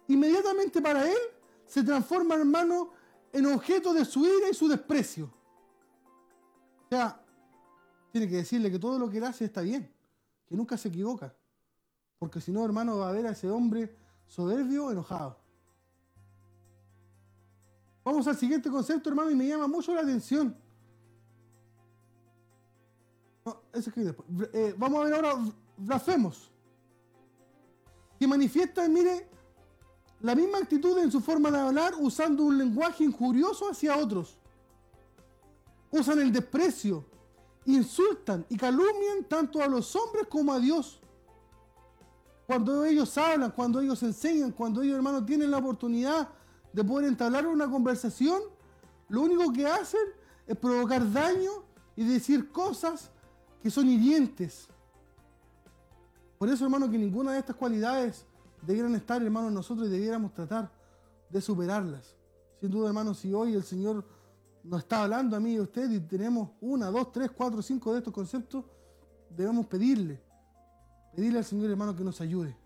inmediatamente 0.09 0.81
para 0.81 1.09
él 1.09 1.19
se 1.67 1.83
transforma, 1.83 2.35
hermano, 2.35 2.91
en 3.33 3.47
objeto 3.47 3.95
de 3.95 4.05
su 4.05 4.25
ira 4.25 4.49
y 4.51 4.55
su 4.55 4.69
desprecio. 4.69 5.33
O 6.85 6.89
sea, 6.89 7.21
tiene 8.11 8.29
que 8.29 8.37
decirle 8.37 8.71
que 8.71 8.79
todo 8.79 8.99
lo 8.99 9.09
que 9.09 9.19
él 9.19 9.25
hace 9.25 9.47
está 9.47 9.63
bien, 9.63 9.91
que 10.47 10.55
nunca 10.55 10.77
se 10.77 10.89
equivoca. 10.89 11.35
Porque 12.19 12.41
si 12.41 12.53
no, 12.53 12.65
hermano, 12.65 12.99
va 12.99 13.09
a 13.09 13.13
ver 13.13 13.27
a 13.27 13.31
ese 13.31 13.51
hombre 13.51 13.97
soberbio, 14.27 14.91
enojado. 14.91 15.39
Vamos 18.05 18.27
al 18.27 18.37
siguiente 18.37 18.71
concepto, 18.71 19.09
hermano, 19.09 19.31
y 19.31 19.35
me 19.35 19.47
llama 19.47 19.67
mucho 19.67 19.95
la 19.95 20.03
atención. 20.03 20.57
No, 23.45 23.61
eso 23.73 23.91
es 23.91 23.95
que 23.95 24.01
después. 24.01 24.29
Eh, 24.53 24.75
vamos 24.77 25.01
a 25.01 25.05
ver 25.05 25.15
ahora 25.15 25.45
blasfemos. 25.77 26.51
Que 28.19 28.27
manifiestan, 28.27 28.93
mire, 28.93 29.29
la 30.21 30.35
misma 30.35 30.59
actitud 30.59 30.97
en 30.99 31.11
su 31.11 31.21
forma 31.21 31.51
de 31.51 31.59
hablar 31.59 31.95
usando 31.99 32.45
un 32.45 32.57
lenguaje 32.57 33.03
injurioso 33.05 33.69
hacia 33.69 33.97
otros. 33.97 34.39
Usan 35.91 36.21
el 36.21 36.33
desprecio, 36.33 37.05
insultan 37.65 38.47
y 38.49 38.57
calumnian 38.57 39.25
tanto 39.29 39.61
a 39.61 39.67
los 39.67 39.95
hombres 39.97 40.27
como 40.29 40.53
a 40.53 40.61
Dios. 40.61 41.01
Cuando 42.47 42.85
ellos 42.85 43.17
hablan, 43.19 43.51
cuando 43.51 43.81
ellos 43.81 44.03
enseñan, 44.03 44.53
cuando 44.53 44.83
ellos, 44.83 44.97
hermanos, 44.97 45.27
tienen 45.27 45.51
la 45.51 45.59
oportunidad 45.59 46.29
de 46.73 46.85
poder 46.85 47.09
entablar 47.09 47.47
una 47.47 47.71
conversación, 47.71 48.41
lo 49.09 49.23
único 49.23 49.53
que 49.53 49.67
hacen 49.67 50.01
es 50.47 50.57
provocar 50.57 51.11
daño 51.13 51.51
y 51.97 52.05
decir 52.05 52.51
cosas 52.51 53.12
que 53.63 53.71
son 53.71 53.89
hirientes. 53.89 54.69
Por 56.37 56.49
eso, 56.49 56.65
hermano, 56.65 56.91
que 56.91 56.99
ninguna 56.99 57.33
de 57.33 57.39
estas 57.39 57.55
cualidades 57.55 58.27
debieran 58.61 58.95
estar, 58.97 59.23
hermano, 59.23 59.49
en 59.49 59.55
nosotros 59.55 59.87
y 59.87 59.91
debiéramos 59.91 60.35
tratar 60.35 60.71
de 61.31 61.41
superarlas. 61.41 62.17
Sin 62.61 62.71
duda, 62.71 62.89
hermano, 62.89 63.15
si 63.15 63.33
hoy 63.33 63.55
el 63.55 63.63
Señor 63.63 64.05
nos 64.65 64.81
está 64.81 65.05
hablando 65.05 65.37
a 65.37 65.41
mí 65.41 65.55
y 65.55 65.57
a 65.59 65.63
usted 65.63 65.91
y 65.91 66.01
tenemos 66.01 66.51
una, 66.61 66.91
dos, 66.91 67.13
tres, 67.13 67.31
cuatro, 67.31 67.63
cinco 67.63 67.93
de 67.93 67.99
estos 67.99 68.13
conceptos, 68.13 68.65
debemos 69.31 69.67
pedirle, 69.67 70.21
pedirle 71.15 71.39
al 71.39 71.45
Señor, 71.45 71.71
hermano, 71.71 71.95
que 71.95 72.03
nos 72.03 72.21
ayude. 72.21 72.57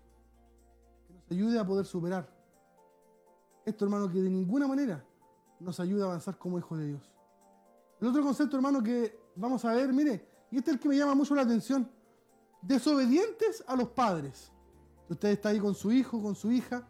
Que 1.07 1.13
nos 1.13 1.31
ayude 1.31 1.59
a 1.59 1.65
poder 1.65 1.85
superar. 1.85 2.27
Esto, 3.65 3.85
hermano, 3.85 4.09
que 4.09 4.19
de 4.19 4.29
ninguna 4.29 4.67
manera 4.67 5.05
nos 5.59 5.79
ayuda 5.79 6.05
a 6.05 6.07
avanzar 6.07 6.37
como 6.37 6.57
hijos 6.57 6.79
de 6.79 6.87
Dios. 6.87 7.11
El 8.01 8.07
otro 8.07 8.23
concepto, 8.23 8.55
hermano, 8.55 8.81
que 8.81 9.19
vamos 9.35 9.63
a 9.65 9.73
ver, 9.73 9.93
mire, 9.93 10.36
y 10.51 10.57
este 10.57 10.71
es 10.71 10.75
el 10.75 10.79
que 10.79 10.89
me 10.89 10.97
llama 10.97 11.15
mucho 11.15 11.35
la 11.35 11.41
atención. 11.41 11.89
Desobedientes 12.61 13.63
a 13.67 13.75
los 13.75 13.89
padres. 13.89 14.51
Usted 15.09 15.29
está 15.29 15.49
ahí 15.49 15.59
con 15.59 15.75
su 15.75 15.91
hijo, 15.91 16.21
con 16.21 16.35
su 16.35 16.51
hija. 16.51 16.87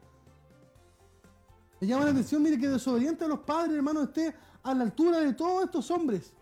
Me 1.80 1.88
llama 1.88 2.06
la 2.06 2.12
atención, 2.12 2.42
mire, 2.42 2.60
que 2.60 2.68
desobediente 2.68 3.26
a 3.26 3.28
los 3.28 3.40
padres, 3.40 3.76
hermano, 3.76 4.04
esté 4.04 4.34
a 4.64 4.74
la 4.74 4.84
altura 4.84 5.20
de 5.20 5.34
todos 5.34 5.66
estos 5.66 5.92
hombres. 5.92 6.34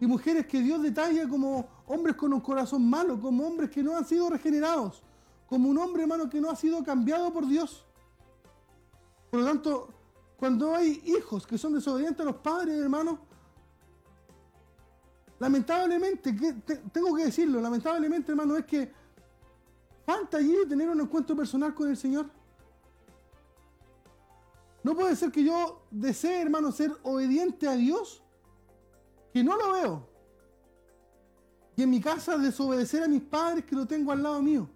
Y 0.00 0.06
mujeres 0.06 0.46
que 0.46 0.60
Dios 0.60 0.82
detalla 0.82 1.28
como 1.28 1.68
hombres 1.86 2.16
con 2.16 2.32
un 2.32 2.40
corazón 2.40 2.88
malo, 2.88 3.20
como 3.20 3.46
hombres 3.46 3.70
que 3.70 3.82
no 3.82 3.96
han 3.96 4.04
sido 4.04 4.28
regenerados, 4.28 5.02
como 5.46 5.68
un 5.68 5.78
hombre, 5.78 6.02
hermano, 6.02 6.28
que 6.28 6.40
no 6.40 6.50
ha 6.50 6.56
sido 6.56 6.82
cambiado 6.82 7.32
por 7.32 7.46
Dios. 7.46 7.86
Por 9.30 9.40
lo 9.40 9.46
tanto, 9.46 9.88
cuando 10.36 10.74
hay 10.74 11.00
hijos 11.04 11.46
que 11.46 11.56
son 11.56 11.74
desobedientes 11.74 12.20
a 12.20 12.24
los 12.24 12.36
padres, 12.36 12.78
hermano, 12.78 13.20
lamentablemente, 15.38 16.34
que 16.34 16.52
tengo 16.92 17.14
que 17.14 17.26
decirlo, 17.26 17.60
lamentablemente, 17.60 18.32
hermano, 18.32 18.56
es 18.56 18.64
que 18.64 18.90
falta 20.04 20.38
allí 20.38 20.54
tener 20.68 20.88
un 20.88 21.00
encuentro 21.00 21.34
personal 21.36 21.74
con 21.74 21.88
el 21.88 21.96
Señor. 21.96 22.26
No 24.82 24.94
puede 24.94 25.16
ser 25.16 25.32
que 25.32 25.42
yo 25.42 25.82
desee, 25.90 26.42
hermano, 26.42 26.70
ser 26.70 26.92
obediente 27.02 27.66
a 27.66 27.72
Dios, 27.72 28.22
que 29.32 29.42
no 29.42 29.56
lo 29.56 29.72
veo. 29.72 30.08
Y 31.76 31.82
en 31.82 31.90
mi 31.90 32.00
casa 32.00 32.38
desobedecer 32.38 33.02
a 33.02 33.08
mis 33.08 33.22
padres 33.22 33.64
que 33.64 33.74
lo 33.74 33.86
tengo 33.86 34.12
al 34.12 34.22
lado 34.22 34.40
mío. 34.42 34.68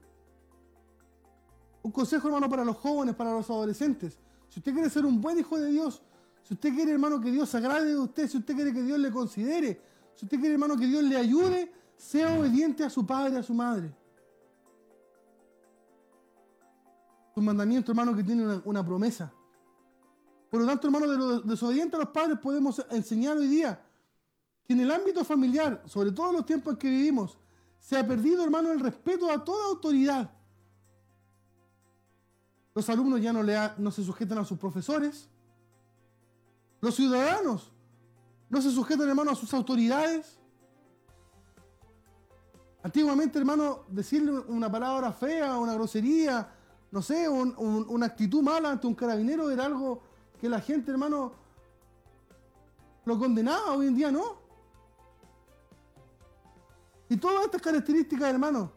Un 1.82 1.92
consejo, 1.92 2.26
hermano, 2.26 2.48
para 2.48 2.64
los 2.64 2.76
jóvenes, 2.76 3.14
para 3.14 3.32
los 3.32 3.48
adolescentes. 3.48 4.18
Si 4.48 4.60
usted 4.60 4.72
quiere 4.72 4.90
ser 4.90 5.04
un 5.04 5.20
buen 5.20 5.38
hijo 5.38 5.58
de 5.58 5.70
Dios, 5.70 6.02
si 6.42 6.54
usted 6.54 6.74
quiere, 6.74 6.92
hermano, 6.92 7.20
que 7.20 7.30
Dios 7.30 7.54
agrade 7.54 7.90
de 7.90 7.98
usted, 7.98 8.26
si 8.26 8.38
usted 8.38 8.54
quiere 8.54 8.72
que 8.72 8.82
Dios 8.82 8.98
le 8.98 9.12
considere, 9.12 9.80
si 10.18 10.24
usted 10.24 10.40
quiere, 10.40 10.54
hermano, 10.54 10.76
que 10.76 10.86
Dios 10.88 11.04
le 11.04 11.16
ayude, 11.16 11.72
sea 11.96 12.36
obediente 12.36 12.82
a 12.82 12.90
su 12.90 13.06
padre, 13.06 13.38
a 13.38 13.42
su 13.44 13.54
madre. 13.54 13.94
Un 17.36 17.44
mandamiento, 17.44 17.92
hermano, 17.92 18.16
que 18.16 18.24
tiene 18.24 18.60
una, 18.64 18.84
promesa. 18.84 19.32
Por 20.50 20.60
lo 20.60 20.66
tanto, 20.66 20.88
hermano, 20.88 21.06
de 21.06 21.16
los 21.16 21.46
desobedientes 21.46 21.94
a 21.94 22.02
los 22.02 22.08
padres 22.08 22.36
podemos 22.40 22.84
enseñar 22.90 23.36
hoy 23.36 23.46
día 23.46 23.80
que 24.64 24.72
en 24.72 24.80
el 24.80 24.90
ámbito 24.90 25.24
familiar, 25.24 25.84
sobre 25.86 26.10
todo 26.10 26.30
en 26.30 26.36
los 26.38 26.46
tiempos 26.46 26.72
en 26.72 26.78
que 26.80 26.90
vivimos, 26.90 27.38
se 27.78 27.96
ha 27.96 28.04
perdido, 28.04 28.42
hermano, 28.42 28.72
el 28.72 28.80
respeto 28.80 29.30
a 29.30 29.44
toda 29.44 29.66
autoridad. 29.66 30.32
Los 32.74 32.88
alumnos 32.90 33.22
ya 33.22 33.32
no, 33.32 33.44
no 33.78 33.90
se 33.92 34.02
sujetan 34.02 34.38
a 34.38 34.44
sus 34.44 34.58
profesores. 34.58 35.28
Los 36.80 36.96
ciudadanos 36.96 37.70
no 38.50 38.62
se 38.62 38.70
sujetan, 38.70 39.08
hermano, 39.08 39.30
a 39.30 39.34
sus 39.34 39.52
autoridades. 39.52 40.38
Antiguamente, 42.82 43.38
hermano, 43.38 43.84
decirle 43.88 44.32
una 44.48 44.70
palabra 44.70 45.12
fea, 45.12 45.56
una 45.58 45.74
grosería, 45.74 46.48
no 46.90 47.02
sé, 47.02 47.28
una 47.28 48.06
actitud 48.06 48.42
mala 48.42 48.70
ante 48.70 48.86
un 48.86 48.94
carabinero 48.94 49.50
era 49.50 49.66
algo 49.66 50.00
que 50.40 50.48
la 50.48 50.60
gente, 50.60 50.90
hermano, 50.90 51.32
lo 53.04 53.18
condenaba. 53.18 53.72
Hoy 53.72 53.88
en 53.88 53.96
día 53.96 54.10
no. 54.10 54.38
Y 57.10 57.16
todas 57.16 57.44
estas 57.44 57.60
características, 57.60 58.28
hermano, 58.30 58.70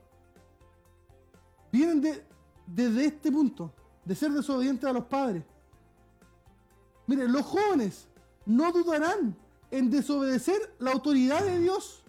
vienen 1.71 2.01
de, 2.01 2.25
desde 2.65 3.05
este 3.05 3.31
punto, 3.31 3.73
de 4.03 4.15
ser 4.15 4.31
desobedientes 4.31 4.89
a 4.89 4.93
los 4.93 5.05
padres. 5.05 5.43
Miren, 7.07 7.31
los 7.31 7.45
jóvenes 7.45 8.07
no 8.45 8.71
dudarán 8.71 9.35
en 9.71 9.89
desobedecer 9.89 10.75
la 10.79 10.91
autoridad 10.91 11.43
de 11.43 11.59
Dios 11.59 12.03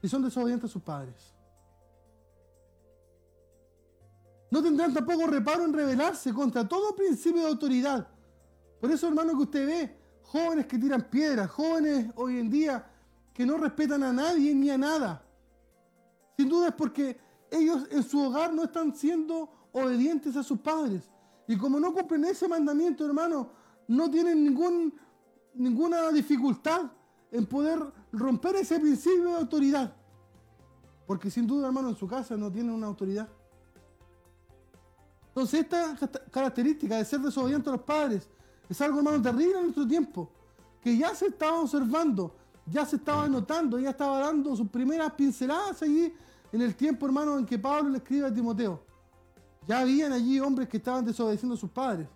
si 0.00 0.08
son 0.08 0.22
desobedientes 0.22 0.70
a 0.70 0.72
sus 0.72 0.82
padres. 0.82 1.34
No 4.50 4.62
tendrán 4.62 4.94
tampoco 4.94 5.26
reparo 5.26 5.64
en 5.64 5.72
rebelarse 5.72 6.32
contra 6.32 6.66
todo 6.66 6.94
principio 6.94 7.42
de 7.42 7.48
autoridad. 7.48 8.08
Por 8.80 8.90
eso, 8.90 9.08
hermano, 9.08 9.32
que 9.36 9.42
usted 9.42 9.66
ve 9.66 9.98
jóvenes 10.22 10.66
que 10.66 10.78
tiran 10.78 11.02
piedras, 11.10 11.50
jóvenes 11.50 12.10
hoy 12.16 12.38
en 12.38 12.48
día 12.48 12.90
que 13.34 13.44
no 13.44 13.56
respetan 13.56 14.02
a 14.02 14.12
nadie 14.12 14.54
ni 14.54 14.70
a 14.70 14.78
nada. 14.78 15.22
Sin 16.36 16.48
duda 16.48 16.68
es 16.68 16.74
porque 16.74 17.18
ellos 17.50 17.86
en 17.90 18.02
su 18.02 18.20
hogar 18.20 18.52
no 18.52 18.64
están 18.64 18.94
siendo 18.94 19.50
obedientes 19.72 20.36
a 20.36 20.42
sus 20.42 20.58
padres. 20.60 21.10
Y 21.46 21.56
como 21.56 21.80
no 21.80 21.92
cumplen 21.92 22.24
ese 22.24 22.46
mandamiento, 22.46 23.06
hermano, 23.06 23.50
no 23.86 24.10
tienen 24.10 24.44
ningún, 24.44 24.94
ninguna 25.58 26.10
dificultad 26.10 26.90
en 27.30 27.44
poder 27.44 27.80
romper 28.12 28.56
ese 28.56 28.78
principio 28.80 29.30
de 29.30 29.36
autoridad. 29.36 29.92
Porque 31.06 31.30
sin 31.30 31.46
duda, 31.46 31.66
hermano, 31.66 31.90
en 31.90 31.96
su 31.96 32.06
casa 32.06 32.36
no 32.36 32.50
tienen 32.50 32.72
una 32.72 32.86
autoridad. 32.86 33.28
Entonces, 35.28 35.60
esta 35.60 35.96
característica 36.30 36.96
de 36.96 37.04
ser 37.04 37.20
desobediente 37.20 37.68
a 37.68 37.72
los 37.72 37.82
padres 37.82 38.28
es 38.68 38.80
algo, 38.80 38.98
hermano, 38.98 39.22
terrible 39.22 39.56
en 39.56 39.62
nuestro 39.64 39.86
tiempo, 39.86 40.30
que 40.82 40.96
ya 40.96 41.14
se 41.14 41.26
estaba 41.26 41.60
observando, 41.60 42.34
ya 42.66 42.84
se 42.84 42.96
estaba 42.96 43.28
notando, 43.28 43.78
ya 43.78 43.90
estaba 43.90 44.18
dando 44.18 44.54
sus 44.56 44.68
primeras 44.68 45.12
pinceladas 45.12 45.82
allí 45.82 46.12
en 46.52 46.60
el 46.60 46.74
tiempo, 46.74 47.06
hermano, 47.06 47.38
en 47.38 47.46
que 47.46 47.58
Pablo 47.58 47.90
le 47.90 47.98
escribe 47.98 48.26
a 48.26 48.34
Timoteo. 48.34 48.82
Ya 49.66 49.80
habían 49.80 50.12
allí 50.12 50.40
hombres 50.40 50.68
que 50.68 50.78
estaban 50.78 51.04
desobedeciendo 51.04 51.54
a 51.54 51.58
sus 51.58 51.70
padres. 51.70 52.08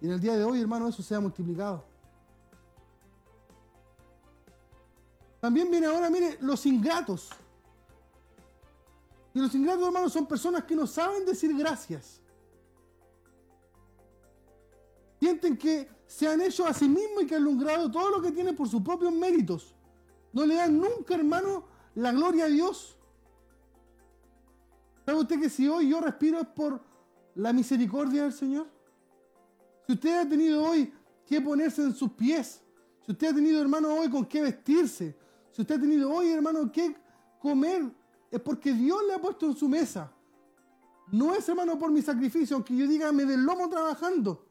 Y 0.00 0.06
en 0.06 0.12
el 0.12 0.20
día 0.20 0.36
de 0.36 0.44
hoy, 0.44 0.60
hermano, 0.60 0.88
eso 0.88 1.02
se 1.02 1.14
ha 1.14 1.20
multiplicado. 1.20 1.87
También 5.40 5.70
viene 5.70 5.86
ahora, 5.86 6.10
mire, 6.10 6.38
los 6.40 6.66
ingratos. 6.66 7.30
Y 9.34 9.40
los 9.40 9.54
ingratos, 9.54 9.86
hermanos, 9.86 10.12
son 10.12 10.26
personas 10.26 10.64
que 10.64 10.74
no 10.74 10.86
saben 10.86 11.24
decir 11.24 11.56
gracias. 11.56 12.20
Sienten 15.20 15.56
que 15.56 15.88
se 16.06 16.26
han 16.26 16.40
hecho 16.40 16.66
a 16.66 16.72
sí 16.72 16.88
mismos 16.88 17.22
y 17.22 17.26
que 17.26 17.36
han 17.36 17.44
logrado 17.44 17.90
todo 17.90 18.10
lo 18.10 18.22
que 18.22 18.32
tienen 18.32 18.56
por 18.56 18.68
sus 18.68 18.82
propios 18.82 19.12
méritos. 19.12 19.74
No 20.32 20.44
le 20.46 20.54
dan 20.54 20.78
nunca, 20.78 21.14
hermano, 21.14 21.64
la 21.94 22.12
gloria 22.12 22.46
a 22.46 22.48
Dios. 22.48 22.96
¿Sabe 25.04 25.18
usted 25.20 25.40
que 25.40 25.50
si 25.50 25.68
hoy 25.68 25.88
yo 25.88 26.00
respiro 26.00 26.40
es 26.40 26.46
por 26.48 26.80
la 27.34 27.52
misericordia 27.52 28.24
del 28.24 28.32
Señor? 28.32 28.66
Si 29.86 29.94
usted 29.94 30.18
ha 30.18 30.28
tenido 30.28 30.62
hoy 30.62 30.92
que 31.26 31.40
ponerse 31.40 31.82
en 31.82 31.94
sus 31.94 32.12
pies, 32.12 32.60
si 33.06 33.12
usted 33.12 33.28
ha 33.28 33.34
tenido, 33.34 33.60
hermano, 33.60 33.94
hoy 33.94 34.10
con 34.10 34.26
qué 34.26 34.42
vestirse, 34.42 35.16
si 35.58 35.62
usted 35.62 35.74
ha 35.74 35.80
tenido 35.80 36.12
hoy, 36.12 36.30
hermano, 36.30 36.70
qué 36.70 36.96
comer, 37.40 37.92
es 38.30 38.40
porque 38.40 38.72
Dios 38.72 39.00
le 39.08 39.14
ha 39.14 39.18
puesto 39.20 39.44
en 39.44 39.56
su 39.56 39.68
mesa. 39.68 40.08
No 41.10 41.34
es, 41.34 41.48
hermano, 41.48 41.76
por 41.76 41.90
mi 41.90 42.00
sacrificio, 42.00 42.54
aunque 42.54 42.76
yo 42.76 42.86
diga 42.86 43.10
me 43.10 43.24
del 43.24 43.42
lomo 43.42 43.68
trabajando. 43.68 44.46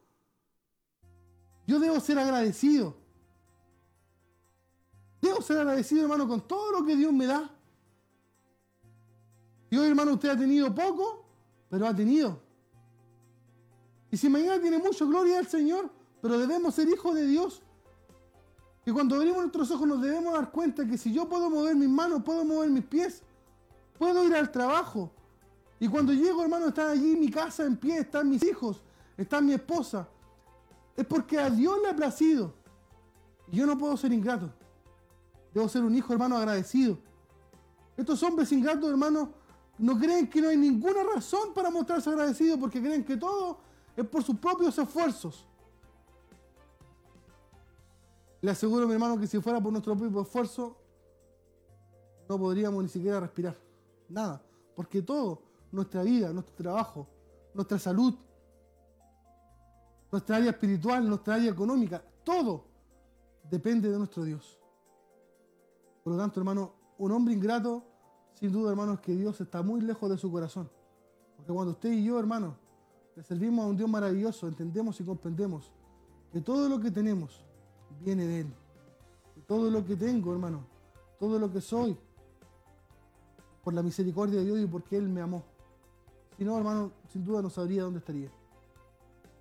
Yo 1.65 1.79
debo 1.79 2.01
ser 2.01 2.19
agradecido. 2.19 2.97
Debo 5.21 5.41
ser 5.41 5.59
agradecido, 5.59 6.01
hermano, 6.01 6.27
con 6.27 6.45
todo 6.45 6.73
lo 6.73 6.85
que 6.85 6.97
Dios 6.97 7.13
me 7.13 7.25
da. 7.25 7.49
Y 9.69 9.77
hoy, 9.77 9.87
hermano, 9.87 10.15
usted 10.15 10.27
ha 10.27 10.37
tenido 10.37 10.75
poco, 10.75 11.25
pero 11.69 11.87
ha 11.87 11.95
tenido. 11.95 12.41
Y 14.11 14.17
si 14.17 14.27
mañana 14.27 14.59
tiene 14.59 14.77
mucho, 14.77 15.07
gloria 15.07 15.39
al 15.39 15.47
Señor, 15.47 15.89
pero 16.21 16.37
debemos 16.37 16.75
ser 16.75 16.89
hijos 16.89 17.15
de 17.15 17.25
Dios. 17.25 17.63
Y 18.87 18.91
cuando 18.93 19.17
abrimos 19.17 19.39
nuestros 19.39 19.69
ojos 19.71 19.85
nos 19.85 20.01
debemos 20.01 20.31
dar 20.31 20.49
cuenta 20.49 20.87
que 20.87 20.97
si 20.97 21.11
yo 21.11 21.27
puedo 21.27 21.49
mover 21.49 21.75
mis 21.75 21.89
manos, 21.89 22.23
puedo 22.23 22.45
mover 22.45 22.69
mis 22.69 22.85
pies, 22.85 23.21
puedo 23.99 24.23
ir 24.23 24.33
al 24.33 24.49
trabajo. 24.49 25.11
Y 25.77 25.89
cuando 25.89 26.13
llego, 26.13 26.41
hermano, 26.41 26.69
está 26.69 26.91
allí 26.91 27.17
mi 27.17 27.29
casa 27.29 27.65
en 27.65 27.75
pie, 27.75 27.97
están 27.97 28.29
mis 28.29 28.41
hijos, 28.43 28.81
está 29.17 29.41
mi 29.41 29.51
esposa, 29.51 30.07
es 30.95 31.05
porque 31.05 31.37
a 31.37 31.49
Dios 31.49 31.77
le 31.83 31.89
ha 31.89 31.95
placido. 31.97 32.53
Yo 33.51 33.65
no 33.65 33.77
puedo 33.77 33.97
ser 33.97 34.13
ingrato. 34.13 34.53
Debo 35.53 35.67
ser 35.67 35.83
un 35.83 35.93
hijo, 35.93 36.13
hermano, 36.13 36.37
agradecido. 36.37 36.97
Estos 37.97 38.23
hombres 38.23 38.49
ingratos, 38.53 38.89
hermano, 38.89 39.33
no 39.79 39.99
creen 39.99 40.29
que 40.29 40.41
no 40.41 40.47
hay 40.47 40.55
ninguna 40.55 41.03
razón 41.13 41.53
para 41.53 41.69
mostrarse 41.69 42.09
agradecidos 42.09 42.57
porque 42.57 42.79
creen 42.79 43.03
que 43.03 43.17
todo 43.17 43.59
es 43.97 44.07
por 44.07 44.23
sus 44.23 44.37
propios 44.37 44.77
esfuerzos. 44.77 45.45
Le 48.47 48.51
aseguro, 48.51 48.87
mi 48.87 48.93
hermano, 48.93 49.19
que 49.19 49.27
si 49.27 49.41
fuera 49.41 49.59
por 49.59 49.73
nuestro 49.73 49.93
propio 49.93 50.21
esfuerzo, 50.21 50.77
no 52.29 52.39
podríamos 52.39 52.81
ni 52.81 52.87
siquiera 52.87 53.19
respirar. 53.19 53.57
Nada. 54.07 54.41
Porque 54.73 55.01
todo, 55.01 55.41
nuestra 55.69 56.01
vida, 56.01 56.31
nuestro 56.31 56.55
trabajo, 56.55 57.09
nuestra 57.53 57.77
salud, 57.77 58.15
nuestra 60.09 60.37
área 60.37 60.51
espiritual, 60.51 61.09
nuestra 61.09 61.33
área 61.33 61.51
económica, 61.51 62.01
todo 62.23 62.63
depende 63.51 63.89
de 63.89 63.97
nuestro 63.97 64.23
Dios. 64.23 64.57
Por 66.01 66.13
lo 66.13 66.17
tanto, 66.17 66.39
hermano, 66.39 66.71
un 66.99 67.11
hombre 67.11 67.33
ingrato, 67.33 67.83
sin 68.35 68.53
duda, 68.53 68.69
hermano, 68.69 68.93
es 68.93 69.01
que 69.01 69.13
Dios 69.13 69.41
está 69.41 69.61
muy 69.61 69.81
lejos 69.81 70.09
de 70.09 70.17
su 70.17 70.31
corazón. 70.31 70.69
Porque 71.35 71.51
cuando 71.51 71.73
usted 71.73 71.91
y 71.91 72.05
yo, 72.05 72.17
hermano, 72.17 72.55
le 73.13 73.23
servimos 73.23 73.65
a 73.65 73.67
un 73.67 73.75
Dios 73.75 73.89
maravilloso, 73.89 74.47
entendemos 74.47 75.01
y 75.01 75.03
comprendemos 75.03 75.69
que 76.31 76.39
todo 76.39 76.69
lo 76.69 76.79
que 76.79 76.91
tenemos 76.91 77.45
viene 78.01 78.25
de 78.25 78.39
Él. 78.41 78.53
Todo 79.47 79.69
lo 79.69 79.85
que 79.85 79.95
tengo, 79.95 80.33
hermano, 80.33 80.65
todo 81.19 81.39
lo 81.39 81.51
que 81.51 81.61
soy, 81.61 81.97
por 83.63 83.73
la 83.73 83.83
misericordia 83.83 84.39
de 84.39 84.45
Dios 84.45 84.59
y 84.59 84.65
porque 84.65 84.97
Él 84.97 85.09
me 85.09 85.21
amó. 85.21 85.43
Si 86.37 86.45
no, 86.45 86.57
hermano, 86.57 86.91
sin 87.11 87.25
duda 87.25 87.41
no 87.41 87.49
sabría 87.49 87.83
dónde 87.83 87.99
estaría. 87.99 88.29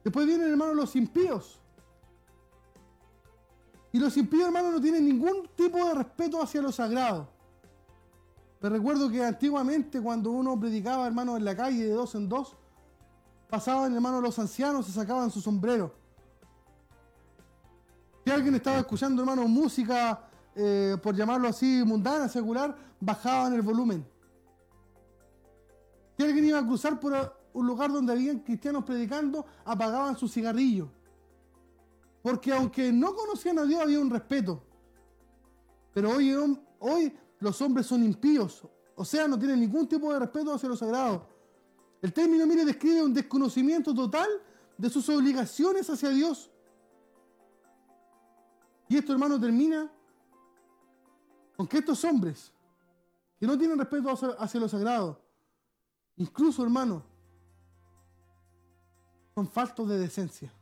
Después 0.03 0.26
vienen, 0.26 0.51
hermano, 0.51 0.74
los 0.74 0.97
impíos. 0.97 1.61
Y 3.92 3.99
los 3.99 4.16
impíos, 4.16 4.47
hermano, 4.47 4.70
no 4.70 4.80
tienen 4.80 5.05
ningún 5.05 5.49
tipo 5.55 5.84
de 5.86 5.94
respeto 5.94 6.42
hacia 6.42 6.62
lo 6.62 6.72
sagrado. 6.72 7.28
Me 8.61 8.68
recuerdo 8.68 9.11
que 9.11 9.24
antiguamente 9.24 10.01
cuando 10.01 10.30
uno 10.30 10.59
predicaba, 10.59 11.07
hermano, 11.07 11.36
en 11.36 11.44
la 11.44 11.57
calle 11.57 11.84
de 11.84 11.92
dos 11.92 12.14
en 12.14 12.28
dos, 12.28 12.57
pasaban, 13.49 13.94
hermano, 13.94 14.20
los 14.20 14.38
ancianos 14.38 14.88
y 14.88 14.92
sacaban 14.92 15.30
su 15.30 15.40
sombrero. 15.40 15.94
Si 18.27 18.33
alguien 18.33 18.57
estaba 18.57 18.79
escuchando, 18.79 19.22
hermano, 19.22 19.47
música, 19.47 20.29
eh, 20.53 20.97
por 21.01 21.14
llamarlo 21.14 21.47
así, 21.47 21.85
mundana, 21.87 22.29
secular, 22.29 22.77
bajaban 22.99 23.53
el 23.55 23.62
volumen. 23.62 24.05
Si 26.16 26.24
alguien 26.24 26.47
iba 26.47 26.59
a 26.59 26.66
cruzar 26.66 26.99
por 26.99 27.39
un 27.53 27.64
lugar 27.64 27.93
donde 27.93 28.12
habían 28.12 28.41
cristianos 28.41 28.83
predicando, 28.83 29.47
apagaban 29.64 30.16
su 30.16 30.27
cigarrillo. 30.27 30.89
Porque 32.20 32.53
aunque 32.53 32.91
no 32.91 33.14
conocían 33.14 33.61
a 33.61 33.62
Dios, 33.64 33.81
había 33.81 34.01
un 34.01 34.11
respeto. 34.11 34.61
Pero 35.95 36.11
hoy, 36.11 36.35
hoy 36.81 37.16
los 37.39 37.62
hombres 37.62 37.87
son 37.87 38.03
impíos, 38.03 38.66
o 38.97 39.05
sea, 39.05 39.29
no 39.29 39.39
tienen 39.39 39.61
ningún 39.61 39.87
tipo 39.87 40.12
de 40.12 40.18
respeto 40.18 40.53
hacia 40.53 40.68
lo 40.68 40.74
sagrado. 40.74 41.29
El 42.03 42.12
término, 42.12 42.45
mire, 42.45 42.64
describe 42.64 43.05
un 43.05 43.14
desconocimiento 43.14 43.95
total 43.95 44.29
de 44.77 44.91
sus 44.91 45.09
obligaciones 45.11 45.89
hacia 45.89 46.09
Dios. 46.09 46.51
Y 48.89 48.97
esto, 48.97 49.12
hermano, 49.12 49.41
termina 49.41 49.91
con 51.57 51.66
que 51.66 51.78
estos 51.78 52.05
hombres, 52.05 52.53
que 53.39 53.47
no 53.47 53.59
tienen 53.59 53.78
respeto 53.78 54.11
hacia, 54.39 54.61
lo 54.61 54.68
sagrado, 54.68 55.20
incluso, 56.16 56.62
hermano, 56.62 57.03
son 59.34 59.49
faltos 59.49 59.89
de 59.89 59.99
decencia. 59.99 60.53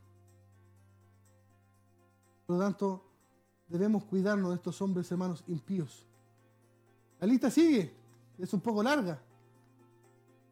Por 2.47 2.57
lo 2.57 2.63
tanto, 2.63 3.05
debemos 3.67 4.05
cuidarnos 4.05 4.51
de 4.51 4.57
estos 4.57 4.81
hombres, 4.81 5.11
hermanos, 5.11 5.45
impíos. 5.47 6.07
La 7.21 7.27
lista 7.27 7.51
sigue, 7.51 7.95
es 8.39 8.53
un 8.53 8.61
poco 8.61 8.83
larga. 8.83 9.21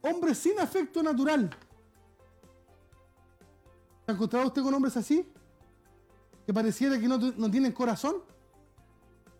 Hombres 0.02 0.38
sin 0.38 0.58
afecto 0.58 1.02
natural. 1.02 1.50
¿Se 4.04 4.10
ha 4.10 4.14
encontrado 4.14 4.46
usted 4.48 4.62
con 4.62 4.74
hombres 4.74 4.96
así? 4.96 5.32
Pareciera 6.52 6.98
que 6.98 7.08
no, 7.08 7.18
no 7.18 7.50
tienen 7.50 7.72
corazón. 7.72 8.16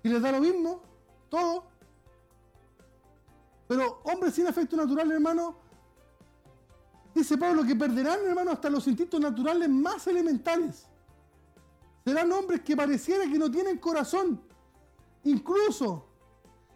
Y 0.02 0.08
les 0.08 0.20
da 0.20 0.32
lo 0.32 0.40
mismo, 0.40 0.82
todo. 1.28 1.64
Pero 3.68 4.00
hombres 4.04 4.34
sin 4.34 4.46
afecto 4.46 4.76
natural, 4.76 5.10
hermano, 5.10 5.56
dice 7.14 7.38
Pablo 7.38 7.64
que 7.64 7.76
perderán, 7.76 8.20
hermano, 8.26 8.50
hasta 8.50 8.68
los 8.68 8.86
instintos 8.86 9.20
naturales 9.20 9.68
más 9.68 10.06
elementales. 10.06 10.86
Serán 12.04 12.32
hombres 12.32 12.60
que 12.62 12.76
pareciera 12.76 13.24
que 13.24 13.38
no 13.38 13.50
tienen 13.50 13.78
corazón. 13.78 14.42
Incluso 15.24 16.06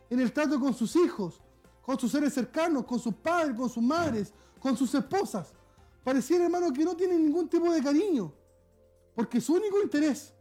en 0.09 0.21
el 0.21 0.33
trato 0.33 0.61
con 0.61 0.73
sus 0.73 0.95
hijos, 0.97 1.41
con 1.83 1.99
sus 1.99 2.13
seres 2.13 2.33
cercanos, 2.33 2.85
con 2.85 2.99
sus 2.99 3.15
padres, 3.15 3.57
con 3.57 3.69
sus 3.69 3.83
madres, 3.83 4.33
con 4.61 4.77
sus 4.77 4.95
esposas. 4.95 5.53
Pareciera, 6.05 6.45
hermano, 6.45 6.73
que 6.73 6.85
no 6.85 6.95
tienen 6.95 7.25
ningún 7.25 7.49
tipo 7.49 7.71
de 7.73 7.83
cariño. 7.83 8.33
Porque 9.17 9.41
su 9.41 9.55
único 9.55 9.83
interés 9.83 10.35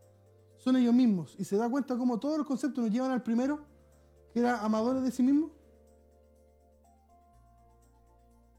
son 0.57 0.75
ellos 0.75 0.93
mismos. 0.93 1.33
Y 1.39 1.45
se 1.45 1.55
da 1.55 1.69
cuenta 1.69 1.97
cómo 1.97 2.19
todos 2.19 2.37
los 2.37 2.45
conceptos 2.45 2.83
nos 2.83 2.93
llevan 2.93 3.09
al 3.09 3.23
primero, 3.23 3.65
que 4.33 4.41
era 4.41 4.59
amadores 4.59 5.01
de 5.01 5.11
sí 5.11 5.23
mismos. 5.23 5.51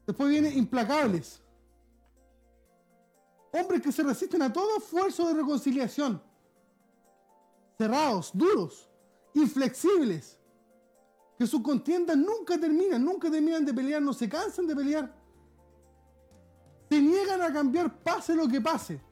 Después 0.07 0.29
viene 0.29 0.49
implacables. 0.49 1.41
Hombres 3.51 3.81
que 3.81 3.91
se 3.91 4.03
resisten 4.03 4.41
a 4.41 4.51
todo 4.51 4.77
esfuerzo 4.77 5.27
de 5.27 5.35
reconciliación. 5.35 6.21
Cerrados, 7.77 8.31
duros, 8.33 8.89
inflexibles. 9.35 10.39
Que 11.37 11.45
sus 11.45 11.61
contiendas 11.61 12.17
nunca 12.17 12.59
terminan, 12.59 13.05
nunca 13.05 13.29
terminan 13.29 13.63
de 13.63 13.73
pelear, 13.73 14.01
no 14.01 14.13
se 14.13 14.27
cansan 14.27 14.65
de 14.65 14.75
pelear. 14.75 15.13
Se 16.89 16.99
niegan 16.99 17.41
a 17.43 17.53
cambiar 17.53 18.01
pase 18.01 18.33
lo 18.33 18.47
que 18.47 18.59
pase. 18.59 19.06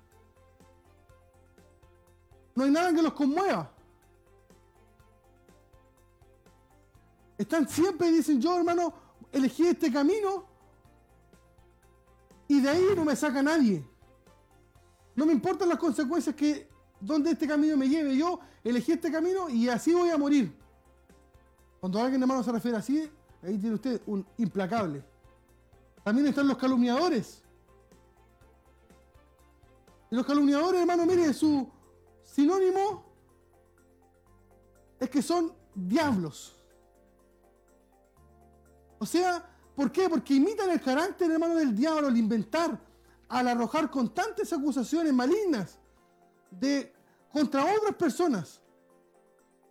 No 2.56 2.64
hay 2.64 2.72
nada 2.72 2.94
que 2.94 3.02
los 3.02 3.14
conmueva. 3.14 3.70
Están 7.38 7.68
siempre 7.68 8.08
y 8.08 8.14
dicen, 8.14 8.42
yo 8.42 8.58
hermano, 8.58 8.94
elegí 9.32 9.68
este 9.68 9.92
camino 9.92 10.46
y 12.48 12.62
de 12.62 12.70
ahí 12.70 12.86
no 12.96 13.04
me 13.04 13.16
saca 13.16 13.44
nadie. 13.44 13.86
No 15.16 15.26
me 15.26 15.34
importan 15.34 15.68
las 15.68 15.78
consecuencias 15.78 16.34
que 16.36 16.70
donde 17.00 17.32
este 17.32 17.48
camino 17.48 17.76
me 17.76 17.90
lleve. 17.90 18.16
Yo 18.16 18.40
elegí 18.64 18.94
este 18.94 19.12
camino 19.12 19.50
y 19.50 19.68
así 19.68 19.94
voy 19.94 20.10
a 20.10 20.18
morir. 20.18 20.58
Cuando 21.82 22.02
alguien 22.02 22.22
hermano 22.22 22.42
se 22.42 22.52
refiere 22.52 22.78
así, 22.78 23.12
ahí 23.44 23.58
tiene 23.58 23.76
usted 23.76 24.02
un 24.06 24.26
implacable. 24.38 25.04
También 26.04 26.28
están 26.28 26.48
los 26.48 26.58
calumniadores. 26.58 27.44
Y 30.10 30.16
los 30.16 30.26
calumniadores, 30.26 30.82
hermano, 30.82 31.06
mire, 31.06 31.34
su 31.34 31.68
sinónimo 32.26 33.06
es 35.00 35.10
que 35.10 35.22
son 35.22 35.54
diablos. 35.74 36.56
O 39.00 39.06
sea, 39.06 39.46
¿por 39.76 39.92
qué? 39.92 40.10
Porque 40.10 40.34
imitan 40.34 40.70
el 40.70 40.82
carácter, 40.82 41.32
hermano, 41.32 41.56
del 41.56 41.76
diablo 41.76 42.08
al 42.08 42.18
inventar, 42.18 42.80
al 43.28 43.48
arrojar 43.48 43.90
constantes 43.90 44.52
acusaciones 44.52 45.14
malignas 45.14 45.80
de 46.50 46.94
contra 47.32 47.64
otras 47.64 47.96
personas. 47.96 48.62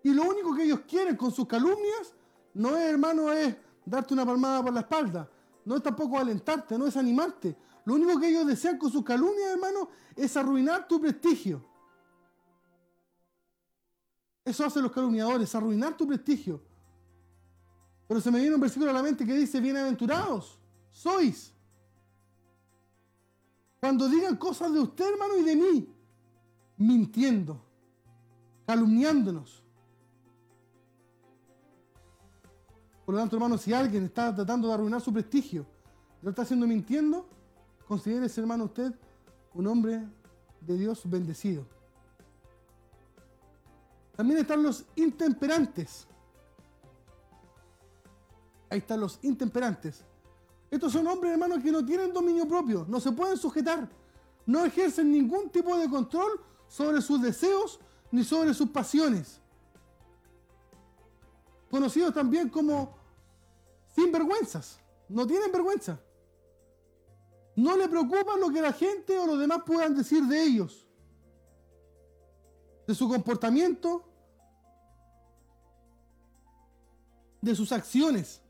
Y 0.02 0.12
lo 0.12 0.24
único 0.24 0.54
que 0.54 0.64
ellos 0.64 0.80
quieren 0.86 1.16
con 1.16 1.32
sus 1.32 1.46
calumnias 1.46 2.14
no 2.52 2.76
es, 2.76 2.90
hermano, 2.90 3.32
es 3.32 3.56
darte 3.84 4.14
una 4.14 4.26
palmada 4.26 4.62
por 4.62 4.72
la 4.72 4.80
espalda. 4.80 5.28
No 5.64 5.76
es 5.76 5.82
tampoco 5.82 6.18
alentarte, 6.18 6.78
no 6.78 6.86
es 6.86 6.96
animarte. 6.96 7.56
Lo 7.86 7.94
único 7.94 8.18
que 8.20 8.28
ellos 8.28 8.46
desean 8.46 8.78
con 8.78 8.90
sus 8.90 9.02
calumnias, 9.02 9.52
hermano, 9.52 9.88
es 10.14 10.36
arruinar 10.36 10.86
tu 10.86 11.00
prestigio. 11.00 11.64
Eso 14.44 14.64
hacen 14.64 14.82
los 14.82 14.92
calumniadores, 14.92 15.54
arruinar 15.54 15.96
tu 15.96 16.06
prestigio. 16.06 16.60
Pero 18.06 18.20
se 18.20 18.30
me 18.30 18.38
viene 18.38 18.54
un 18.54 18.60
versículo 18.60 18.90
a 18.90 18.94
la 18.94 19.02
mente 19.02 19.24
que 19.24 19.34
dice, 19.34 19.60
bienaventurados 19.60 20.58
sois. 20.94 21.52
Cuando 23.80 24.08
digan 24.08 24.36
cosas 24.36 24.72
de 24.72 24.80
usted, 24.80 25.12
hermano, 25.12 25.36
y 25.36 25.42
de 25.42 25.56
mí, 25.56 25.94
mintiendo, 26.78 27.60
calumniándonos. 28.66 29.62
Por 33.04 33.14
lo 33.14 33.20
tanto, 33.20 33.36
hermano, 33.36 33.58
si 33.58 33.74
alguien 33.74 34.04
está 34.04 34.34
tratando 34.34 34.68
de 34.68 34.74
arruinar 34.74 35.02
su 35.02 35.12
prestigio, 35.12 35.66
lo 36.22 36.30
está 36.30 36.42
haciendo 36.42 36.66
mintiendo, 36.66 37.28
considere 37.86 38.26
ese 38.26 38.40
hermano 38.40 38.64
usted 38.64 38.94
un 39.52 39.66
hombre 39.66 40.02
de 40.62 40.78
Dios 40.78 41.02
bendecido. 41.04 41.66
También 44.16 44.40
están 44.40 44.62
los 44.62 44.84
intemperantes. 44.96 46.06
Ahí 48.70 48.78
están 48.78 49.00
los 49.00 49.18
intemperantes. 49.22 50.04
Estos 50.70 50.92
son 50.92 51.06
hombres, 51.06 51.32
hermanos, 51.32 51.62
que 51.62 51.70
no 51.70 51.84
tienen 51.84 52.12
dominio 52.12 52.48
propio, 52.48 52.84
no 52.88 52.98
se 52.98 53.12
pueden 53.12 53.36
sujetar, 53.36 53.88
no 54.46 54.64
ejercen 54.64 55.12
ningún 55.12 55.50
tipo 55.50 55.76
de 55.76 55.88
control 55.88 56.40
sobre 56.66 57.00
sus 57.00 57.22
deseos 57.22 57.78
ni 58.10 58.24
sobre 58.24 58.54
sus 58.54 58.70
pasiones 58.70 59.40
conocidos 61.74 62.14
también 62.14 62.50
como 62.50 62.96
sinvergüenzas. 63.96 64.78
No 65.08 65.26
tienen 65.26 65.50
vergüenza. 65.50 66.00
No 67.56 67.76
le 67.76 67.88
preocupa 67.88 68.36
lo 68.38 68.48
que 68.50 68.62
la 68.62 68.72
gente 68.72 69.18
o 69.18 69.26
los 69.26 69.40
demás 69.40 69.62
puedan 69.66 69.96
decir 69.96 70.22
de 70.22 70.40
ellos. 70.40 70.83
De 72.86 72.94
su 72.94 73.08
comportamiento. 73.08 74.04
De 77.40 77.54
sus 77.54 77.72
acciones. 77.72 78.40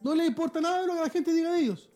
No 0.00 0.14
le 0.14 0.26
importa 0.26 0.60
nada 0.60 0.80
de 0.80 0.86
lo 0.86 0.94
que 0.94 1.00
la 1.00 1.10
gente 1.10 1.32
diga 1.32 1.52
de 1.52 1.60
ellos. 1.60 1.90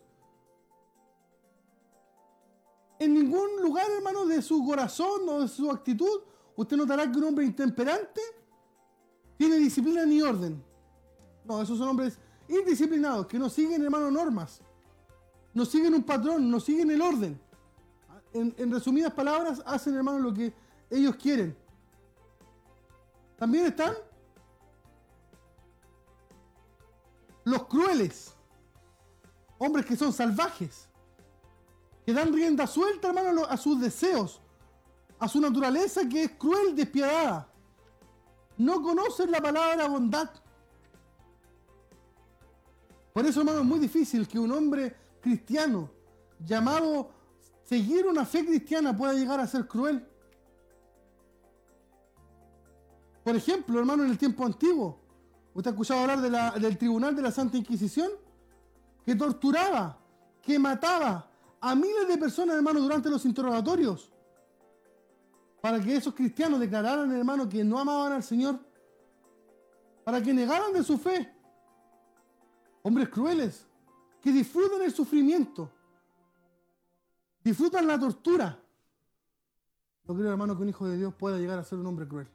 En 2.99 3.13
ningún 3.13 3.61
lugar, 3.61 3.89
hermano, 3.89 4.25
de 4.25 4.41
su 4.41 4.65
corazón 4.65 5.27
o 5.29 5.41
de 5.41 5.47
su 5.47 5.71
actitud, 5.71 6.21
usted 6.55 6.75
notará 6.75 7.09
que 7.09 7.17
un 7.17 7.23
hombre 7.23 7.45
intemperante 7.45 8.21
tiene 9.37 9.55
disciplina 9.55 10.05
ni 10.05 10.21
orden. 10.21 10.61
No, 11.45 11.61
esos 11.61 11.77
son 11.77 11.87
hombres 11.87 12.19
indisciplinados, 12.49 13.27
que 13.27 13.39
no 13.39 13.49
siguen, 13.49 13.81
hermano, 13.83 14.11
normas. 14.11 14.61
No 15.53 15.65
siguen 15.65 15.93
un 15.93 16.03
patrón, 16.03 16.51
no 16.51 16.59
siguen 16.59 16.91
el 16.91 17.01
orden. 17.01 17.39
En, 18.33 18.71
resumidas 18.71 19.13
palabras, 19.13 19.63
hacen, 19.65 19.95
hermano, 19.95 20.19
lo 20.19 20.33
que 20.33 20.53
ellos 20.89 21.15
quieren. 21.15 21.57
También 23.37 23.67
están 23.67 23.93
los 27.45 27.67
crueles. 27.67 28.33
Hombres 29.57 29.85
que 29.85 29.95
son 29.95 30.13
salvajes. 30.13 30.87
Que 32.05 32.13
dan 32.13 32.33
rienda 32.33 32.65
suelta, 32.67 33.09
hermano, 33.09 33.45
a 33.45 33.57
sus 33.57 33.79
deseos. 33.79 34.41
A 35.19 35.27
su 35.27 35.39
naturaleza 35.39 36.07
que 36.07 36.23
es 36.23 36.31
cruel, 36.31 36.75
despiadada 36.75 37.49
no 38.59 38.81
conocen 38.81 39.31
la 39.31 39.41
palabra 39.41 39.87
bondad. 39.87 40.29
Por 43.13 43.25
eso, 43.25 43.39
hermano, 43.39 43.61
es 43.61 43.65
muy 43.65 43.79
difícil 43.79 44.27
que 44.27 44.37
un 44.37 44.51
hombre 44.51 44.95
cristiano 45.21 45.89
llamado 46.45 47.09
seguir 47.63 48.05
una 48.05 48.25
fe 48.25 48.45
cristiana 48.45 48.95
pueda 48.95 49.13
llegar 49.13 49.39
a 49.39 49.47
ser 49.47 49.65
cruel. 49.65 50.05
Por 53.29 53.35
ejemplo, 53.35 53.77
hermano, 53.77 54.03
en 54.03 54.09
el 54.09 54.17
tiempo 54.17 54.43
antiguo, 54.43 54.97
¿usted 55.53 55.69
ha 55.69 55.73
escuchado 55.73 55.99
hablar 55.99 56.19
del 56.59 56.77
tribunal 56.79 57.15
de 57.15 57.21
la 57.21 57.29
Santa 57.29 57.57
Inquisición? 57.57 58.09
Que 59.05 59.13
torturaba, 59.13 59.99
que 60.41 60.57
mataba 60.57 61.29
a 61.61 61.75
miles 61.75 62.07
de 62.07 62.17
personas, 62.17 62.55
hermano, 62.55 62.79
durante 62.79 63.07
los 63.07 63.23
interrogatorios 63.25 64.11
para 65.61 65.79
que 65.79 65.95
esos 65.95 66.15
cristianos 66.15 66.59
declararan, 66.59 67.11
hermano, 67.11 67.47
que 67.47 67.63
no 67.63 67.77
amaban 67.77 68.13
al 68.13 68.23
Señor, 68.23 68.59
para 70.03 70.23
que 70.23 70.33
negaran 70.33 70.73
de 70.73 70.81
su 70.81 70.97
fe. 70.97 71.31
Hombres 72.81 73.09
crueles, 73.09 73.67
que 74.23 74.31
disfrutan 74.31 74.81
el 74.81 74.91
sufrimiento, 74.91 75.71
disfrutan 77.43 77.85
la 77.85 77.99
tortura. 77.99 78.59
No 80.05 80.15
creo, 80.15 80.31
hermano, 80.31 80.57
que 80.57 80.63
un 80.63 80.69
hijo 80.69 80.87
de 80.87 80.97
Dios 80.97 81.13
pueda 81.13 81.37
llegar 81.37 81.59
a 81.59 81.63
ser 81.63 81.77
un 81.77 81.85
hombre 81.85 82.07
cruel. 82.07 82.27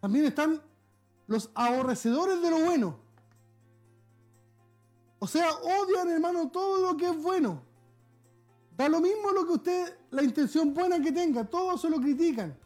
También 0.00 0.24
están 0.24 0.60
los 1.26 1.50
aborrecedores 1.54 2.40
de 2.42 2.50
lo 2.50 2.60
bueno. 2.60 2.98
O 5.18 5.26
sea, 5.26 5.50
odian, 5.52 6.08
hermano, 6.08 6.50
todo 6.50 6.90
lo 6.90 6.96
que 6.96 7.08
es 7.08 7.22
bueno. 7.22 7.62
Da 8.76 8.88
lo 8.88 9.00
mismo 9.00 9.30
lo 9.30 9.46
que 9.46 9.52
usted, 9.52 9.98
la 10.10 10.22
intención 10.22 10.72
buena 10.72 11.00
que 11.02 11.12
tenga, 11.12 11.44
todos 11.44 11.82
se 11.82 11.90
lo 11.90 11.98
critican. 11.98 12.58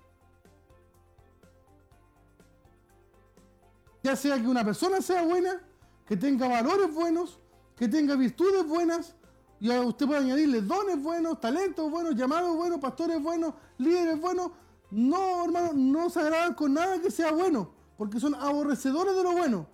Ya 4.05 4.14
sea 4.14 4.41
que 4.41 4.47
una 4.47 4.64
persona 4.64 5.01
sea 5.01 5.22
buena, 5.24 5.61
que 6.07 6.16
tenga 6.16 6.47
valores 6.47 6.95
buenos, 6.95 7.41
que 7.76 7.89
tenga 7.89 8.14
virtudes 8.14 8.64
buenas, 8.66 9.16
y 9.59 9.72
a 9.72 9.80
usted 9.80 10.07
puede 10.07 10.20
añadirle 10.20 10.61
dones 10.61 11.03
buenos, 11.03 11.41
talentos 11.41 11.91
buenos, 11.91 12.14
llamados 12.14 12.55
buenos, 12.55 12.78
pastores 12.78 13.20
buenos, 13.20 13.55
líderes 13.78 14.20
buenos, 14.20 14.53
no, 14.95 15.45
hermano, 15.45 15.72
no 15.74 16.09
se 16.09 16.20
agradan 16.20 16.55
con 16.55 16.72
nada 16.72 17.01
que 17.01 17.11
sea 17.11 17.32
bueno, 17.32 17.68
porque 17.99 18.20
son 18.20 18.32
aborrecedores 18.36 19.16
de 19.16 19.24
lo 19.24 19.32
bueno. 19.32 19.66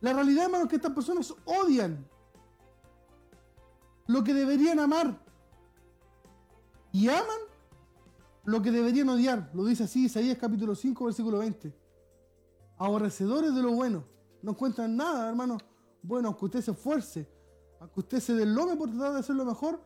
La 0.00 0.14
realidad, 0.14 0.46
hermano, 0.46 0.64
es 0.64 0.70
que 0.70 0.76
estas 0.76 0.94
personas 0.94 1.34
odian 1.44 2.08
lo 4.06 4.24
que 4.24 4.32
deberían 4.32 4.78
amar 4.78 5.22
y 6.90 7.08
aman 7.08 7.40
lo 8.44 8.62
que 8.62 8.70
deberían 8.70 9.10
odiar. 9.10 9.50
Lo 9.52 9.66
dice 9.66 9.84
así 9.84 10.06
Isaías 10.06 10.38
capítulo 10.40 10.74
5, 10.74 11.04
versículo 11.04 11.40
20. 11.40 11.76
Aborrecedores 12.78 13.54
de 13.54 13.60
lo 13.60 13.72
bueno. 13.72 14.04
No 14.40 14.52
encuentran 14.52 14.96
nada, 14.96 15.28
hermano. 15.28 15.58
Bueno, 16.02 16.28
aunque 16.28 16.46
usted 16.46 16.62
se 16.62 16.70
esfuerce, 16.70 17.28
aunque 17.78 18.00
usted 18.00 18.20
se 18.20 18.32
deslome 18.32 18.74
por 18.74 18.88
tratar 18.88 19.12
de 19.12 19.18
hacer 19.18 19.36
lo 19.36 19.44
mejor, 19.44 19.82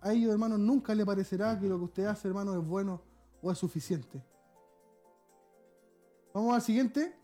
a 0.00 0.14
ellos, 0.14 0.32
hermano, 0.32 0.56
nunca 0.56 0.94
le 0.94 1.04
parecerá 1.04 1.60
que 1.60 1.68
lo 1.68 1.76
que 1.76 1.84
usted 1.84 2.04
hace, 2.06 2.28
hermano, 2.28 2.58
es 2.58 2.66
bueno 2.66 3.11
o 3.42 3.50
es 3.50 3.58
suficiente. 3.58 4.22
Vamos 6.32 6.54
al 6.54 6.62
siguiente. 6.62 7.14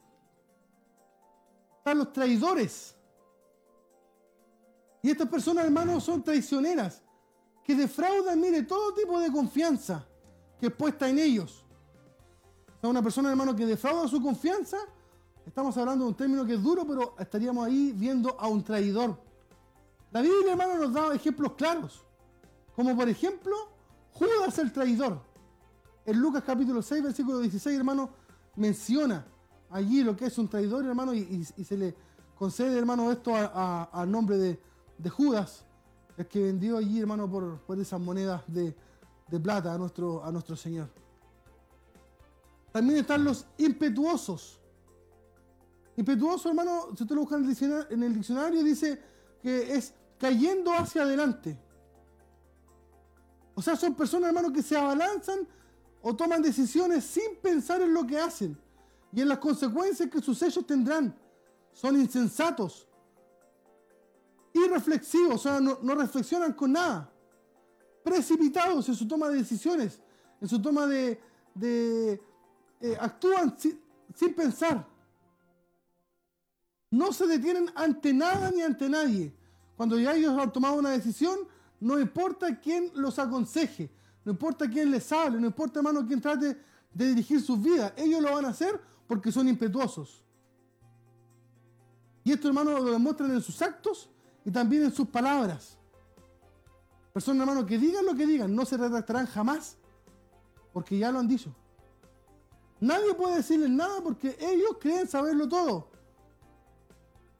Están 1.78 1.98
los 1.98 2.12
traidores. 2.12 2.94
Y 5.02 5.10
estas 5.10 5.28
personas, 5.28 5.64
hermanos, 5.64 6.04
son 6.04 6.22
traicioneras, 6.22 7.02
que 7.64 7.74
defraudan, 7.74 8.40
mire, 8.40 8.62
todo 8.64 8.92
tipo 8.92 9.18
de 9.20 9.30
confianza 9.30 10.04
que 10.58 10.66
es 10.66 10.72
puesta 10.72 11.08
en 11.08 11.18
ellos. 11.18 11.64
O 12.82 12.88
una 12.88 13.02
persona, 13.02 13.30
hermano, 13.30 13.54
que 13.54 13.64
defrauda 13.64 14.08
su 14.08 14.20
confianza, 14.22 14.76
estamos 15.46 15.76
hablando 15.76 16.04
de 16.04 16.10
un 16.10 16.16
término 16.16 16.44
que 16.44 16.54
es 16.54 16.62
duro, 16.62 16.86
pero 16.86 17.14
estaríamos 17.18 17.66
ahí 17.66 17.92
viendo 17.94 18.38
a 18.38 18.48
un 18.48 18.62
traidor. 18.62 19.18
La 20.10 20.20
Biblia, 20.20 20.52
hermano, 20.52 20.76
nos 20.76 20.92
da 20.92 21.14
ejemplos 21.14 21.52
claros. 21.52 22.04
Como 22.74 22.96
por 22.96 23.08
ejemplo, 23.08 23.54
Judas 24.12 24.58
el 24.58 24.72
traidor. 24.72 25.27
En 26.08 26.18
Lucas 26.18 26.42
capítulo 26.42 26.80
6, 26.80 27.02
versículo 27.02 27.38
16, 27.40 27.76
hermano, 27.76 28.08
menciona 28.56 29.26
allí 29.68 30.02
lo 30.02 30.16
que 30.16 30.24
es 30.24 30.38
un 30.38 30.48
traidor, 30.48 30.86
hermano, 30.86 31.12
y, 31.12 31.44
se 31.44 31.76
le 31.76 31.94
concede, 32.34 32.78
hermano, 32.78 33.12
esto 33.12 33.34
al 33.36 34.10
nombre 34.10 34.38
de, 34.38 35.10
Judas, 35.10 35.66
el 36.16 36.26
que 36.26 36.44
vendió 36.44 36.78
allí, 36.78 36.98
hermano, 36.98 37.30
por, 37.30 37.58
por 37.60 37.78
esas 37.78 38.00
monedas 38.00 38.42
de, 38.46 38.74
plata 39.42 39.74
a 39.74 39.76
nuestro, 39.76 40.24
a 40.24 40.32
nuestro 40.32 40.56
Señor. 40.56 40.88
También 42.72 43.00
están 43.00 43.22
los 43.22 43.44
impetuosos. 43.58 44.58
Impetuoso, 45.94 46.48
hermano, 46.48 46.86
si 46.96 47.02
usted 47.02 47.16
lo 47.16 47.20
busca 47.20 47.36
en 47.36 48.02
el 48.02 48.14
diccionario, 48.14 48.64
dice 48.64 48.98
que 49.42 49.74
es 49.74 49.92
cayendo 50.18 50.72
hacia 50.72 51.02
adelante. 51.02 51.60
O 53.54 53.60
sea, 53.60 53.76
son 53.76 53.94
personas, 53.94 54.28
hermano, 54.28 54.50
que 54.50 54.62
se 54.62 54.74
abalanzan 54.74 55.46
o 56.02 56.14
toman 56.14 56.42
decisiones 56.42 57.04
sin 57.04 57.36
pensar 57.42 57.82
en 57.82 57.92
lo 57.92 58.06
que 58.06 58.18
hacen 58.18 58.56
y 59.12 59.20
en 59.20 59.28
las 59.28 59.38
consecuencias 59.38 60.08
que 60.10 60.20
sus 60.20 60.40
hechos 60.42 60.66
tendrán. 60.66 61.16
Son 61.72 61.94
insensatos, 61.96 62.86
irreflexivos, 64.52 65.34
o 65.34 65.38
sea, 65.38 65.60
no 65.60 65.94
reflexionan 65.94 66.52
con 66.52 66.72
nada 66.72 67.12
precipitados 68.08 68.88
en 68.88 68.94
su 68.94 69.06
toma 69.06 69.28
de 69.28 69.36
decisiones, 69.36 70.00
en 70.40 70.48
su 70.48 70.60
toma 70.60 70.86
de... 70.86 71.20
Eh, 72.80 72.96
actúan 73.00 73.56
sin, 73.58 74.34
pensar. 74.34 74.86
No 76.90 77.12
se 77.12 77.26
detienen 77.26 77.68
ante 77.74 78.12
nada 78.12 78.50
ni 78.52 78.62
ante 78.62 78.88
nadie. 78.88 79.34
Cuando 79.76 79.98
ya 79.98 80.14
ellos 80.14 80.38
han 80.38 80.52
tomado 80.52 80.76
una 80.76 80.90
decisión, 80.90 81.40
no 81.80 81.98
importa 81.98 82.60
quién 82.60 82.90
los 82.94 83.18
aconseje, 83.18 83.90
no 84.28 84.32
importa 84.32 84.68
quién 84.68 84.90
les 84.90 85.10
hable, 85.10 85.40
no 85.40 85.46
importa, 85.46 85.78
hermano, 85.78 86.06
quién 86.06 86.20
trate 86.20 86.54
de 86.92 87.06
dirigir 87.06 87.40
sus 87.40 87.62
vidas. 87.62 87.94
Ellos 87.96 88.20
lo 88.20 88.34
van 88.34 88.44
a 88.44 88.48
hacer 88.50 88.78
porque 89.06 89.32
son 89.32 89.48
impetuosos. 89.48 90.22
Y 92.24 92.32
esto, 92.32 92.46
hermano, 92.46 92.72
lo 92.72 92.92
demuestran 92.92 93.30
en 93.30 93.40
sus 93.40 93.62
actos 93.62 94.10
y 94.44 94.50
también 94.50 94.84
en 94.84 94.92
sus 94.92 95.08
palabras. 95.08 95.78
Personas, 97.10 97.48
hermano, 97.48 97.64
que 97.64 97.78
digan 97.78 98.04
lo 98.04 98.14
que 98.14 98.26
digan, 98.26 98.54
no 98.54 98.66
se 98.66 98.76
retractarán 98.76 99.24
jamás, 99.24 99.78
porque 100.74 100.98
ya 100.98 101.10
lo 101.10 101.20
han 101.20 101.26
dicho. 101.26 101.50
Nadie 102.80 103.14
puede 103.14 103.36
decirles 103.36 103.70
nada 103.70 104.02
porque 104.02 104.36
ellos 104.38 104.76
creen 104.78 105.08
saberlo 105.08 105.48
todo. 105.48 105.88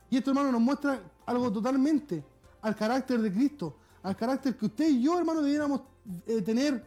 Y 0.09 0.17
esto, 0.17 0.31
hermano, 0.31 0.53
nos 0.53 0.63
muestra 0.63 1.03
algo 1.27 1.53
totalmente 1.53 2.25
al 2.63 2.75
carácter 2.75 3.21
de 3.21 3.31
Cristo, 3.31 3.77
al 4.03 4.17
carácter 4.17 4.57
que 4.57 4.65
usted 4.65 4.89
y 4.89 5.03
yo, 5.03 5.19
hermano, 5.19 5.43
debiéramos 5.43 5.83
eh, 6.27 6.43
tener. 6.43 6.85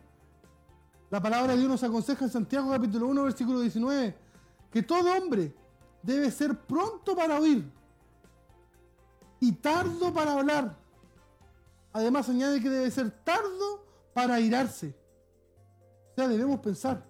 La 1.10 1.22
palabra 1.22 1.54
de 1.54 1.60
Dios 1.60 1.70
nos 1.70 1.84
aconseja 1.84 2.26
en 2.26 2.32
Santiago 2.32 2.72
capítulo 2.72 3.08
1, 3.08 3.24
versículo 3.24 3.60
19, 3.60 4.16
que 4.72 4.84
todo 4.84 5.14
hombre 5.14 5.54
debe 6.02 6.32
ser 6.32 6.58
pronto 6.58 7.16
para 7.16 7.40
oír 7.40 7.70
y 9.40 9.52
tardo 9.54 10.14
para 10.14 10.34
hablar, 10.34 10.82
Además 11.94 12.30
añade 12.30 12.62
que 12.62 12.70
debe 12.70 12.90
ser 12.90 13.12
tardo 13.24 13.86
para 14.14 14.40
irarse. 14.40 14.96
O 16.12 16.16
sea, 16.16 16.28
debemos 16.28 16.60
pensar 16.60 17.06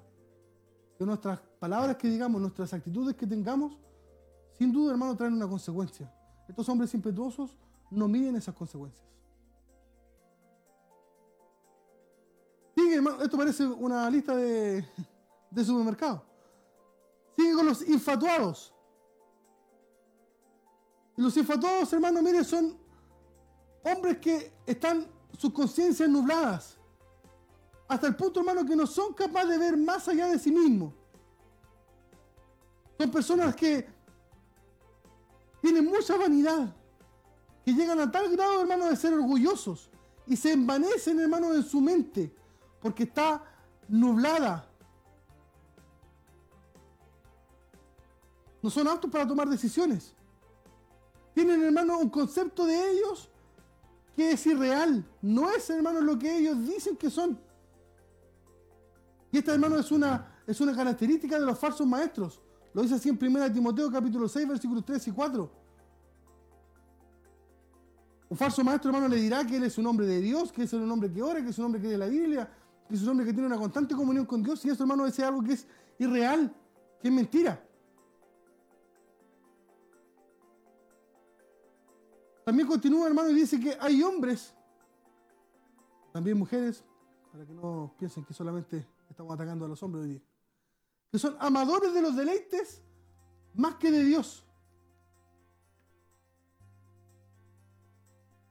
que 0.97 1.05
nuestras 1.05 1.39
palabras 1.59 1.97
que 1.97 2.07
digamos, 2.07 2.41
nuestras 2.41 2.73
actitudes 2.73 3.15
que 3.15 3.27
tengamos, 3.27 3.77
sin 4.57 4.71
duda, 4.71 4.91
hermano, 4.91 5.15
traen 5.15 5.33
una 5.33 5.47
consecuencia. 5.47 6.11
Estos 6.47 6.67
hombres 6.69 6.93
impetuosos 6.93 7.55
no 7.91 8.07
miden 8.07 8.35
esas 8.35 8.55
consecuencias. 8.55 9.07
Esto 12.93 13.37
parece 13.37 13.65
una 13.65 14.09
lista 14.09 14.35
de, 14.35 14.85
de 15.49 15.65
supermercado. 15.65 16.23
Sigue 17.35 17.53
con 17.53 17.65
los 17.65 17.87
infatuados. 17.87 18.73
Los 21.15 21.35
infatuados, 21.37 21.91
hermano, 21.93 22.21
miren, 22.21 22.43
son 22.43 22.77
hombres 23.83 24.17
que 24.19 24.53
están 24.65 25.07
sus 25.37 25.53
conciencias 25.53 26.09
nubladas. 26.09 26.77
Hasta 27.87 28.07
el 28.07 28.15
punto, 28.15 28.39
hermano, 28.39 28.65
que 28.65 28.75
no 28.75 28.87
son 28.87 29.13
capaces 29.13 29.49
de 29.49 29.57
ver 29.57 29.77
más 29.77 30.07
allá 30.07 30.27
de 30.27 30.39
sí 30.39 30.51
mismos. 30.51 30.93
Son 32.97 33.11
personas 33.11 33.55
que 33.55 33.87
tienen 35.61 35.85
mucha 35.85 36.17
vanidad, 36.17 36.75
que 37.65 37.73
llegan 37.73 37.99
a 37.99 38.11
tal 38.11 38.29
grado, 38.31 38.61
hermano, 38.61 38.85
de 38.85 38.95
ser 38.95 39.13
orgullosos 39.13 39.89
y 40.25 40.35
se 40.35 40.53
envanecen, 40.53 41.19
hermano, 41.19 41.53
en 41.53 41.63
su 41.63 41.81
mente, 41.81 42.33
porque 42.81 43.03
está 43.03 43.43
nublada. 43.87 44.67
No 48.61 48.69
son 48.69 48.87
aptos 48.87 49.09
para 49.09 49.27
tomar 49.27 49.47
decisiones. 49.49 50.13
Tienen, 51.33 51.63
hermano, 51.63 51.99
un 51.99 52.09
concepto 52.09 52.65
de 52.65 52.91
ellos 52.91 53.29
que 54.15 54.31
es 54.31 54.45
irreal. 54.45 55.05
No 55.21 55.49
es, 55.49 55.69
hermano, 55.69 56.01
lo 56.01 56.17
que 56.19 56.37
ellos 56.37 56.59
dicen 56.67 56.97
que 56.97 57.09
son. 57.09 57.39
Y 59.31 59.37
esta, 59.37 59.53
hermano, 59.53 59.77
es 59.77 59.91
una, 59.91 60.41
es 60.45 60.59
una 60.59 60.75
característica 60.75 61.39
de 61.39 61.45
los 61.45 61.57
falsos 61.57 61.87
maestros. 61.87 62.41
Lo 62.73 62.81
dice 62.81 62.95
así 62.95 63.09
en 63.09 63.17
1 63.21 63.51
Timoteo 63.53 63.91
capítulo 63.91 64.27
6, 64.27 64.47
versículos 64.47 64.85
3 64.85 65.07
y 65.07 65.11
4. 65.11 65.51
Un 68.29 68.37
falso 68.37 68.63
maestro, 68.63 68.91
hermano, 68.91 69.09
le 69.09 69.17
dirá 69.17 69.45
que 69.45 69.57
él 69.57 69.63
es 69.63 69.77
un 69.77 69.87
hombre 69.87 70.05
de 70.05 70.21
Dios, 70.21 70.51
que 70.53 70.63
es 70.63 70.71
un 70.71 70.89
hombre 70.89 71.11
que 71.11 71.21
ora, 71.21 71.41
que 71.41 71.49
es 71.49 71.59
un 71.59 71.65
hombre 71.65 71.81
que 71.81 71.89
lee 71.89 71.97
la 71.97 72.07
Biblia, 72.07 72.49
es 72.95 73.03
un 73.03 73.09
hombre 73.09 73.25
que 73.25 73.33
tiene 73.33 73.47
una 73.47 73.57
constante 73.57 73.95
comunión 73.95 74.25
con 74.25 74.43
Dios. 74.43 74.63
Y 74.65 74.69
eso, 74.69 74.83
hermano, 74.83 75.05
es 75.05 75.19
algo 75.19 75.43
que 75.43 75.53
es 75.53 75.67
irreal, 75.99 76.53
que 77.01 77.07
es 77.07 77.13
mentira. 77.13 77.63
También 82.43 82.67
continúa, 82.67 83.07
hermano, 83.07 83.29
y 83.29 83.35
dice 83.35 83.59
que 83.59 83.77
hay 83.79 84.01
hombres, 84.01 84.53
también 86.11 86.37
mujeres, 86.37 86.83
para 87.31 87.45
que 87.45 87.53
no 87.53 87.93
piensen 87.97 88.25
que 88.25 88.33
solamente 88.33 88.85
estamos 89.09 89.33
atacando 89.33 89.65
a 89.65 89.67
los 89.67 89.81
hombres 89.83 90.03
hoy 90.03 90.09
día, 90.09 90.21
que 91.11 91.19
son 91.19 91.37
amadores 91.39 91.93
de 91.93 92.01
los 92.01 92.15
deleites 92.15 92.81
más 93.53 93.75
que 93.75 93.91
de 93.91 94.03
Dios. 94.03 94.45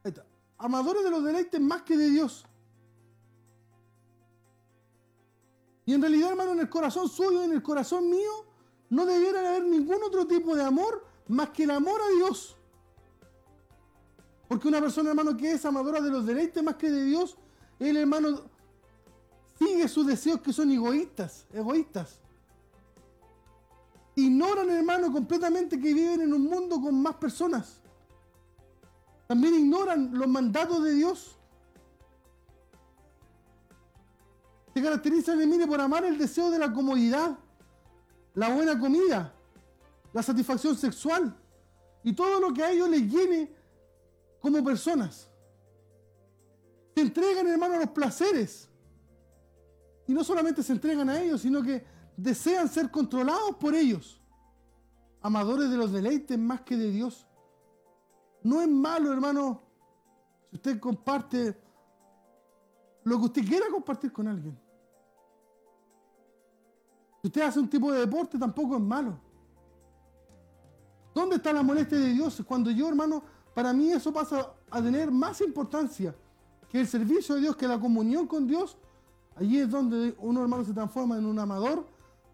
Ahí 0.03 0.09
está. 0.09 0.25
Amadores 0.57 1.03
de 1.03 1.11
los 1.11 1.23
deleites 1.23 1.59
más 1.59 1.81
que 1.83 1.97
de 1.97 2.09
Dios. 2.09 2.47
Y 5.91 5.93
en 5.93 6.01
realidad, 6.01 6.29
hermano, 6.29 6.53
en 6.53 6.59
el 6.61 6.69
corazón 6.69 7.09
suyo, 7.09 7.43
en 7.43 7.51
el 7.51 7.61
corazón 7.61 8.09
mío, 8.09 8.45
no 8.91 9.05
debiera 9.05 9.41
haber 9.41 9.65
ningún 9.65 10.01
otro 10.07 10.25
tipo 10.25 10.55
de 10.55 10.63
amor 10.63 11.05
más 11.27 11.49
que 11.49 11.63
el 11.63 11.71
amor 11.71 11.99
a 12.01 12.15
Dios. 12.15 12.55
Porque 14.47 14.69
una 14.69 14.79
persona, 14.79 15.09
hermano, 15.09 15.35
que 15.35 15.51
es 15.51 15.65
amadora 15.65 15.99
de 15.99 16.09
los 16.09 16.25
deleites 16.25 16.63
más 16.63 16.75
que 16.75 16.89
de 16.89 17.03
Dios, 17.03 17.35
el 17.77 17.97
hermano 17.97 18.39
sigue 19.59 19.85
sus 19.89 20.07
deseos 20.07 20.39
que 20.39 20.53
son 20.53 20.71
egoístas, 20.71 21.45
egoístas. 21.51 22.21
ignoran, 24.15 24.69
hermano, 24.69 25.11
completamente 25.11 25.77
que 25.77 25.93
viven 25.93 26.21
en 26.21 26.33
un 26.33 26.45
mundo 26.45 26.79
con 26.79 27.01
más 27.01 27.15
personas. 27.15 27.81
También 29.27 29.55
ignoran 29.55 30.17
los 30.17 30.29
mandatos 30.29 30.81
de 30.85 30.93
Dios. 30.93 31.35
Se 34.73 34.81
caracterizan, 34.81 35.37
mire, 35.49 35.67
por 35.67 35.81
amar 35.81 36.05
el 36.05 36.17
deseo 36.17 36.49
de 36.49 36.59
la 36.59 36.71
comodidad, 36.71 37.37
la 38.33 38.49
buena 38.53 38.79
comida, 38.79 39.33
la 40.13 40.23
satisfacción 40.23 40.75
sexual 40.75 41.35
y 42.03 42.13
todo 42.13 42.39
lo 42.39 42.53
que 42.53 42.63
a 42.63 42.71
ellos 42.71 42.89
les 42.89 43.01
llene 43.01 43.53
como 44.39 44.63
personas. 44.63 45.29
Se 46.95 47.01
entregan, 47.01 47.47
hermano, 47.47 47.75
a 47.75 47.79
los 47.79 47.89
placeres. 47.89 48.69
Y 50.07 50.13
no 50.13 50.23
solamente 50.23 50.63
se 50.63 50.73
entregan 50.73 51.09
a 51.09 51.21
ellos, 51.21 51.41
sino 51.41 51.61
que 51.61 51.85
desean 52.17 52.67
ser 52.67 52.89
controlados 52.91 53.55
por 53.57 53.75
ellos. 53.75 54.21
Amadores 55.21 55.69
de 55.69 55.77
los 55.77 55.91
deleites 55.91 56.37
más 56.37 56.61
que 56.61 56.75
de 56.75 56.89
Dios. 56.91 57.27
No 58.43 58.61
es 58.61 58.67
malo, 58.67 59.13
hermano, 59.13 59.61
si 60.49 60.55
usted 60.55 60.79
comparte 60.79 61.61
lo 63.03 63.17
que 63.19 63.25
usted 63.25 63.45
quiera 63.45 63.65
compartir 63.71 64.11
con 64.11 64.27
alguien. 64.27 64.57
Si 67.21 67.27
usted 67.27 67.41
hace 67.41 67.59
un 67.59 67.69
tipo 67.69 67.91
de 67.91 67.99
deporte, 67.99 68.37
tampoco 68.37 68.75
es 68.75 68.81
malo. 68.81 69.17
¿Dónde 71.13 71.35
está 71.35 71.53
la 71.53 71.61
molestia 71.61 71.97
de 71.97 72.09
Dios? 72.09 72.41
Cuando 72.47 72.71
yo, 72.71 72.87
hermano, 72.87 73.23
para 73.53 73.73
mí 73.73 73.91
eso 73.91 74.13
pasa 74.13 74.53
a 74.69 74.81
tener 74.81 75.11
más 75.11 75.41
importancia 75.41 76.15
que 76.69 76.79
el 76.79 76.87
servicio 76.87 77.35
de 77.35 77.41
Dios, 77.41 77.55
que 77.55 77.67
la 77.67 77.79
comunión 77.79 78.27
con 78.27 78.47
Dios. 78.47 78.77
Allí 79.35 79.59
es 79.59 79.69
donde 79.69 80.15
uno, 80.19 80.41
hermano, 80.41 80.63
se 80.63 80.73
transforma 80.73 81.17
en 81.17 81.25
un 81.25 81.37
amador 81.37 81.85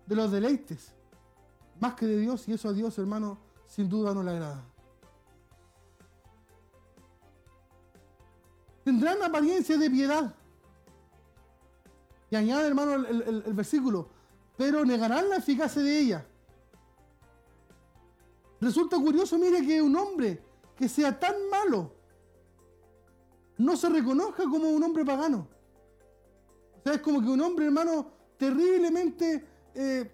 de 0.06 0.16
los 0.16 0.32
deleites, 0.32 0.94
más 1.80 1.96
que 1.96 2.06
de 2.06 2.18
Dios, 2.18 2.48
y 2.48 2.54
eso 2.54 2.70
a 2.70 2.74
Dios, 2.74 2.98
hermano, 2.98 3.38
sin 3.68 3.90
duda 3.90 4.14
no 4.14 4.24
le 4.24 4.32
agrada. 4.32 4.64
Tendrán 8.84 9.22
apariencia 9.22 9.78
de 9.78 9.90
piedad. 9.90 10.34
Y 12.30 12.36
añade, 12.36 12.68
hermano, 12.68 12.94
el, 12.94 13.54
versículo, 13.54 14.10
pero 14.58 14.84
negarán 14.84 15.30
la 15.30 15.38
eficacia 15.38 15.82
de 15.82 16.00
ella. 16.00 16.26
Resulta 18.60 18.98
curioso, 18.98 19.38
mire, 19.38 19.66
que 19.66 19.82
un 19.82 19.96
hombre 19.96 20.44
que 20.76 20.90
sea 20.90 21.18
tan 21.18 21.36
malo 21.50 21.94
no 23.58 23.78
se 23.78 23.90
reconozca 23.90 24.44
como 24.44 24.70
un 24.70 24.84
hombre 24.84 25.06
pagano. 25.06 25.48
O 26.80 26.84
sea, 26.84 26.94
es 26.94 27.02
como 27.02 27.22
que 27.22 27.30
un 27.30 27.42
hombre, 27.42 27.66
hermano, 27.66 28.12
terriblemente 28.38 29.46
eh, 29.74 30.12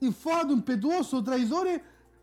infado, 0.00 0.52
impetuoso, 0.52 1.22
traidores, 1.22 1.80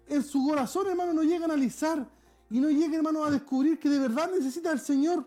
en 0.08 0.24
su 0.24 0.46
corazón, 0.46 0.88
hermano, 0.88 1.14
no 1.14 1.24
llega 1.24 1.42
a 1.42 1.46
analizar 1.46 2.08
y 2.50 2.60
no 2.60 2.70
llega, 2.70 2.96
hermano, 2.96 3.24
a 3.24 3.32
descubrir 3.32 3.80
que 3.80 3.90
de 3.90 4.00
verdad 4.00 4.30
necesita 4.32 4.72
al 4.72 4.80
Señor. 4.80 5.26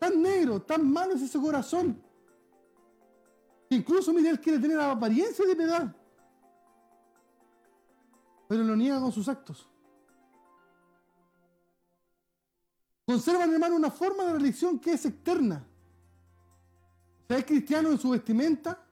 Tan 0.00 0.22
negro, 0.22 0.62
tan 0.62 0.90
malo 0.90 1.12
es 1.12 1.20
ese 1.20 1.38
corazón. 1.38 2.02
Incluso, 3.68 4.14
mire, 4.14 4.30
él 4.30 4.40
quiere 4.40 4.58
tener 4.58 4.78
la 4.78 4.92
apariencia 4.92 5.46
de 5.46 5.54
piedad. 5.54 5.94
Pero 8.48 8.64
lo 8.64 8.74
niega 8.74 8.98
con 8.98 9.12
sus 9.12 9.28
actos. 9.28 9.68
Conservan, 13.04 13.52
hermano, 13.52 13.76
una 13.76 13.90
forma 13.90 14.24
de 14.24 14.32
religión 14.32 14.78
que 14.78 14.94
es 14.94 15.04
externa. 15.04 15.66
O 17.24 17.28
sea, 17.28 17.36
es 17.36 17.44
cristiano 17.44 17.90
en 17.90 17.98
su 17.98 18.08
vestimenta. 18.08 18.82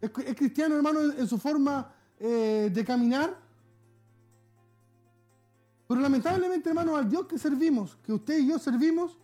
Es, 0.00 0.10
cristiano, 0.10 0.76
hermano, 0.76 1.00
en, 1.12 1.28
su 1.28 1.36
forma 1.36 1.92
eh, 2.18 2.70
de 2.72 2.84
caminar. 2.86 3.36
Pero 5.86 6.00
lamentablemente, 6.00 6.70
hermano, 6.70 6.96
al 6.96 7.06
Dios 7.06 7.26
que 7.26 7.38
servimos, 7.38 7.98
que 8.02 8.14
usted 8.14 8.38
y 8.38 8.46
yo 8.48 8.58
servimos, 8.58 9.18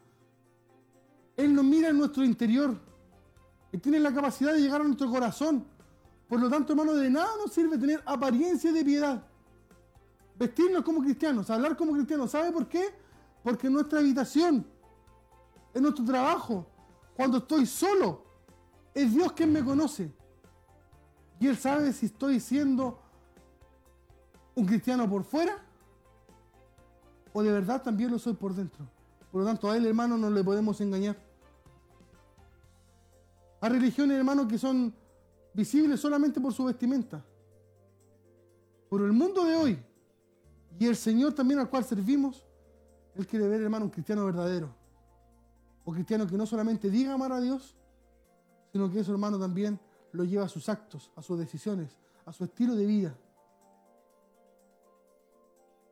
nos 1.56 1.64
mira 1.64 1.88
en 1.88 1.98
nuestro 1.98 2.24
interior. 2.24 2.78
y 3.72 3.78
tiene 3.78 3.98
la 3.98 4.14
capacidad 4.14 4.52
de 4.52 4.60
llegar 4.60 4.80
a 4.80 4.84
nuestro 4.84 5.10
corazón. 5.10 5.66
Por 6.28 6.40
lo 6.40 6.48
tanto, 6.48 6.72
hermano, 6.72 6.94
de 6.94 7.10
nada 7.10 7.28
nos 7.42 7.52
sirve 7.52 7.76
tener 7.76 8.02
apariencia 8.06 8.72
de 8.72 8.84
piedad. 8.84 9.26
Vestirnos 10.38 10.82
como 10.84 11.02
cristianos, 11.02 11.50
hablar 11.50 11.76
como 11.76 11.92
cristianos. 11.92 12.30
¿Sabe 12.30 12.52
por 12.52 12.68
qué? 12.68 12.94
Porque 13.42 13.68
nuestra 13.68 13.98
habitación, 13.98 14.64
en 15.74 15.82
nuestro 15.82 16.04
trabajo, 16.04 16.66
cuando 17.16 17.38
estoy 17.38 17.66
solo, 17.66 18.22
es 18.94 19.12
Dios 19.12 19.32
quien 19.32 19.52
me 19.52 19.64
conoce. 19.64 20.12
Y 21.40 21.48
Él 21.48 21.56
sabe 21.56 21.92
si 21.92 22.06
estoy 22.06 22.40
siendo 22.40 23.00
un 24.54 24.64
cristiano 24.64 25.08
por 25.08 25.24
fuera 25.24 25.66
o 27.32 27.42
de 27.42 27.52
verdad 27.52 27.82
también 27.82 28.10
lo 28.10 28.18
soy 28.18 28.32
por 28.32 28.54
dentro. 28.54 28.86
Por 29.30 29.42
lo 29.42 29.46
tanto, 29.46 29.70
a 29.70 29.76
Él, 29.76 29.84
hermano, 29.84 30.16
no 30.16 30.30
le 30.30 30.42
podemos 30.42 30.80
engañar. 30.80 31.25
Hay 33.60 33.70
religiones, 33.70 34.16
hermano, 34.16 34.46
que 34.46 34.58
son 34.58 34.94
visibles 35.54 36.00
solamente 36.00 36.40
por 36.40 36.52
su 36.52 36.64
vestimenta. 36.64 37.24
Pero 38.90 39.06
el 39.06 39.12
mundo 39.12 39.44
de 39.44 39.56
hoy 39.56 39.78
y 40.78 40.86
el 40.86 40.96
Señor 40.96 41.32
también 41.32 41.60
al 41.60 41.70
cual 41.70 41.84
servimos, 41.84 42.44
Él 43.14 43.26
quiere 43.26 43.48
ver, 43.48 43.62
hermano, 43.62 43.86
un 43.86 43.90
cristiano 43.90 44.24
verdadero. 44.26 44.74
Un 45.84 45.94
cristiano 45.94 46.26
que 46.26 46.36
no 46.36 46.46
solamente 46.46 46.90
diga 46.90 47.14
amar 47.14 47.32
a 47.32 47.40
Dios, 47.40 47.74
sino 48.72 48.90
que 48.90 49.00
eso, 49.00 49.12
hermano, 49.12 49.38
también 49.38 49.80
lo 50.12 50.24
lleva 50.24 50.44
a 50.44 50.48
sus 50.48 50.68
actos, 50.68 51.10
a 51.16 51.22
sus 51.22 51.38
decisiones, 51.38 51.96
a 52.24 52.32
su 52.32 52.44
estilo 52.44 52.74
de 52.74 52.86
vida. 52.86 53.16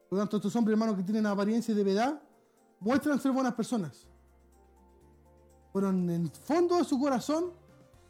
Por 0.09 0.19
lo 0.19 0.23
tanto, 0.23 0.37
estos 0.37 0.55
hombres, 0.57 0.75
hermanos, 0.75 0.97
que 0.97 1.03
tienen 1.03 1.27
apariencia 1.27 1.75
de 1.75 1.83
verdad, 1.83 2.21
muestran 2.79 3.19
ser 3.19 3.33
buenas 3.33 3.55
personas. 3.55 4.07
Pero 5.75 5.91
en 5.91 6.09
el 6.09 6.31
fondo 6.31 6.77
de 6.77 6.85
su 6.85 7.01
corazón, 7.01 7.51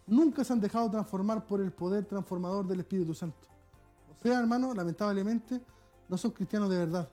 nunca 0.06 0.44
se 0.44 0.52
han 0.52 0.60
dejado 0.60 0.90
transformar 0.90 1.46
por 1.46 1.62
el 1.62 1.72
poder 1.72 2.04
transformador 2.04 2.66
del 2.66 2.80
Espíritu 2.80 3.14
Santo. 3.14 3.48
O 4.10 4.22
sea, 4.22 4.38
hermano, 4.38 4.74
lamentablemente 4.74 5.62
no 6.06 6.18
son 6.18 6.32
cristianos 6.32 6.68
de 6.68 6.76
verdad, 6.76 7.08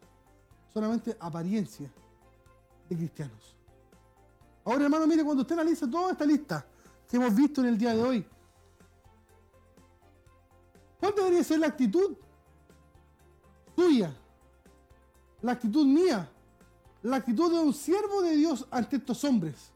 solamente 0.74 1.16
apariencia 1.22 1.90
de 2.90 2.98
cristianos. 2.98 3.56
Ahora, 4.66 4.84
hermano, 4.84 5.08
mire, 5.08 5.24
cuando 5.24 5.42
usted 5.42 5.58
analiza 5.58 5.90
toda 5.90 6.12
esta 6.12 6.26
lista 6.26 6.66
que 7.08 7.16
hemos 7.16 7.34
visto 7.34 7.62
en 7.62 7.68
el 7.68 7.78
día 7.78 7.96
de 7.96 8.04
hoy, 8.04 8.28
¿cuál 11.00 11.14
debería 11.16 11.46
ser 11.46 11.60
la 11.60 11.68
actitud 11.68 12.18
tuya? 13.74 14.14
La 15.42 15.54
actitud 15.54 15.86
mía, 15.86 16.30
la 17.04 17.16
actitud 17.16 17.50
de 17.50 17.60
un 17.60 17.74
siervo 17.74 18.22
de 18.22 18.36
Dios 18.36 18.68
ante 18.70 18.98
estos 18.98 19.24
hombres. 19.24 19.71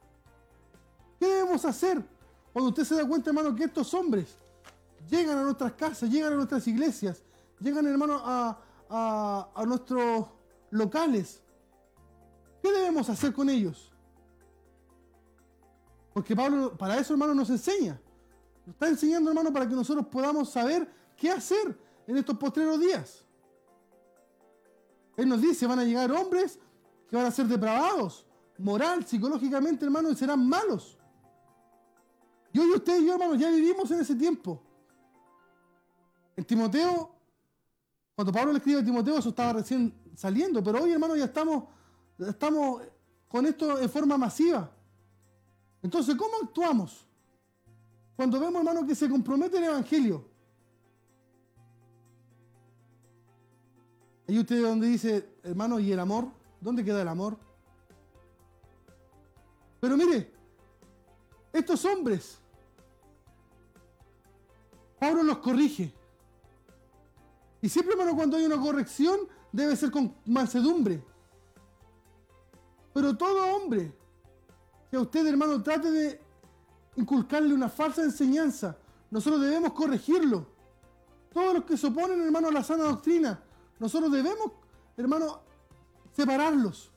¿Qué 1.26 1.32
debemos 1.32 1.66
hacer 1.66 2.06
cuando 2.54 2.70
usted 2.70 2.84
se 2.84 2.94
da 2.94 3.08
cuenta, 3.08 3.32
hermano, 3.32 3.56
que 3.56 3.64
estos 3.64 3.92
hombres 3.96 4.38
llegan 5.10 5.40
a 5.40 5.44
nuestras 5.44 5.74
casas, 5.74 6.08
llegan 6.08 6.34
a 6.34 6.36
nuestras 6.36 6.68
iglesias, 6.68 7.24
llegan, 7.60 7.88
hermano, 7.88 8.22
a, 8.24 8.60
a, 9.56 9.66
nuestros 9.66 10.28
locales, 10.70 11.42
¿qué 12.62 12.72
debemos 12.72 13.10
hacer 13.10 13.34
con 13.34 13.50
ellos? 13.50 13.92
Porque 16.14 16.36
Pablo, 16.36 16.78
para 16.78 17.00
eso, 17.00 17.14
hermano, 17.14 17.34
nos 17.34 17.50
enseña. 17.50 18.00
Nos 18.64 18.76
está 18.76 18.88
enseñando, 18.88 19.32
hermano, 19.32 19.52
para 19.52 19.68
que 19.68 19.74
nosotros 19.74 20.06
podamos 20.06 20.52
saber 20.52 20.88
qué 21.18 21.32
hacer 21.32 21.76
en 22.06 22.18
estos 22.18 22.38
postreros 22.38 22.80
días. 22.80 23.26
Él 25.18 25.28
nos 25.28 25.42
dice, 25.42 25.66
van 25.66 25.80
a 25.80 25.86
llegar 25.86 26.12
hombres 26.12 26.60
que 27.10 27.16
van 27.16 27.26
a 27.26 27.32
ser 27.32 27.48
depravados, 27.48 28.28
moral, 28.60 29.04
psicológicamente, 29.08 29.86
hermano, 29.86 30.12
y 30.12 30.16
serán 30.16 30.48
malos. 30.48 31.00
Y 32.56 32.60
hoy 32.60 32.72
usted 32.74 33.02
y 33.02 33.06
yo, 33.06 33.16
hermano, 33.16 33.36
ya 33.36 33.52
vivimos 33.52 33.92
en 33.92 34.00
ese 34.00 34.16
tiempo. 34.16 34.64
En 36.38 36.46
Timoteo, 36.46 37.14
cuando 38.16 38.32
Pablo 38.32 38.54
le 38.54 38.60
escribe 38.60 38.80
a 38.80 38.86
Timoteo, 38.86 39.18
eso 39.18 39.28
estaba 39.28 39.52
recién 39.52 39.94
saliendo, 40.16 40.64
pero 40.64 40.82
hoy, 40.82 40.94
hermano, 40.94 41.18
ya 41.18 41.26
estamos, 41.26 41.66
estamos 42.18 42.82
con 43.28 43.46
esto 43.46 43.78
en 43.78 43.90
forma 43.90 44.18
masiva. 44.18 44.72
Entonces, 45.84 46.16
¿cómo 46.16 46.32
actuamos? 46.44 47.06
Cuando 48.16 48.40
vemos, 48.40 48.56
hermano, 48.56 48.88
que 48.88 48.96
se 48.96 49.10
compromete 49.10 49.58
el 49.58 49.66
Evangelio. 49.66 50.26
Ahí 54.30 54.40
usted 54.40 54.62
donde 54.62 54.88
dice, 54.88 55.40
hermano, 55.44 55.78
¿y 55.78 55.92
el 55.92 56.00
amor? 56.00 56.30
¿Dónde 56.62 56.86
queda 56.86 57.02
el 57.02 57.10
amor? 57.10 57.38
Pero 59.82 59.98
mire, 59.98 60.34
estos 61.52 61.84
hombres 61.84 62.40
Pablo 65.00 65.24
los 65.24 65.40
corrige. 65.40 65.94
Y 67.62 67.70
siempre, 67.70 67.94
hermano, 67.94 68.16
cuando 68.16 68.38
hay 68.38 68.46
una 68.46 68.60
corrección, 68.60 69.22
debe 69.52 69.76
ser 69.76 69.92
con 69.92 70.16
mansedumbre. 70.26 71.04
Pero 72.94 73.18
todo 73.18 73.56
hombre 73.56 73.94
que 74.90 74.98
a 74.98 75.02
usted, 75.02 75.26
hermano, 75.28 75.62
trate 75.62 75.92
de 75.92 76.22
inculcarle 76.96 77.54
una 77.54 77.70
falsa 77.70 78.04
enseñanza, 78.04 78.78
nosotros 79.12 79.42
debemos 79.42 79.74
corregirlo. 79.74 80.48
Todos 81.34 81.56
los 81.56 81.66
que 81.66 81.76
se 81.76 81.88
oponen, 81.88 82.22
hermano, 82.22 82.48
a 82.48 82.52
la 82.52 82.64
sana 82.64 82.86
doctrina, 82.86 83.42
nosotros 83.80 84.12
debemos, 84.12 84.52
hermano, 84.96 85.42
separarlos. 86.14 86.92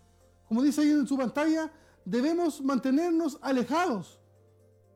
Como 0.46 0.62
dice 0.62 0.82
ahí 0.82 0.90
en 0.90 1.07
su 1.07 1.16
pantalla, 1.16 1.72
debemos 2.05 2.61
mantenernos 2.62 3.38
alejados 3.42 4.18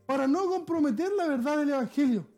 para 0.06 0.26
no 0.26 0.46
comprometer 0.46 1.10
la 1.12 1.26
verdad 1.26 1.58
del 1.58 1.70
Evangelio. 1.70 2.31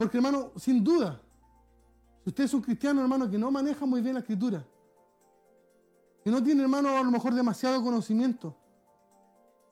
Porque 0.00 0.16
hermano, 0.16 0.50
sin 0.56 0.82
duda, 0.82 1.20
si 2.24 2.30
usted 2.30 2.44
es 2.44 2.54
un 2.54 2.62
cristiano, 2.62 3.02
hermano, 3.02 3.30
que 3.30 3.36
no 3.36 3.50
maneja 3.50 3.84
muy 3.84 4.00
bien 4.00 4.14
la 4.14 4.20
escritura, 4.20 4.66
que 6.24 6.30
no 6.30 6.42
tiene, 6.42 6.62
hermano, 6.62 6.96
a 6.96 7.02
lo 7.02 7.10
mejor 7.10 7.34
demasiado 7.34 7.84
conocimiento, 7.84 8.56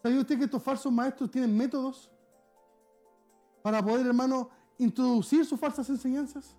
¿sabía 0.03 0.20
usted 0.20 0.37
que 0.37 0.45
estos 0.45 0.62
falsos 0.62 0.93
maestros 0.93 1.31
tienen 1.31 1.57
métodos 1.57 2.11
para 3.62 3.83
poder, 3.83 4.07
hermano, 4.07 4.51
introducir 4.76 5.47
sus 5.47 5.59
falsas 5.59 5.89
enseñanzas? 5.89 6.55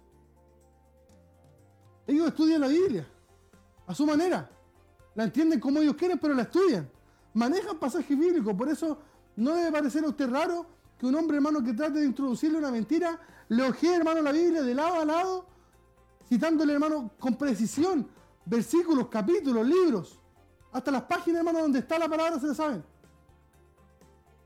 Ellos 2.07 2.27
estudian 2.27 2.61
la 2.61 2.69
Biblia 2.69 3.07
a 3.85 3.93
su 3.93 4.03
manera, 4.03 4.49
la 5.13 5.25
entienden 5.25 5.59
como 5.59 5.79
ellos 5.79 5.93
quieren, 5.95 6.17
pero 6.17 6.33
la 6.33 6.41
estudian, 6.41 6.89
manejan 7.35 7.77
pasajes 7.77 8.17
bíblicos, 8.17 8.51
por 8.55 8.67
eso 8.67 8.97
no 9.35 9.53
debe 9.53 9.71
parecer 9.71 10.03
a 10.05 10.07
usted 10.07 10.27
raro 10.27 10.78
que 10.99 11.05
un 11.05 11.15
hombre, 11.15 11.37
hermano, 11.37 11.63
que 11.63 11.73
trate 11.73 11.99
de 11.99 12.05
introducirle 12.05 12.57
una 12.57 12.71
mentira, 12.71 13.17
le 13.47 13.63
ojee, 13.63 13.95
hermano, 13.95 14.21
la 14.21 14.33
Biblia 14.33 14.61
de 14.61 14.75
lado 14.75 14.99
a 14.99 15.05
lado, 15.05 15.45
citándole, 16.27 16.73
hermano, 16.73 17.11
con 17.17 17.35
precisión, 17.35 18.05
versículos, 18.45 19.07
capítulos, 19.07 19.65
libros, 19.65 20.19
hasta 20.73 20.91
las 20.91 21.03
páginas, 21.03 21.39
hermano, 21.39 21.59
donde 21.59 21.79
está 21.79 21.97
la 21.97 22.09
palabra 22.09 22.37
se 22.37 22.47
le 22.47 22.53
saben. 22.53 22.83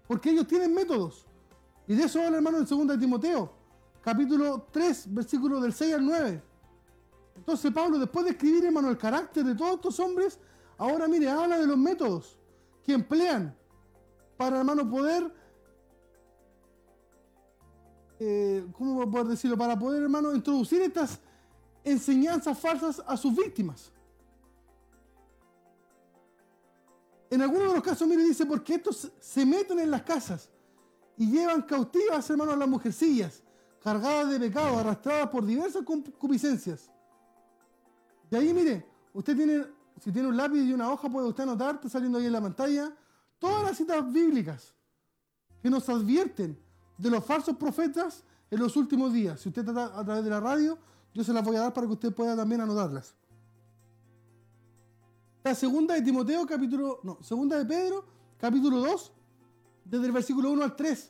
Porque 0.08 0.30
ellos 0.30 0.46
tienen 0.48 0.76
métodos. 0.76 1.26
Y 1.88 1.96
de 1.96 2.04
eso 2.04 2.22
habla, 2.22 2.38
hermano, 2.38 2.60
en 2.60 2.66
2 2.66 2.88
de 2.88 2.98
Timoteo, 3.00 3.52
capítulo 4.04 4.68
3, 4.72 5.12
versículos 5.12 5.60
del 5.60 5.74
6 5.74 5.96
al 5.96 6.06
9. 6.06 6.44
Entonces 7.36 7.74
Pablo, 7.74 7.98
después 7.98 8.26
de 8.26 8.32
escribir, 8.32 8.64
hermano, 8.64 8.92
el 8.92 8.98
carácter 8.98 9.44
de 9.44 9.56
todos 9.56 9.74
estos 9.74 10.00
hombres, 10.00 10.40
ahora 10.78 11.08
mire, 11.08 11.30
habla 11.30 11.58
de 11.58 11.66
los 11.66 11.78
métodos 11.78 12.38
que 12.84 12.94
emplean 12.94 13.56
para, 14.38 14.60
hermano, 14.60 14.88
poder 14.88 15.43
eh, 18.26 18.66
¿cómo 18.78 19.10
poder 19.12 19.28
decirlo? 19.28 19.58
Para 19.58 19.78
poder, 19.78 20.02
hermano, 20.02 20.34
introducir 20.34 20.82
estas 20.82 21.20
enseñanzas 21.84 22.58
falsas 22.58 23.04
a 23.06 23.18
sus 23.18 23.36
víctimas. 23.36 23.92
En 27.30 27.42
algunos 27.42 27.70
de 27.70 27.74
los 27.74 27.84
casos, 27.84 28.08
mire, 28.08 28.24
dice, 28.24 28.46
porque 28.46 28.76
estos 28.76 29.12
se 29.20 29.46
meten 29.46 29.80
en 29.80 29.92
las 29.92 30.04
casas 30.04 30.50
y 31.18 31.30
llevan 31.32 31.64
cautivas, 31.64 32.30
hermano, 32.30 32.54
a 32.54 32.56
las 32.56 32.70
mujercillas, 32.70 33.44
cargadas 33.84 34.30
de 34.30 34.40
pecado, 34.40 34.78
arrastradas 34.78 35.30
por 35.30 35.46
diversas 35.46 35.84
concupiscencias. 35.84 36.90
De 38.30 38.38
ahí, 38.38 38.54
mire, 38.54 38.86
usted 39.14 39.36
tiene, 39.36 39.66
si 40.00 40.12
tiene 40.12 40.30
un 40.30 40.38
lápiz 40.38 40.62
y 40.62 40.72
una 40.72 40.90
hoja, 40.92 41.10
puede 41.10 41.28
usted 41.28 41.44
anotar, 41.44 41.76
está 41.76 41.90
saliendo 41.90 42.20
ahí 42.20 42.28
en 42.28 42.32
la 42.32 42.42
pantalla, 42.42 42.96
todas 43.38 43.64
las 43.64 43.76
citas 43.76 44.10
bíblicas 44.14 44.74
que 45.62 45.70
nos 45.70 45.90
advierten 45.90 46.63
de 47.04 47.10
los 47.10 47.24
falsos 47.26 47.58
profetas 47.58 48.24
en 48.50 48.60
los 48.60 48.78
últimos 48.78 49.12
días. 49.12 49.42
Si 49.42 49.50
usted 49.50 49.68
está 49.68 50.00
a 50.00 50.06
través 50.06 50.24
de 50.24 50.30
la 50.30 50.40
radio, 50.40 50.78
yo 51.14 51.22
se 51.22 51.34
las 51.34 51.44
voy 51.44 51.58
a 51.58 51.60
dar 51.60 51.74
para 51.74 51.86
que 51.86 51.94
usted 51.94 52.14
pueda 52.14 52.34
también 52.34 52.62
anotarlas. 52.62 53.14
La 55.44 55.54
segunda 55.54 55.96
de 55.96 56.02
Timoteo, 56.02 56.46
capítulo, 56.48 57.02
no, 57.04 57.18
segunda 57.22 57.58
de 57.58 57.66
Pedro, 57.66 58.06
capítulo 58.40 58.80
2, 58.80 59.12
desde 59.84 60.06
el 60.06 60.12
versículo 60.14 60.52
1 60.52 60.64
al 60.64 60.76
3. 60.78 61.10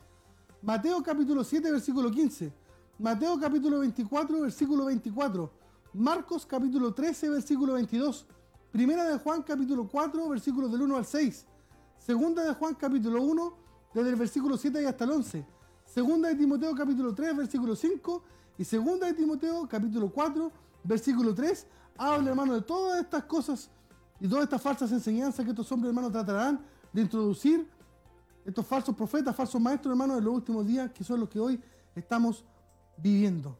Mateo 0.63 1.03
capítulo 1.03 1.43
7, 1.43 1.71
versículo 1.71 2.09
15. 2.09 2.51
Mateo 2.97 3.39
capítulo 3.39 3.79
24, 3.79 4.41
versículo 4.41 4.85
24. 4.85 5.51
Marcos 5.93 6.47
capítulo 6.47 6.91
13, 6.91 7.29
versículo 7.29 7.73
22. 7.73 8.25
Primera 8.71 9.03
de 9.03 9.19
Juan 9.19 9.43
capítulo 9.43 9.87
4, 9.87 10.27
versículos 10.27 10.71
del 10.71 10.81
1 10.81 10.97
al 10.97 11.05
6. 11.05 11.45
Segunda 11.99 12.43
de 12.43 12.53
Juan 12.55 12.73
capítulo 12.73 13.21
1, 13.21 13.57
desde 13.93 14.09
el 14.09 14.15
versículo 14.15 14.57
7 14.57 14.81
y 14.81 14.85
hasta 14.85 15.03
el 15.03 15.11
11. 15.11 15.52
Segunda 15.93 16.29
de 16.29 16.33
Timoteo 16.33 16.73
capítulo 16.73 17.13
3, 17.13 17.37
versículo 17.37 17.75
5 17.75 18.23
y 18.57 18.63
segunda 18.63 19.05
de 19.05 19.13
Timoteo 19.13 19.67
capítulo 19.69 20.09
4, 20.11 20.51
versículo 20.83 21.35
3, 21.35 21.67
habla 21.99 22.31
hermano 22.31 22.55
de 22.55 22.61
todas 22.63 22.99
estas 22.99 23.25
cosas 23.25 23.69
y 24.19 24.27
todas 24.27 24.45
estas 24.45 24.59
falsas 24.59 24.91
enseñanzas 24.91 25.45
que 25.45 25.51
estos 25.51 25.71
hombres 25.71 25.89
hermanos 25.89 26.11
tratarán 26.11 26.65
de 26.91 26.99
introducir, 26.99 27.69
estos 28.43 28.65
falsos 28.65 28.95
profetas, 28.95 29.35
falsos 29.35 29.61
maestros 29.61 29.91
hermanos 29.91 30.17
en 30.17 30.23
los 30.23 30.33
últimos 30.33 30.65
días 30.65 30.91
que 30.91 31.03
son 31.03 31.19
los 31.19 31.29
que 31.29 31.39
hoy 31.39 31.61
estamos 31.93 32.43
viviendo. 32.97 33.55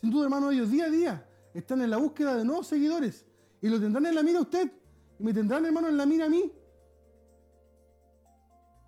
Sin 0.00 0.12
duda 0.12 0.26
hermano 0.26 0.52
ellos 0.52 0.70
día 0.70 0.84
a 0.84 0.90
día 0.90 1.28
están 1.54 1.82
en 1.82 1.90
la 1.90 1.96
búsqueda 1.96 2.36
de 2.36 2.44
nuevos 2.44 2.68
seguidores. 2.68 3.26
Y 3.60 3.68
lo 3.68 3.80
tendrán 3.80 4.06
en 4.06 4.14
la 4.14 4.22
mira 4.22 4.40
usted. 4.40 4.72
Y 5.18 5.24
me 5.24 5.34
tendrán 5.34 5.66
hermano 5.66 5.88
en 5.88 5.96
la 5.96 6.06
mira 6.06 6.26
a 6.26 6.28
mí. 6.28 6.52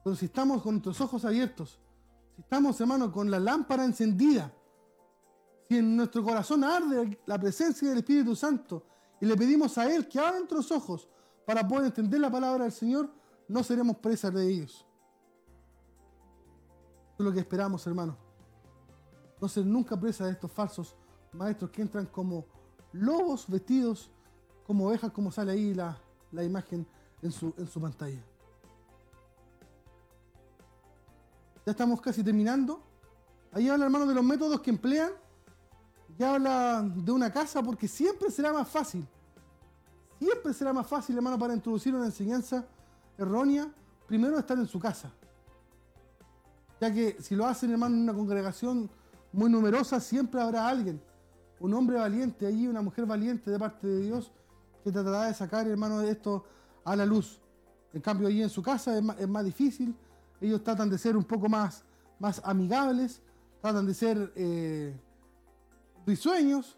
Pero 0.05 0.15
si 0.15 0.27
estamos 0.27 0.63
con 0.63 0.75
nuestros 0.75 1.01
ojos 1.01 1.25
abiertos, 1.25 1.81
si 2.37 2.43
estamos, 2.43 2.79
hermano, 2.81 3.11
con 3.11 3.31
la 3.31 3.41
lámpara 3.41 3.85
encendida, 3.85 4.53
si 5.67 5.79
en 5.79 5.97
nuestro 5.97 6.23
corazón 6.23 6.63
arde 6.63 7.19
la 7.25 7.39
presencia 7.39 7.89
del 7.89 7.99
Espíritu 7.99 8.37
Santo 8.37 8.85
y 9.21 9.25
le 9.25 9.35
pedimos 9.37 9.79
a 9.79 9.91
Él 9.91 10.07
que 10.07 10.19
abra 10.19 10.39
nuestros 10.39 10.71
ojos 10.71 11.09
para 11.47 11.67
poder 11.67 11.87
entender 11.87 12.21
la 12.21 12.31
palabra 12.31 12.65
del 12.65 12.73
Señor, 12.73 13.11
no 13.49 13.65
seremos 13.65 13.97
presas 13.97 14.35
de 14.35 14.47
ellos. 14.47 14.87
Eso 17.15 17.17
es 17.19 17.25
lo 17.25 17.33
que 17.33 17.41
esperamos, 17.41 17.87
hermano. 17.87 18.19
No 19.41 19.49
ser 19.49 19.65
nunca 19.65 19.99
presa 19.99 20.27
de 20.27 20.33
estos 20.33 20.53
falsos 20.53 20.95
maestros 21.33 21.71
que 21.71 21.81
entran 21.81 22.05
como 22.05 22.45
lobos 22.93 23.49
vestidos 23.49 24.11
como 24.67 24.89
ovejas, 24.89 25.11
como 25.13 25.31
sale 25.31 25.53
ahí 25.53 25.73
la, 25.73 25.97
la 26.33 26.45
imagen 26.45 26.87
en 27.23 27.33
su, 27.33 27.55
en 27.57 27.67
su 27.67 27.81
pantalla. 27.81 28.23
Ya 31.67 31.73
estamos 31.73 32.01
casi 32.01 32.23
terminando. 32.23 32.81
Ahí 33.51 33.69
habla, 33.69 33.87
hermano, 33.87 34.07
de 34.07 34.15
los 34.15 34.25
métodos 34.25 34.61
que 34.61 34.71
emplean. 34.71 35.11
Ya 36.17 36.35
habla 36.35 36.89
de 36.95 37.11
una 37.11 37.33
casa 37.33 37.61
porque 37.61 37.89
siempre 37.89 38.31
será 38.31 38.53
más 38.53 38.69
fácil. 38.69 39.05
Siempre 40.21 40.55
será 40.55 40.73
más 40.73 40.87
fácil, 40.87 41.17
hermano, 41.17 41.37
para 41.37 41.55
introducir 41.55 41.93
una 41.93 42.07
enseñanza 42.07 42.65
errónea. 43.19 43.69
Primero 44.07 44.39
estar 44.39 44.57
en 44.57 44.69
su 44.69 44.79
casa. 44.79 45.11
Ya 46.81 46.95
que 46.95 47.21
si 47.21 47.35
lo 47.35 47.45
hacen, 47.45 47.73
hermano, 47.73 47.97
en 47.97 48.03
una 48.03 48.15
congregación 48.15 48.89
muy 49.33 49.51
numerosa, 49.51 49.99
siempre 49.99 50.41
habrá 50.41 50.69
alguien. 50.69 51.03
Un 51.59 51.75
hombre 51.75 51.97
valiente 51.97 52.47
allí, 52.47 52.69
una 52.69 52.81
mujer 52.81 53.07
valiente 53.07 53.51
de 53.51 53.59
parte 53.59 53.89
de 53.89 54.03
Dios, 54.03 54.31
que 54.85 54.93
tratará 54.93 55.25
de 55.25 55.35
sacar, 55.35 55.67
hermano, 55.67 55.99
de 55.99 56.13
esto 56.13 56.45
a 56.85 56.95
la 56.95 57.05
luz. 57.05 57.41
En 57.93 58.01
cambio, 58.03 58.29
allí 58.29 58.41
en 58.41 58.51
su 58.51 58.63
casa 58.63 58.97
es 58.97 59.03
más, 59.03 59.19
es 59.19 59.29
más 59.29 59.45
difícil 59.45 59.97
ellos 60.41 60.63
tratan 60.63 60.91
de 60.91 60.99
ser 60.99 61.17
un 61.17 61.25
poco 61.25 61.49
más, 61.49 61.85
más 62.19 62.41
amigables, 62.45 63.23
tratan 63.61 63.87
de 63.87 63.95
ser 63.95 64.33
eh, 64.37 64.95
risueños, 66.07 66.77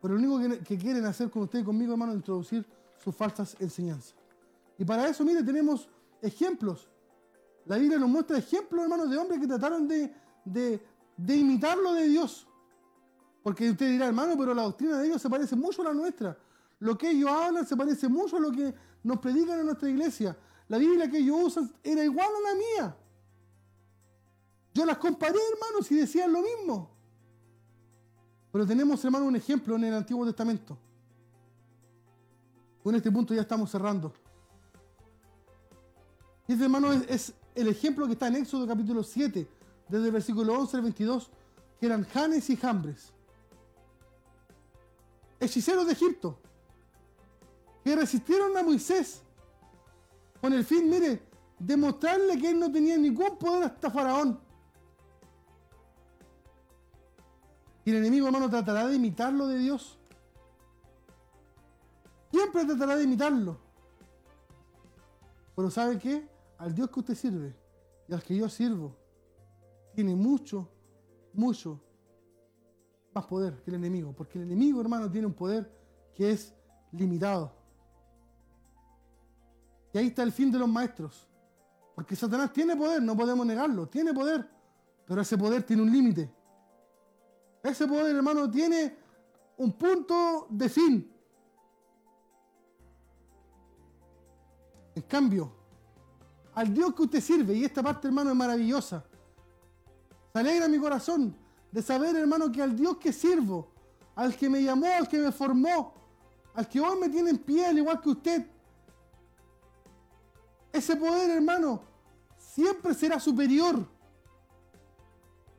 pero 0.00 0.16
lo 0.16 0.34
único 0.34 0.64
que, 0.64 0.76
quieren 0.76 1.04
hacer 1.04 1.30
con 1.30 1.42
usted 1.42 1.60
y 1.60 1.64
conmigo, 1.64 1.92
hermano, 1.92 2.12
es 2.12 2.16
introducir 2.16 2.66
sus 3.02 3.14
falsas 3.14 3.56
enseñanzas. 3.60 4.14
Y 4.76 4.84
para 4.84 5.06
eso, 5.06 5.24
mire, 5.24 5.44
tenemos 5.44 5.88
ejemplos. 6.20 6.88
La 7.66 7.76
Biblia 7.76 7.98
nos 7.98 8.08
muestra 8.08 8.36
ejemplos, 8.38 8.82
hermanos, 8.82 9.08
de 9.08 9.16
hombres 9.16 9.40
que 9.40 9.46
trataron 9.46 9.86
de, 9.86 10.12
de, 10.44 10.84
de 11.16 11.36
imitar 11.36 11.78
lo 11.78 11.92
de 11.92 12.08
Dios. 12.08 12.48
Porque 13.42 13.70
usted 13.70 13.90
dirá, 13.90 14.06
hermano, 14.06 14.34
pero 14.36 14.54
la 14.54 14.62
doctrina 14.62 14.98
de 14.98 15.06
ellos 15.06 15.22
se 15.22 15.30
parece 15.30 15.54
mucho 15.54 15.82
a 15.82 15.86
la 15.86 15.94
nuestra. 15.94 16.36
Lo 16.80 16.98
que 16.98 17.10
ellos 17.10 17.30
hablan 17.30 17.64
se 17.66 17.76
parece 17.76 18.08
mucho 18.08 18.38
a 18.38 18.40
lo 18.40 18.50
que 18.50 18.74
nos 19.04 19.18
predican 19.18 19.60
en 19.60 19.66
nuestra 19.66 19.88
iglesia. 19.88 20.36
La 20.72 20.78
Biblia 20.78 21.06
que 21.10 21.18
ellos 21.18 21.36
usan 21.38 21.70
era 21.84 22.02
igual 22.02 22.28
a 22.28 22.48
la 22.48 22.54
mía. 22.54 22.96
Yo 24.72 24.86
las 24.86 24.96
comparé, 24.96 25.38
hermanos, 25.52 25.92
y 25.92 25.96
decían 25.96 26.32
lo 26.32 26.40
mismo. 26.40 26.88
Pero 28.50 28.66
tenemos, 28.66 29.04
hermano, 29.04 29.26
un 29.26 29.36
ejemplo 29.36 29.76
en 29.76 29.84
el 29.84 29.92
Antiguo 29.92 30.24
Testamento. 30.24 30.78
Con 32.82 32.94
este 32.94 33.12
punto 33.12 33.34
ya 33.34 33.42
estamos 33.42 33.70
cerrando. 33.70 34.14
Y 36.48 36.52
este, 36.52 36.64
hermano, 36.64 36.90
es, 36.90 37.34
el 37.54 37.68
ejemplo 37.68 38.06
que 38.06 38.14
está 38.14 38.28
en 38.28 38.36
Éxodo 38.36 38.66
capítulo 38.66 39.02
7, 39.02 39.46
desde 39.90 40.06
el 40.06 40.12
versículo 40.12 40.58
11 40.58 40.76
al 40.78 40.82
22, 40.84 41.30
que 41.78 41.84
eran 41.84 42.04
Janes 42.04 42.48
y 42.48 42.56
Jambres. 42.56 43.12
Hechiceros 45.38 45.86
de 45.86 45.92
Egipto, 45.92 46.38
que 47.84 47.94
resistieron 47.94 48.56
a 48.56 48.62
Moisés 48.62 49.22
con 50.42 50.52
el 50.52 50.64
fin, 50.64 50.90
mire, 50.90 51.22
demostrarle 51.56 52.36
que 52.36 52.50
él 52.50 52.58
no 52.58 52.70
tenía 52.70 52.98
ningún 52.98 53.38
poder 53.38 53.62
hasta 53.62 53.88
Faraón. 53.88 54.40
Y 57.84 57.90
el 57.90 57.98
enemigo, 57.98 58.26
hermano, 58.26 58.50
tratará 58.50 58.88
de 58.88 58.96
imitarlo 58.96 59.46
de 59.46 59.58
Dios. 59.58 60.00
Siempre 62.32 62.64
tratará 62.64 62.96
de 62.96 63.04
imitarlo. 63.04 63.56
Pero 65.54 65.70
¿sabe 65.70 65.96
qué? 65.96 66.28
Al 66.58 66.74
Dios 66.74 66.90
que 66.90 66.98
usted 66.98 67.14
sirve 67.14 67.54
y 68.08 68.12
al 68.12 68.22
que 68.24 68.36
yo 68.36 68.48
sirvo 68.48 68.96
tiene 69.94 70.16
mucho, 70.16 70.68
mucho 71.34 71.80
más 73.14 73.26
poder 73.26 73.62
que 73.62 73.70
el 73.70 73.76
enemigo. 73.76 74.12
Porque 74.12 74.40
el 74.40 74.46
enemigo, 74.46 74.80
hermano, 74.80 75.08
tiene 75.08 75.28
un 75.28 75.34
poder 75.34 75.72
que 76.12 76.32
es 76.32 76.52
limitado. 76.90 77.61
Y 79.92 79.98
ahí 79.98 80.06
está 80.08 80.22
el 80.22 80.32
fin 80.32 80.50
de 80.50 80.58
los 80.58 80.68
maestros. 80.68 81.28
Porque 81.94 82.16
Satanás 82.16 82.52
tiene 82.52 82.76
poder, 82.76 83.02
no 83.02 83.16
podemos 83.16 83.44
negarlo, 83.44 83.86
tiene 83.86 84.14
poder. 84.14 84.48
Pero 85.04 85.20
ese 85.20 85.36
poder 85.36 85.62
tiene 85.62 85.82
un 85.82 85.92
límite. 85.92 86.32
Ese 87.62 87.86
poder, 87.86 88.16
hermano, 88.16 88.50
tiene 88.50 88.96
un 89.58 89.72
punto 89.72 90.46
de 90.50 90.68
fin. 90.68 91.12
En 94.94 95.02
cambio, 95.02 95.52
al 96.54 96.72
Dios 96.72 96.94
que 96.94 97.02
usted 97.02 97.20
sirve, 97.20 97.54
y 97.54 97.64
esta 97.64 97.82
parte, 97.82 98.08
hermano, 98.08 98.30
es 98.30 98.36
maravillosa. 98.36 99.04
Se 100.32 100.38
alegra 100.38 100.68
mi 100.68 100.78
corazón 100.78 101.36
de 101.70 101.82
saber, 101.82 102.16
hermano, 102.16 102.50
que 102.50 102.62
al 102.62 102.74
Dios 102.74 102.96
que 102.96 103.12
sirvo, 103.12 103.70
al 104.14 104.36
que 104.36 104.48
me 104.48 104.62
llamó, 104.62 104.86
al 104.86 105.08
que 105.08 105.18
me 105.18 105.32
formó, 105.32 105.94
al 106.54 106.68
que 106.68 106.80
hoy 106.80 106.98
me 106.98 107.08
tiene 107.08 107.30
en 107.30 107.38
pie, 107.38 107.66
al 107.66 107.78
igual 107.78 108.00
que 108.00 108.10
usted, 108.10 108.46
ese 110.72 110.96
poder, 110.96 111.30
hermano, 111.30 111.82
siempre 112.38 112.94
será 112.94 113.20
superior 113.20 113.86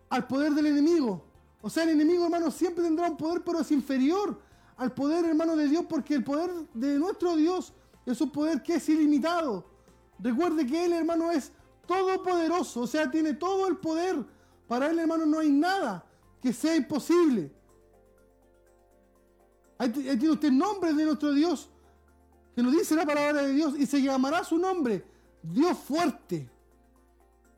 al 0.10 0.28
poder 0.28 0.54
del 0.54 0.68
enemigo. 0.68 1.24
O 1.62 1.70
sea, 1.70 1.84
el 1.84 1.90
enemigo, 1.90 2.26
hermano, 2.26 2.52
siempre 2.52 2.84
tendrá 2.84 3.10
un 3.10 3.18
poder, 3.18 3.44
pero 3.44 3.60
es 3.60 3.72
inferior 3.72 4.40
al 4.76 4.94
poder, 4.94 5.26
hermano, 5.26 5.56
de 5.56 5.68
Dios, 5.68 5.86
porque 5.88 6.16
el 6.16 6.24
poder 6.24 6.52
de 6.74 7.00
nuestro 7.00 7.36
Dios 7.36 7.74
es 8.06 8.20
un 8.22 8.32
poder 8.32 8.62
que 8.62 8.76
es 8.76 8.90
ilimitado. 8.90 9.66
Recuerde 10.20 10.66
que 10.66 10.86
Él, 10.86 10.94
hermano, 10.94 11.32
es 11.32 11.52
todopoderoso, 11.88 12.82
o 12.82 12.88
sea, 12.88 13.10
tiene 13.10 13.34
todo 13.34 13.68
el 13.68 13.78
poder. 13.78 14.26
Para 14.68 14.88
Él, 14.88 15.00
hermano, 15.00 15.26
no 15.26 15.40
hay 15.40 15.52
nada 15.52 16.06
que 16.42 16.52
sea 16.54 16.76
imposible. 16.76 17.52
Ahí, 19.78 19.90
tiene 19.90 20.32
usted 20.32 20.50
el 20.50 20.58
nombre 20.58 20.94
de 20.94 21.06
nuestro 21.06 21.34
Dios, 21.34 21.70
que 22.56 22.62
nos 22.62 22.72
dice 22.72 22.96
la 22.96 23.06
palabra 23.06 23.42
de 23.42 23.54
Dios, 23.54 23.74
y 23.78 23.86
se 23.86 24.02
llamará 24.02 24.44
su 24.44 24.58
nombre, 24.58 25.04
Dios 25.42 25.78
fuerte. 25.78 26.50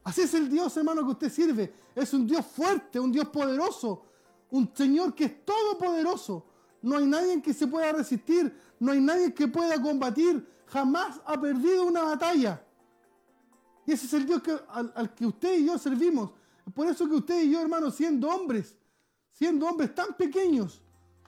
Así 0.04 0.22
es 0.22 0.34
el 0.34 0.50
Dios, 0.50 0.76
hermano, 0.78 1.04
que 1.04 1.12
usted 1.12 1.32
sirve. 1.32 1.74
Es 1.96 2.14
un 2.14 2.28
Dios 2.28 2.46
fuerte, 2.46 3.00
un 3.00 3.12
Dios 3.12 3.28
poderoso, 3.30 4.06
un 4.52 4.72
Señor 4.74 5.14
que 5.14 5.26
es 5.26 5.46
todopoderoso. 5.46 6.46
No 6.82 6.98
hay 6.98 7.08
nadie 7.08 7.42
que 7.42 7.54
se 7.54 7.68
pueda 7.68 7.92
resistir, 7.92 8.56
no 8.80 8.92
hay 8.92 9.02
nadie 9.02 9.34
que 9.34 9.48
pueda 9.48 9.82
combatir. 9.82 10.48
Jamás 10.68 11.20
ha 11.26 11.40
perdido 11.40 11.86
una 11.86 12.04
batalla. 12.04 12.64
Y 13.86 13.92
ese 13.92 14.06
es 14.06 14.14
el 14.14 14.26
Dios 14.26 14.42
al, 14.70 14.94
al, 14.96 15.14
que 15.14 15.26
usted 15.26 15.60
y 15.60 15.66
yo 15.66 15.78
servimos. 15.78 16.32
Por 16.74 16.88
eso 16.88 17.08
que 17.08 17.16
usted 17.16 17.44
y 17.44 17.52
yo, 17.52 17.62
hermano, 17.62 17.92
siendo 17.92 18.30
hombres, 18.30 18.76
siendo 19.32 19.68
hombres 19.68 19.94
tan 19.94 20.16
pequeños, 20.16 20.82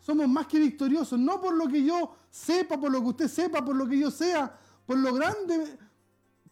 somos 0.07 0.25
más 0.29 0.47
que 0.47 0.57
victoriosos. 0.57 1.19
No 1.19 1.41
por 1.41 1.53
lo 1.53 1.67
que 1.67 1.83
yo 1.83 2.13
sepa, 2.29 2.79
por 2.79 2.89
lo 2.89 3.01
que 3.01 3.07
usted 3.07 3.27
sepa, 3.27 3.65
por 3.65 3.75
lo 3.75 3.85
que 3.85 3.99
yo 3.99 4.09
sea, 4.09 4.57
por 4.85 4.97
lo 4.97 5.13
grande 5.13 5.77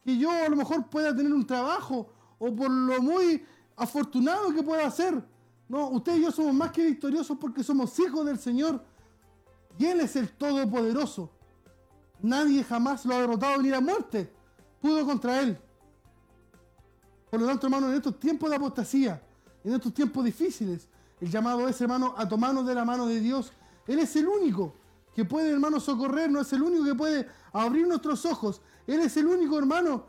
que 0.04 0.18
yo 0.18 0.30
a 0.30 0.50
lo 0.50 0.58
mejor 0.58 0.90
pueda 0.90 1.16
tener 1.16 1.32
un 1.32 1.48
trabajo 1.48 2.10
o 2.38 2.54
por 2.54 2.70
lo 2.70 3.02
muy 3.02 3.46
afortunado 3.78 4.54
que 4.54 4.62
pueda 4.62 4.92
ser. 4.92 5.24
No, 5.70 5.88
usted 5.88 6.18
y 6.18 6.24
yo 6.24 6.32
somos 6.34 6.54
más 6.54 6.72
que 6.72 6.84
victoriosos 6.84 7.38
porque 7.38 7.64
somos 7.64 7.98
hijos 7.98 8.26
del 8.26 8.38
Señor 8.38 8.84
y 9.80 9.86
Él 9.86 10.02
es 10.02 10.18
el 10.18 10.34
Todopoderoso. 10.34 11.32
Nadie 12.22 12.62
jamás 12.62 13.06
lo 13.06 13.16
ha 13.16 13.22
derrotado 13.22 13.62
ni 13.62 13.70
la 13.70 13.80
muerte 13.80 14.34
pudo 14.82 15.06
contra 15.06 15.40
Él. 15.40 15.58
Por 17.32 17.40
lo 17.40 17.48
tanto, 17.48 17.68
hermano, 17.68 17.88
en 17.88 17.96
estos 17.96 18.20
tiempos 18.20 18.50
de 18.50 18.58
apostasía, 18.58 19.24
en 19.64 19.76
estos 19.76 19.94
tiempos 19.94 20.26
difíciles, 20.26 20.90
el 21.22 21.30
llamado 21.30 21.68
es, 21.68 21.80
hermano, 21.82 22.14
a 22.18 22.28
tomarnos 22.28 22.66
de 22.66 22.76
la 22.76 22.86
mano 22.86 23.08
de 23.08 23.20
Dios. 23.20 23.52
Él 23.88 24.00
es 24.00 24.16
el 24.16 24.28
único 24.28 24.74
que 25.14 25.26
puede, 25.26 25.52
hermano, 25.52 25.80
socorrernos, 25.80 26.48
es 26.48 26.54
el 26.54 26.64
único 26.64 26.84
que 26.84 26.96
puede 26.96 27.28
abrir 27.54 27.88
nuestros 27.88 28.26
ojos 28.26 28.62
él 28.88 29.00
es 29.02 29.18
el 29.18 29.28
único 29.28 29.58
hermano 29.58 30.06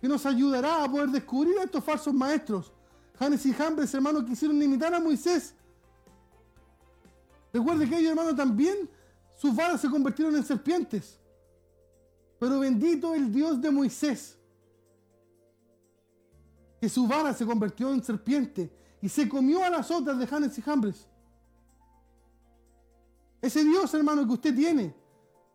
que 0.00 0.08
nos 0.08 0.24
ayudará 0.24 0.84
a 0.84 0.90
poder 0.90 1.08
descubrir 1.10 1.58
a 1.58 1.64
estos 1.64 1.82
falsos 1.84 2.14
maestros. 2.14 2.72
Janes 3.18 3.44
y 3.44 3.52
Jambres, 3.52 3.92
hermano, 3.92 4.24
quisieron 4.24 4.62
imitar 4.62 4.94
a 4.94 5.00
Moisés. 5.00 5.54
Recuerde 7.52 7.88
que 7.88 7.98
ellos, 7.98 8.10
hermano, 8.10 8.34
también 8.34 8.88
sus 9.34 9.54
varas 9.54 9.80
se 9.80 9.90
convirtieron 9.90 10.34
en 10.36 10.44
serpientes. 10.44 11.18
Pero 12.38 12.60
bendito 12.60 13.14
el 13.14 13.30
Dios 13.30 13.60
de 13.60 13.70
Moisés, 13.70 14.38
que 16.80 16.88
su 16.88 17.06
vara 17.06 17.34
se 17.34 17.44
convirtió 17.44 17.92
en 17.92 18.02
serpiente 18.02 18.72
y 19.02 19.08
se 19.08 19.28
comió 19.28 19.64
a 19.64 19.70
las 19.70 19.90
otras 19.90 20.18
de 20.18 20.26
Janes 20.26 20.56
y 20.58 20.62
Jambres. 20.62 21.06
Ese 23.40 23.64
Dios, 23.64 23.92
hermano, 23.94 24.26
que 24.26 24.32
usted 24.32 24.54
tiene, 24.54 24.94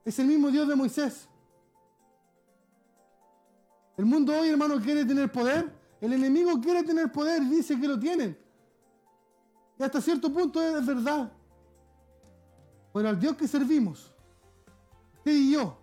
es 0.03 0.17
el 0.19 0.27
mismo 0.27 0.49
Dios 0.49 0.67
de 0.67 0.75
Moisés. 0.75 1.27
El 3.97 4.05
mundo 4.05 4.33
hoy, 4.37 4.49
hermano, 4.49 4.79
quiere 4.81 5.05
tener 5.05 5.31
poder. 5.31 5.71
El 6.01 6.13
enemigo 6.13 6.59
quiere 6.59 6.83
tener 6.83 7.11
poder 7.11 7.41
y 7.43 7.49
dice 7.49 7.79
que 7.79 7.87
lo 7.87 7.99
tienen. 7.99 8.37
Y 9.79 9.83
hasta 9.83 10.01
cierto 10.01 10.31
punto 10.31 10.61
es 10.61 10.85
verdad. 10.85 11.31
Pero 12.93 13.09
al 13.09 13.19
Dios 13.19 13.35
que 13.35 13.47
servimos, 13.47 14.13
usted 15.17 15.31
y 15.31 15.53
yo, 15.53 15.77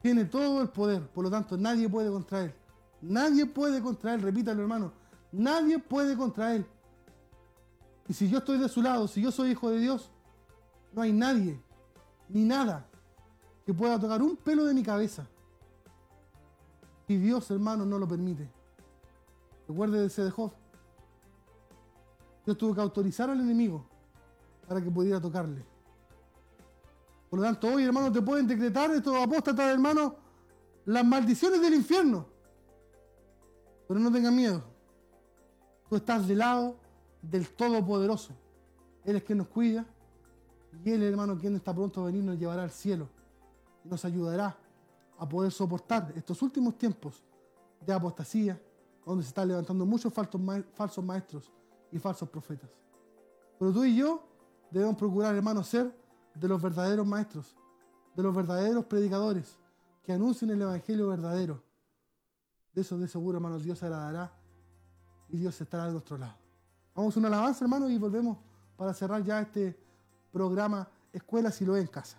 tiene 0.00 0.24
todo 0.24 0.62
el 0.62 0.68
poder. 0.68 1.06
Por 1.08 1.24
lo 1.24 1.30
tanto, 1.30 1.56
nadie 1.56 1.88
puede 1.88 2.10
contra 2.10 2.44
él. 2.44 2.54
Nadie 3.02 3.46
puede 3.46 3.80
contra 3.80 4.14
él. 4.14 4.22
Repítalo, 4.22 4.62
hermano. 4.62 4.92
Nadie 5.32 5.78
puede 5.78 6.16
contra 6.16 6.54
él. 6.54 6.66
Y 8.08 8.12
si 8.12 8.28
yo 8.28 8.38
estoy 8.38 8.58
de 8.58 8.68
su 8.68 8.82
lado, 8.82 9.06
si 9.06 9.22
yo 9.22 9.30
soy 9.30 9.50
hijo 9.50 9.70
de 9.70 9.78
Dios, 9.78 10.10
no 10.92 11.02
hay 11.02 11.12
nadie, 11.12 11.62
ni 12.28 12.44
nada, 12.44 12.88
que 13.64 13.72
pueda 13.72 13.98
tocar 13.98 14.20
un 14.20 14.36
pelo 14.36 14.64
de 14.64 14.74
mi 14.74 14.82
cabeza. 14.82 15.28
Y 17.06 17.16
Dios, 17.16 17.50
hermano, 17.50 17.84
no 17.84 17.98
lo 17.98 18.08
permite. 18.08 18.50
Recuerde 19.68 20.08
de 20.08 20.30
Job. 20.30 20.52
Dios 22.44 22.58
tuvo 22.58 22.74
que 22.74 22.80
autorizar 22.80 23.30
al 23.30 23.40
enemigo 23.40 23.84
para 24.66 24.80
que 24.80 24.90
pudiera 24.90 25.20
tocarle. 25.20 25.64
Por 27.28 27.38
lo 27.38 27.44
tanto, 27.44 27.68
hoy, 27.68 27.84
hermano, 27.84 28.10
te 28.10 28.20
pueden 28.22 28.46
decretar 28.46 28.90
estos 28.90 29.14
apóstatas, 29.16 29.70
hermano, 29.70 30.16
las 30.86 31.04
maldiciones 31.04 31.60
del 31.60 31.74
infierno. 31.74 32.26
Pero 33.86 34.00
no 34.00 34.10
tengan 34.10 34.34
miedo. 34.34 34.69
Tú 35.90 35.96
estás 35.96 36.28
del 36.28 36.38
lado 36.38 36.76
del 37.20 37.48
Todopoderoso. 37.48 38.32
Él 39.04 39.16
es 39.16 39.24
quien 39.24 39.38
nos 39.38 39.48
cuida. 39.48 39.84
Y 40.84 40.90
Él, 40.92 41.02
hermano, 41.02 41.36
quien 41.36 41.56
está 41.56 41.74
pronto 41.74 42.00
a 42.02 42.06
venir, 42.06 42.22
nos 42.22 42.38
llevará 42.38 42.62
al 42.62 42.70
cielo. 42.70 43.08
Y 43.84 43.88
nos 43.88 44.04
ayudará 44.04 44.56
a 45.18 45.28
poder 45.28 45.50
soportar 45.50 46.12
estos 46.14 46.40
últimos 46.42 46.78
tiempos 46.78 47.24
de 47.84 47.92
apostasía, 47.92 48.62
donde 49.04 49.24
se 49.24 49.30
están 49.30 49.48
levantando 49.48 49.84
muchos 49.84 50.14
falsos 50.14 51.02
maestros 51.02 51.50
y 51.90 51.98
falsos 51.98 52.28
profetas. 52.28 52.70
Pero 53.58 53.72
tú 53.72 53.84
y 53.84 53.96
yo 53.96 54.22
debemos 54.70 54.94
procurar, 54.94 55.34
hermanos, 55.34 55.66
ser 55.66 55.92
de 56.36 56.46
los 56.46 56.62
verdaderos 56.62 57.04
maestros, 57.04 57.56
de 58.14 58.22
los 58.22 58.32
verdaderos 58.32 58.84
predicadores, 58.84 59.58
que 60.04 60.12
anuncien 60.12 60.52
el 60.52 60.62
Evangelio 60.62 61.08
verdadero. 61.08 61.60
De 62.72 62.82
eso 62.82 62.96
de 62.96 63.08
seguro, 63.08 63.38
hermanos, 63.38 63.64
Dios 63.64 63.82
agradará 63.82 64.39
y 65.32 65.38
Dios 65.38 65.60
estará 65.60 65.86
de 65.86 65.92
nuestro 65.92 66.18
lado. 66.18 66.34
Vamos 66.94 67.16
a 67.16 67.18
una 67.18 67.28
alabanza, 67.28 67.64
hermanos, 67.64 67.90
y 67.90 67.98
volvemos 67.98 68.38
para 68.76 68.92
cerrar 68.94 69.22
ya 69.22 69.40
este 69.40 69.78
programa 70.32 70.88
Escuela 71.12 71.50
si 71.50 71.64
lo 71.64 71.76
en 71.76 71.86
casa. 71.86 72.18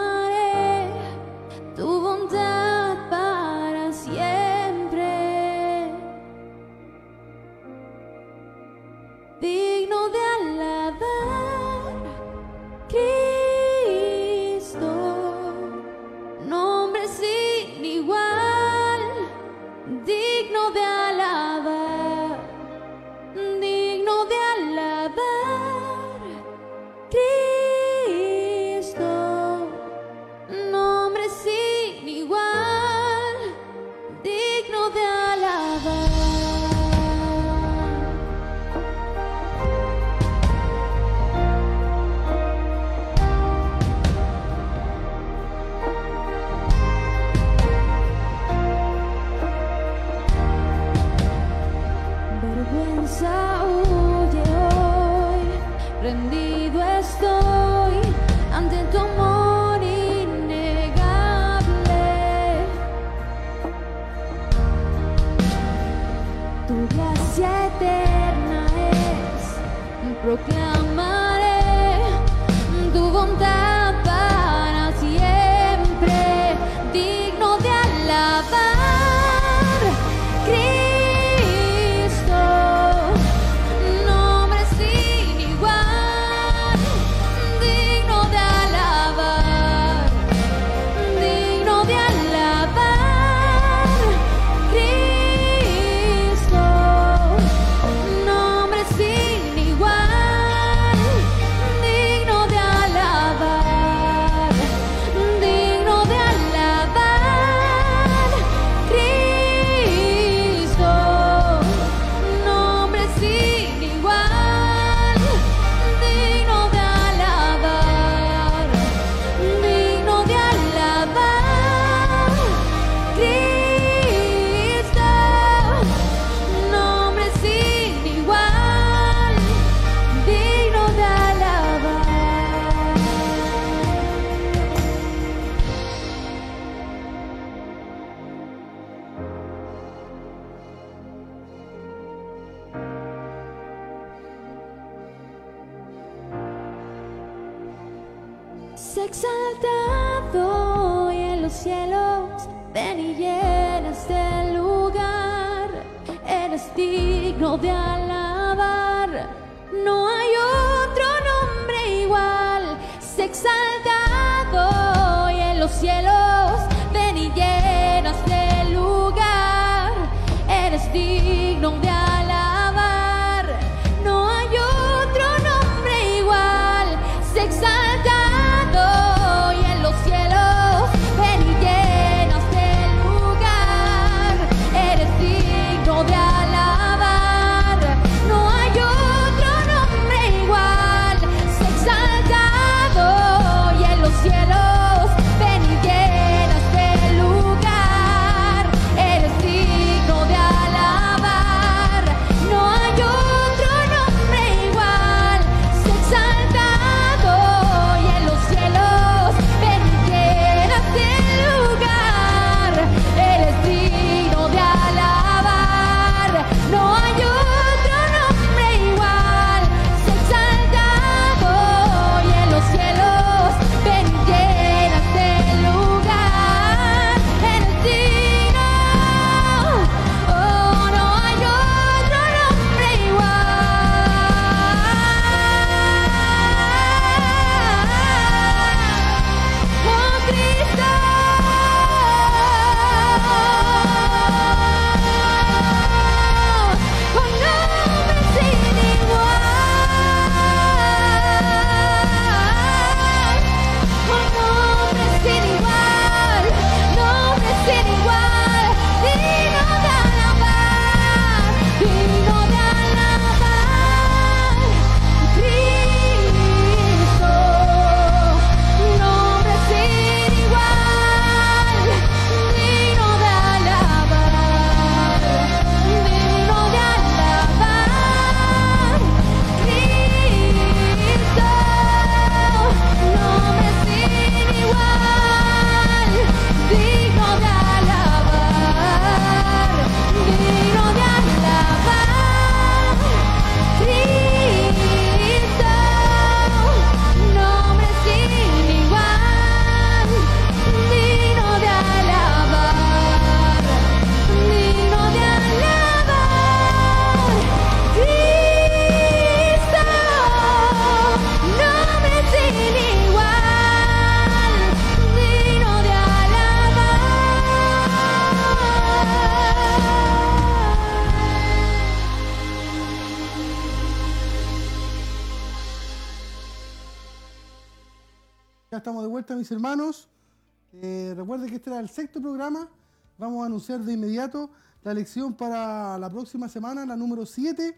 Vamos 333.21 333.43
a 333.43 333.45
anunciar 333.45 333.81
de 333.81 333.93
inmediato 333.93 334.49
la 334.81 334.95
lección 334.95 335.35
para 335.35 335.95
la 335.99 336.09
próxima 336.09 336.49
semana, 336.49 336.87
la 336.87 336.95
número 336.95 337.23
7. 337.23 337.77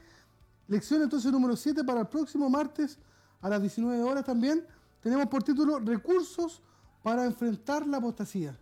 Lección 0.70 1.02
entonces 1.02 1.34
número 1.34 1.58
7 1.58 1.84
para 1.84 2.00
el 2.00 2.08
próximo 2.08 2.50
martes 2.50 2.98
a 3.42 3.50
las 3.50 3.60
19 3.60 4.02
horas 4.04 4.24
también. 4.24 4.66
Tenemos 5.02 5.28
por 5.28 5.44
título 5.44 5.80
Recursos 5.80 6.62
para 7.04 7.26
enfrentar 7.26 7.86
la 7.86 7.98
apostasía. 7.98 8.58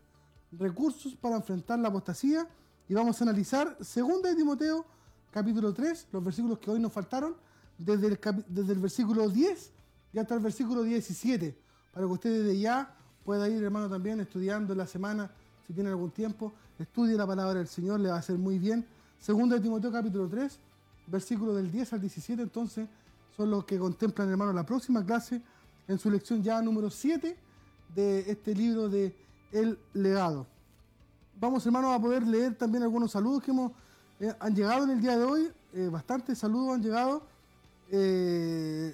Recursos 0.54 1.14
para 1.14 1.36
enfrentar 1.36 1.78
la 1.78 1.90
apostasía. 1.90 2.48
Y 2.90 2.96
vamos 2.96 3.22
a 3.22 3.26
analizar 3.26 3.78
2 3.78 4.24
de 4.24 4.36
Timoteo, 4.36 4.84
capítulo 5.30 5.76
3, 5.76 6.08
los 6.12 6.24
versículos 6.24 6.58
que 6.58 6.72
hoy 6.72 6.80
nos 6.80 6.92
faltaron, 6.92 7.36
desde 7.78 8.08
el, 8.08 8.20
desde 8.48 8.74
el 8.74 8.80
versículo 8.80 9.30
10 9.30 9.72
y 10.14 10.18
hasta 10.18 10.34
el 10.34 10.40
versículo 10.40 10.82
17, 10.82 11.56
para 11.94 12.08
que 12.08 12.12
usted 12.12 12.44
desde 12.44 12.60
ya 12.60 12.98
pueda 13.24 13.48
ir, 13.48 13.64
hermano, 13.64 13.88
también 13.88 14.20
estudiando 14.20 14.74
en 14.74 14.80
la 14.80 14.88
semana 14.88 15.30
si 15.72 15.76
tienen 15.76 15.94
algún 15.94 16.12
tiempo, 16.12 16.52
estudie 16.78 17.16
la 17.16 17.26
palabra 17.26 17.60
del 17.60 17.68
Señor, 17.68 18.02
le 18.02 18.10
va 18.10 18.16
a 18.16 18.20
hacer 18.20 18.38
muy 18.38 18.60
bien. 18.60 18.86
Segundo 19.18 19.56
de 19.56 19.62
Timoteo 19.62 19.90
capítulo 19.90 20.28
3, 20.28 20.60
versículo 21.08 21.54
del 21.54 21.72
10 21.72 21.94
al 21.94 22.02
17, 22.02 22.42
entonces 22.42 22.90
son 23.38 23.50
los 23.50 23.64
que 23.64 23.80
contemplan, 23.80 24.30
hermano, 24.30 24.52
la 24.52 24.66
próxima 24.66 25.06
clase 25.06 25.42
en 25.88 25.98
su 25.98 26.12
lección 26.12 26.44
ya 26.44 26.62
número 26.62 26.90
7 26.90 27.38
de 27.96 28.20
este 28.30 28.54
libro 28.54 28.90
de 28.90 29.16
El 29.54 29.80
legado. 29.94 30.46
Vamos, 31.40 31.66
hermanos, 31.66 31.96
a 31.96 32.02
poder 32.02 32.28
leer 32.28 32.56
también 32.56 32.84
algunos 32.84 33.10
saludos 33.10 33.42
que 33.42 33.52
hemos, 33.52 33.72
eh, 34.20 34.34
han 34.42 34.54
llegado 34.54 34.84
en 34.84 34.90
el 34.90 35.00
día 35.00 35.18
de 35.18 35.24
hoy. 35.24 35.52
Eh, 35.74 35.88
bastantes 35.90 36.38
saludos 36.38 36.76
han 36.76 36.84
llegado. 36.84 37.24
Eh, 37.90 38.94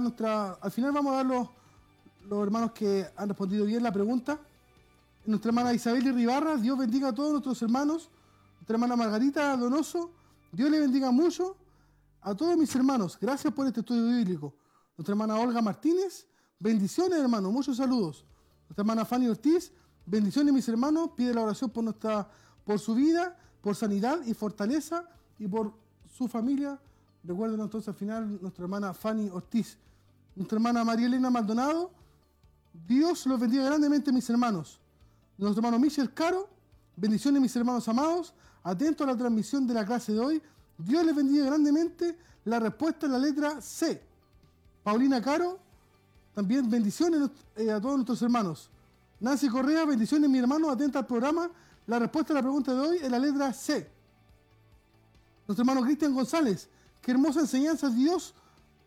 nuestra. 0.00 0.52
Al 0.52 0.70
final 0.70 0.92
vamos 0.92 1.12
a 1.12 1.16
dar 1.16 1.26
los 1.26 2.42
hermanos 2.42 2.70
que 2.70 3.04
han 3.16 3.28
respondido 3.28 3.66
bien 3.66 3.82
la 3.82 3.90
pregunta. 3.90 4.38
Nuestra 5.26 5.50
hermana 5.50 5.74
Isabel 5.74 6.14
Ribarra, 6.14 6.56
Dios 6.56 6.78
bendiga 6.78 7.08
a 7.08 7.14
todos 7.14 7.32
nuestros 7.32 7.60
hermanos. 7.62 8.10
Nuestra 8.56 8.74
hermana 8.74 8.96
Margarita 8.96 9.56
Donoso, 9.56 10.12
Dios 10.52 10.70
le 10.70 10.80
bendiga 10.80 11.10
mucho 11.10 11.56
a 12.20 12.34
todos 12.34 12.56
mis 12.56 12.74
hermanos. 12.74 13.18
Gracias 13.20 13.52
por 13.52 13.66
este 13.66 13.80
estudio 13.80 14.16
bíblico. 14.16 14.54
Nuestra 14.96 15.12
hermana 15.12 15.38
Olga 15.38 15.62
Martínez, 15.62 16.26
bendiciones 16.58 17.18
hermanos, 17.18 17.52
muchos 17.52 17.76
saludos. 17.76 18.24
Nuestra 18.68 18.82
hermana 18.82 19.04
Fanny 19.04 19.28
Ortiz, 19.28 19.72
bendiciones 20.04 20.52
mis 20.52 20.68
hermanos, 20.68 21.10
pide 21.16 21.34
la 21.34 21.42
oración 21.42 21.70
por, 21.70 21.84
nuestra, 21.84 22.28
por 22.64 22.78
su 22.78 22.94
vida, 22.94 23.36
por 23.62 23.76
sanidad 23.76 24.20
y 24.26 24.34
fortaleza 24.34 25.08
y 25.38 25.46
por 25.46 25.72
su 26.16 26.28
familia. 26.28 26.80
Recuerden 27.22 27.60
entonces 27.60 27.88
al 27.88 27.94
final 27.94 28.40
nuestra 28.40 28.64
hermana 28.64 28.94
Fanny 28.94 29.28
Ortiz. 29.30 29.78
Nuestra 30.34 30.56
hermana 30.56 30.84
María 30.84 31.06
Elena 31.06 31.30
Maldonado, 31.30 31.90
Dios 32.86 33.26
los 33.26 33.38
bendiga 33.40 33.64
grandemente 33.64 34.12
mis 34.12 34.28
hermanos. 34.30 34.80
Nuestro 35.38 35.60
hermano 35.60 35.78
Michel 35.78 36.12
Caro, 36.12 36.48
bendiciones 36.96 37.40
mis 37.40 37.54
hermanos 37.54 37.88
amados, 37.88 38.34
atento 38.64 39.04
a 39.04 39.06
la 39.06 39.16
transmisión 39.16 39.66
de 39.68 39.74
la 39.74 39.86
clase 39.86 40.12
de 40.12 40.18
hoy. 40.18 40.42
Dios 40.76 41.04
les 41.06 41.14
bendiga 41.14 41.46
grandemente. 41.46 42.18
La 42.44 42.58
respuesta 42.58 43.06
es 43.06 43.12
la 43.12 43.18
letra 43.18 43.60
C. 43.60 44.02
Paulina 44.82 45.22
Caro, 45.22 45.60
también 46.34 46.68
bendiciones 46.68 47.30
eh, 47.56 47.70
a 47.70 47.80
todos 47.80 47.94
nuestros 47.94 48.20
hermanos. 48.22 48.68
Nancy 49.20 49.48
Correa, 49.48 49.84
bendiciones 49.84 50.28
mi 50.28 50.38
hermano, 50.38 50.70
atenta 50.70 50.98
al 50.98 51.06
programa. 51.06 51.48
La 51.86 52.00
respuesta 52.00 52.32
a 52.32 52.36
la 52.36 52.42
pregunta 52.42 52.74
de 52.74 52.80
hoy 52.80 52.96
es 52.96 53.10
la 53.10 53.18
letra 53.18 53.52
C. 53.52 53.88
Nuestro 55.46 55.62
hermano 55.62 55.82
Cristian 55.82 56.12
González, 56.14 56.68
qué 57.00 57.12
hermosa 57.12 57.40
enseñanza 57.40 57.88
Dios 57.90 58.34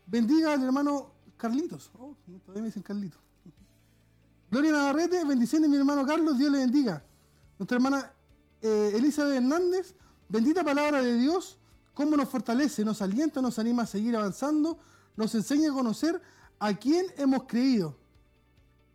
bendiga 0.06 0.52
al 0.52 0.62
hermano 0.62 1.12
Carlitos. 1.38 1.90
Oh, 1.98 2.14
todavía 2.44 2.62
me 2.62 2.68
dicen 2.68 2.82
Carlitos. 2.82 3.20
Gloria 4.52 4.70
Navarrete, 4.70 5.24
bendiciones 5.24 5.70
mi 5.70 5.78
hermano 5.78 6.04
Carlos, 6.04 6.36
Dios 6.36 6.52
le 6.52 6.58
bendiga. 6.58 7.02
Nuestra 7.58 7.76
hermana 7.76 8.12
eh, 8.60 8.92
Elizabeth 8.96 9.36
Hernández, 9.36 9.94
bendita 10.28 10.62
palabra 10.62 11.00
de 11.00 11.16
Dios, 11.16 11.56
cómo 11.94 12.18
nos 12.18 12.28
fortalece, 12.28 12.84
nos 12.84 13.00
alienta, 13.00 13.40
nos 13.40 13.58
anima 13.58 13.84
a 13.84 13.86
seguir 13.86 14.14
avanzando, 14.14 14.76
nos 15.16 15.34
enseña 15.34 15.70
a 15.70 15.72
conocer 15.72 16.20
a 16.58 16.74
quién 16.74 17.06
hemos 17.16 17.44
creído. 17.44 17.96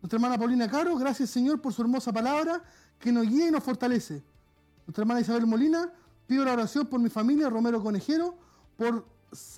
Nuestra 0.00 0.18
hermana 0.18 0.38
Paulina 0.38 0.70
Caro, 0.70 0.96
gracias 0.96 1.30
Señor 1.30 1.60
por 1.60 1.72
su 1.72 1.82
hermosa 1.82 2.12
palabra 2.12 2.62
que 3.00 3.10
nos 3.10 3.26
guía 3.26 3.48
y 3.48 3.50
nos 3.50 3.64
fortalece. 3.64 4.22
Nuestra 4.86 5.02
hermana 5.02 5.22
Isabel 5.22 5.44
Molina, 5.44 5.92
pido 6.28 6.44
la 6.44 6.52
oración 6.52 6.86
por 6.86 7.00
mi 7.00 7.10
familia, 7.10 7.50
Romero 7.50 7.82
Conejero, 7.82 8.36
por 8.76 9.04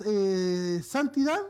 eh, 0.03 0.81
santidad 0.83 1.41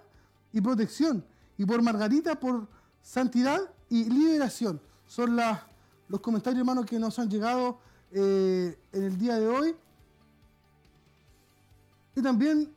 y 0.51 0.59
protección, 0.59 1.25
y 1.57 1.63
por 1.63 1.81
Margarita, 1.81 2.37
por 2.37 2.67
santidad 3.01 3.61
y 3.91 4.05
liberación. 4.05 4.81
Son 5.05 5.37
los 6.07 6.21
comentarios, 6.21 6.59
hermanos, 6.59 6.85
que 6.85 6.97
nos 6.97 7.19
han 7.19 7.29
llegado 7.29 7.77
eh, 8.11 8.79
en 8.93 9.03
el 9.03 9.17
día 9.17 9.37
de 9.37 9.47
hoy. 9.49 9.75
Y 12.15 12.21
también 12.21 12.73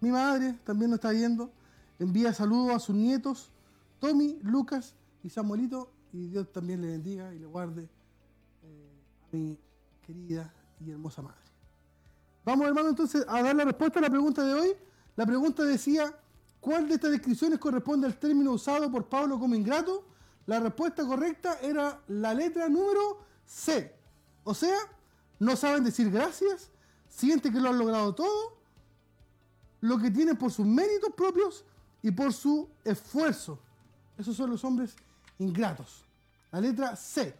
mi 0.00 0.10
madre 0.10 0.54
también 0.62 0.92
nos 0.92 0.98
está 0.98 1.10
viendo. 1.10 1.50
Envía 1.98 2.32
saludos 2.32 2.76
a 2.76 2.78
sus 2.78 2.94
nietos, 2.94 3.50
Tommy, 3.98 4.38
Lucas 4.42 4.94
y 5.24 5.28
Samuelito. 5.28 5.90
Y 6.12 6.28
Dios 6.28 6.52
también 6.52 6.80
le 6.80 6.86
bendiga 6.86 7.34
y 7.34 7.40
le 7.40 7.46
guarde 7.46 7.82
eh, 8.62 9.02
a 9.24 9.36
mi 9.36 9.58
querida 10.02 10.54
y 10.78 10.92
hermosa 10.92 11.20
madre. 11.20 11.40
Vamos, 12.44 12.68
hermano, 12.68 12.90
entonces 12.90 13.24
a 13.26 13.42
dar 13.42 13.56
la 13.56 13.64
respuesta 13.64 13.98
a 13.98 14.02
la 14.02 14.10
pregunta 14.10 14.44
de 14.44 14.54
hoy. 14.54 14.68
La 15.16 15.26
pregunta 15.26 15.64
decía, 15.64 16.14
¿cuál 16.66 16.88
de 16.88 16.96
estas 16.96 17.12
descripciones 17.12 17.60
corresponde 17.60 18.08
al 18.08 18.18
término 18.18 18.50
usado 18.50 18.90
por 18.90 19.08
Pablo 19.08 19.38
como 19.38 19.54
ingrato? 19.54 20.04
La 20.46 20.58
respuesta 20.58 21.06
correcta 21.06 21.60
era 21.62 22.00
la 22.08 22.34
letra 22.34 22.68
número 22.68 23.20
C. 23.46 23.94
O 24.42 24.52
sea, 24.52 24.76
no 25.38 25.54
saben 25.54 25.84
decir 25.84 26.10
gracias, 26.10 26.72
sienten 27.08 27.52
que 27.52 27.60
lo 27.60 27.68
han 27.68 27.78
logrado 27.78 28.12
todo, 28.16 28.58
lo 29.80 29.96
que 29.96 30.10
tienen 30.10 30.36
por 30.36 30.50
sus 30.50 30.66
méritos 30.66 31.14
propios 31.16 31.64
y 32.02 32.10
por 32.10 32.32
su 32.32 32.68
esfuerzo. 32.82 33.60
Esos 34.18 34.36
son 34.36 34.50
los 34.50 34.64
hombres 34.64 34.96
ingratos. 35.38 36.02
La 36.50 36.60
letra 36.60 36.96
C. 36.96 37.32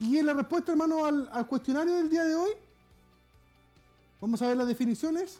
Y 0.00 0.18
en 0.18 0.26
la 0.26 0.34
respuesta, 0.34 0.72
hermano, 0.72 1.04
al, 1.04 1.28
al 1.32 1.46
cuestionario 1.46 1.94
del 1.94 2.10
día 2.10 2.24
de 2.24 2.34
hoy, 2.34 2.50
vamos 4.20 4.42
a 4.42 4.48
ver 4.48 4.56
las 4.56 4.66
definiciones. 4.66 5.38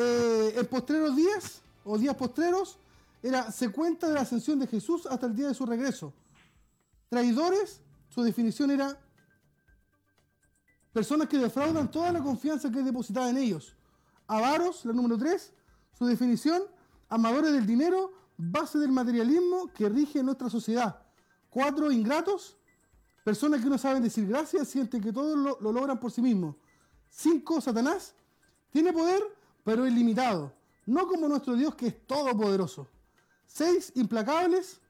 Eh, 0.00 0.54
en 0.56 0.66
postreros 0.66 1.16
días, 1.16 1.60
o 1.84 1.98
días 1.98 2.14
postreros, 2.14 2.78
era 3.20 3.50
se 3.50 3.68
cuenta 3.72 4.06
de 4.06 4.14
la 4.14 4.20
ascensión 4.20 4.60
de 4.60 4.68
Jesús 4.68 5.06
hasta 5.06 5.26
el 5.26 5.34
día 5.34 5.48
de 5.48 5.54
su 5.54 5.66
regreso. 5.66 6.14
Traidores, 7.08 7.80
su 8.08 8.22
definición 8.22 8.70
era 8.70 8.96
personas 10.92 11.28
que 11.28 11.36
defraudan 11.36 11.90
toda 11.90 12.12
la 12.12 12.22
confianza 12.22 12.70
que 12.70 12.78
es 12.78 12.84
depositada 12.84 13.28
en 13.28 13.38
ellos. 13.38 13.74
Avaros, 14.28 14.84
la 14.84 14.92
número 14.92 15.18
3, 15.18 15.52
su 15.98 16.06
definición, 16.06 16.62
amadores 17.08 17.52
del 17.52 17.66
dinero, 17.66 18.12
base 18.36 18.78
del 18.78 18.92
materialismo 18.92 19.72
que 19.72 19.88
rige 19.88 20.22
nuestra 20.22 20.48
sociedad. 20.48 21.02
Cuatro, 21.50 21.90
ingratos, 21.90 22.56
personas 23.24 23.60
que 23.64 23.68
no 23.68 23.78
saben 23.78 24.04
decir 24.04 24.28
gracias, 24.28 24.68
sienten 24.68 25.02
que 25.02 25.12
todo 25.12 25.34
lo, 25.34 25.58
lo 25.60 25.72
logran 25.72 25.98
por 25.98 26.12
sí 26.12 26.22
mismos. 26.22 26.54
Cinco, 27.10 27.60
Satanás, 27.60 28.14
tiene 28.70 28.92
poder, 28.92 29.37
pero 29.68 29.84
es 29.84 29.92
limitado, 29.92 30.50
no 30.86 31.06
como 31.06 31.28
nuestro 31.28 31.54
Dios 31.54 31.74
que 31.74 31.88
es 31.88 32.06
todopoderoso. 32.06 32.88
Seis, 33.46 33.92
implacables, 33.96 34.80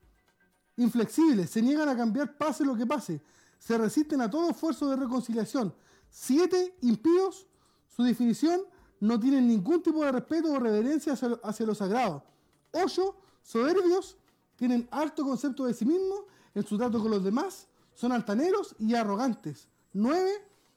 inflexibles, 0.76 1.50
se 1.50 1.60
niegan 1.60 1.88
a 1.88 1.96
cambiar 1.96 2.36
pase 2.36 2.64
lo 2.64 2.76
que 2.76 2.86
pase, 2.86 3.20
se 3.58 3.76
resisten 3.76 4.20
a 4.20 4.30
todo 4.30 4.50
esfuerzo 4.50 4.88
de 4.88 4.94
reconciliación. 4.94 5.74
Siete, 6.08 6.76
impíos, 6.82 7.48
su 7.88 8.04
definición, 8.04 8.60
no 9.00 9.18
tienen 9.18 9.48
ningún 9.48 9.82
tipo 9.82 10.04
de 10.04 10.12
respeto 10.12 10.52
o 10.52 10.60
reverencia 10.60 11.14
hacia, 11.14 11.30
hacia 11.42 11.66
lo 11.66 11.74
sagrado. 11.74 12.22
Ocho, 12.70 13.16
soberbios, 13.42 14.16
tienen 14.54 14.86
alto 14.92 15.24
concepto 15.24 15.64
de 15.64 15.74
sí 15.74 15.86
mismos 15.86 16.20
en 16.54 16.64
su 16.64 16.78
trato 16.78 17.02
con 17.02 17.10
los 17.10 17.24
demás, 17.24 17.66
son 17.94 18.12
altaneros 18.12 18.76
y 18.78 18.94
arrogantes. 18.94 19.66
Nueve, 19.92 20.34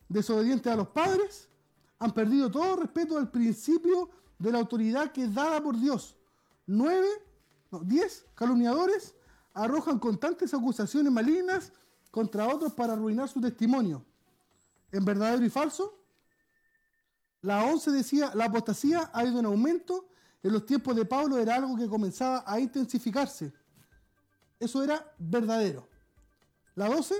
desobedientes 0.09 0.73
a 0.73 0.75
los 0.75 0.87
padres, 0.87 1.50
han 2.01 2.11
perdido 2.11 2.49
todo 2.49 2.77
respeto 2.77 3.15
al 3.15 3.29
principio 3.29 4.09
de 4.39 4.51
la 4.51 4.57
autoridad 4.57 5.11
que 5.11 5.25
es 5.25 5.35
dada 5.35 5.61
por 5.61 5.79
Dios. 5.79 6.17
Nueve, 6.65 7.07
no, 7.69 7.81
diez, 7.81 8.25
calumniadores, 8.33 9.13
arrojan 9.53 9.99
constantes 9.99 10.51
acusaciones 10.51 11.13
malignas 11.13 11.71
contra 12.09 12.47
otros 12.47 12.73
para 12.73 12.93
arruinar 12.93 13.29
su 13.29 13.39
testimonio. 13.39 14.03
En 14.91 15.05
verdadero 15.05 15.45
y 15.45 15.49
falso, 15.51 16.03
la 17.43 17.65
11 17.65 17.91
decía, 17.91 18.31
la 18.33 18.45
apostasía 18.45 19.11
ha 19.13 19.23
ido 19.23 19.37
en 19.37 19.45
aumento, 19.45 20.07
en 20.41 20.53
los 20.53 20.65
tiempos 20.65 20.95
de 20.95 21.05
Pablo 21.05 21.37
era 21.37 21.55
algo 21.55 21.77
que 21.77 21.87
comenzaba 21.87 22.43
a 22.47 22.59
intensificarse. 22.59 23.53
Eso 24.59 24.83
era 24.83 25.13
verdadero. 25.19 25.87
La 26.73 26.89
12, 26.89 27.13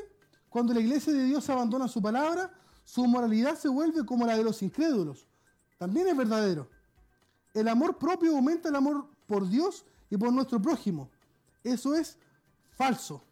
cuando 0.50 0.74
la 0.74 0.80
iglesia 0.80 1.14
de 1.14 1.26
Dios 1.26 1.48
abandona 1.52 1.88
su 1.88 2.02
palabra, 2.02 2.52
su 2.92 3.08
moralidad 3.08 3.58
se 3.58 3.70
vuelve 3.70 4.06
como 4.06 4.26
la 4.26 4.36
de 4.36 4.44
los 4.44 4.62
incrédulos. 4.62 5.26
También 5.78 6.10
es 6.10 6.18
verdadero. 6.18 6.68
El 7.54 7.70
amor 7.70 7.98
propio 7.98 8.36
aumenta 8.36 8.68
el 8.68 8.76
amor 8.76 9.08
por 9.28 9.48
Dios 9.48 9.86
y 10.10 10.18
por 10.18 10.34
nuestro 10.34 10.62
prójimo. 10.62 11.10
Eso 11.64 11.96
es 11.96 12.18
falso. 12.72 13.24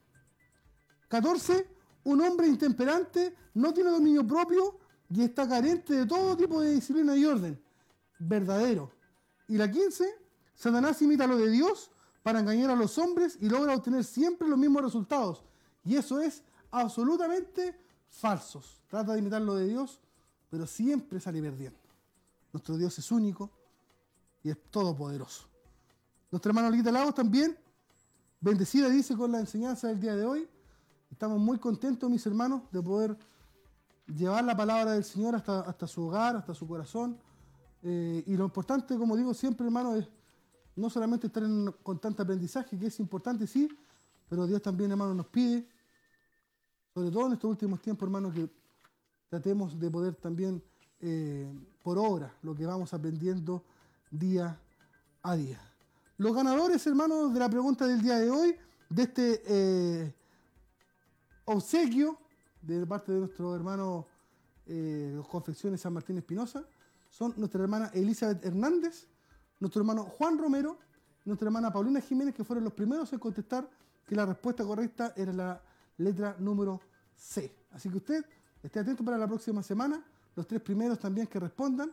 14. 1.10 1.68
Un 2.06 2.22
hombre 2.22 2.48
intemperante 2.48 3.36
no 3.54 3.74
tiene 3.74 3.90
dominio 3.90 4.26
propio 4.26 4.80
y 5.10 5.24
está 5.24 5.46
carente 5.46 5.94
de 5.94 6.06
todo 6.06 6.38
tipo 6.38 6.62
de 6.62 6.76
disciplina 6.76 7.18
y 7.18 7.26
orden. 7.26 7.62
Verdadero. 8.18 8.94
Y 9.50 9.58
la 9.58 9.70
15. 9.70 10.06
Satanás 10.56 11.02
imita 11.02 11.28
lo 11.28 11.36
de 11.36 11.50
Dios 11.50 11.92
para 12.24 12.40
engañar 12.40 12.70
a 12.70 12.76
los 12.78 12.98
hombres 12.98 13.38
y 13.42 13.50
logra 13.50 13.76
obtener 13.76 14.06
siempre 14.06 14.48
los 14.48 14.58
mismos 14.58 14.84
resultados. 14.84 15.44
Y 15.84 15.98
eso 15.98 16.22
es 16.22 16.44
absolutamente 16.72 17.89
falsos. 18.10 18.82
Trata 18.88 19.14
de 19.14 19.20
imitar 19.20 19.42
lo 19.42 19.56
de 19.56 19.68
Dios, 19.68 20.00
pero 20.50 20.66
siempre 20.66 21.20
sale 21.20 21.42
perdiendo. 21.42 21.80
Nuestro 22.52 22.78
Dios 22.78 22.98
es 22.98 23.12
único 23.12 23.50
y 24.44 24.50
es 24.50 24.58
todopoderoso. 24.72 25.48
Nuestra 26.32 26.50
hermana 26.50 26.68
Olguita 26.68 26.92
Lagos 26.92 27.16
también, 27.16 27.58
bendecida 28.40 28.90
dice 28.90 29.16
con 29.16 29.32
la 29.32 29.40
enseñanza 29.40 29.88
del 29.88 30.00
día 30.00 30.16
de 30.16 30.26
hoy. 30.26 30.48
Estamos 31.12 31.40
muy 31.40 31.58
contentos, 31.58 32.10
mis 32.10 32.26
hermanos, 32.26 32.64
de 32.72 32.82
poder 32.82 33.18
llevar 34.08 34.44
la 34.44 34.56
palabra 34.56 34.94
del 34.94 35.04
Señor 35.04 35.36
hasta, 35.36 35.62
hasta 35.62 35.88
su 35.88 36.08
hogar, 36.08 36.36
hasta 36.36 36.54
su 36.54 36.68
corazón. 36.68 37.18
Eh, 37.82 38.24
y 38.26 38.36
lo 38.36 38.46
importante, 38.46 38.98
como 38.98 39.16
digo 39.16 39.34
siempre, 39.34 39.66
hermano, 39.66 39.96
es 39.96 40.08
no 40.76 40.90
solamente 40.90 41.28
estar 41.28 41.44
en 41.44 41.74
constante 41.84 42.22
aprendizaje, 42.22 42.78
que 42.78 42.88
es 42.88 43.00
importante, 43.00 43.46
sí, 43.48 43.70
pero 44.30 44.48
Dios 44.48 44.62
también, 44.62 44.92
hermano, 44.92 45.14
nos 45.14 45.28
pide, 45.28 45.68
sobre 46.94 47.12
todo 47.12 47.28
en 47.28 47.34
estos 47.34 47.50
últimos 47.50 47.82
tiempos, 47.82 48.08
hermano, 48.08 48.32
que 48.32 48.50
tratemos 49.30 49.80
de 49.80 49.92
poder 49.92 50.16
también 50.16 50.62
eh, 51.00 51.48
por 51.84 51.98
obra 51.98 52.34
lo 52.42 52.56
que 52.56 52.66
vamos 52.66 52.94
aprendiendo 52.94 53.64
día 54.12 54.60
a 55.22 55.36
día. 55.36 55.60
Los 56.18 56.36
ganadores, 56.36 56.86
hermanos, 56.88 57.34
de 57.34 57.40
la 57.40 57.50
pregunta 57.50 57.88
del 57.88 58.02
día 58.02 58.18
de 58.18 58.30
hoy, 58.30 58.56
de 58.90 59.04
este 59.04 59.42
eh, 59.46 60.14
obsequio 61.46 62.18
de 62.62 62.86
parte 62.86 63.12
de 63.12 63.20
nuestro 63.20 63.56
hermano 63.56 64.08
eh, 64.66 65.22
Confecciones 65.30 65.82
San 65.82 65.94
Martín 65.94 66.18
Espinosa, 66.18 66.66
son 67.10 67.34
nuestra 67.38 67.62
hermana 67.62 67.90
Elizabeth 67.94 68.44
Hernández, 68.46 69.08
nuestro 69.60 69.82
hermano 69.82 70.04
Juan 70.04 70.38
Romero, 70.38 70.78
nuestra 71.26 71.48
hermana 71.48 71.72
Paulina 71.72 72.02
Jiménez, 72.02 72.36
que 72.36 72.44
fueron 72.44 72.64
los 72.64 72.74
primeros 72.74 73.12
en 73.14 73.20
contestar 73.20 73.70
que 74.06 74.16
la 74.16 74.26
respuesta 74.26 74.64
correcta 74.64 75.14
era 75.16 75.32
la 75.32 75.62
letra 76.00 76.36
número 76.40 76.82
C. 77.16 77.54
Así 77.72 77.90
que 77.90 77.98
usted 77.98 78.26
esté 78.64 78.80
atento 78.80 79.04
para 79.04 79.18
la 79.18 79.28
próxima 79.28 79.62
semana. 79.62 80.04
Los 80.36 80.48
tres 80.48 80.62
primeros 80.62 81.00
también 81.00 81.28
que 81.28 81.40
respondan 81.40 81.92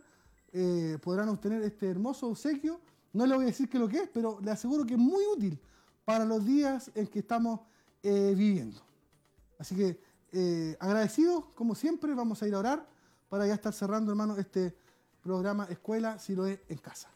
eh, 0.53 0.99
podrán 1.03 1.29
obtener 1.29 1.63
este 1.63 1.91
hermoso 1.91 2.29
obsequio. 2.29 2.81
No 3.13 3.27
le 3.27 3.35
voy 3.35 3.45
a 3.45 3.47
decir 3.49 3.69
qué 3.69 3.79
lo 3.79 3.89
que 3.89 3.99
es, 3.99 4.09
pero 4.09 4.41
le 4.43 4.51
aseguro 4.51 4.85
que 4.85 4.95
es 4.95 5.01
muy 5.01 5.25
útil 5.27 5.61
para 6.05 6.25
los 6.25 6.45
días 6.45 6.91
en 6.95 7.07
que 7.09 7.19
estamos 7.19 7.61
eh, 8.03 8.35
viviendo. 8.37 8.81
Así 9.59 9.75
que 9.75 10.01
eh, 10.33 10.77
agradecidos, 10.81 11.47
como 11.55 11.75
siempre, 11.75 12.15
vamos 12.15 12.43
a 12.43 12.49
ir 12.49 12.55
a 12.55 12.59
orar 12.59 12.89
para 13.29 13.47
ya 13.47 13.55
estar 13.55 13.73
cerrando, 13.73 14.13
hermano, 14.13 14.37
este 14.37 14.77
programa 15.23 15.67
Escuela 15.71 16.19
si 16.19 16.35
lo 16.35 16.47
es 16.47 16.61
en 16.69 16.79
casa. 16.79 17.16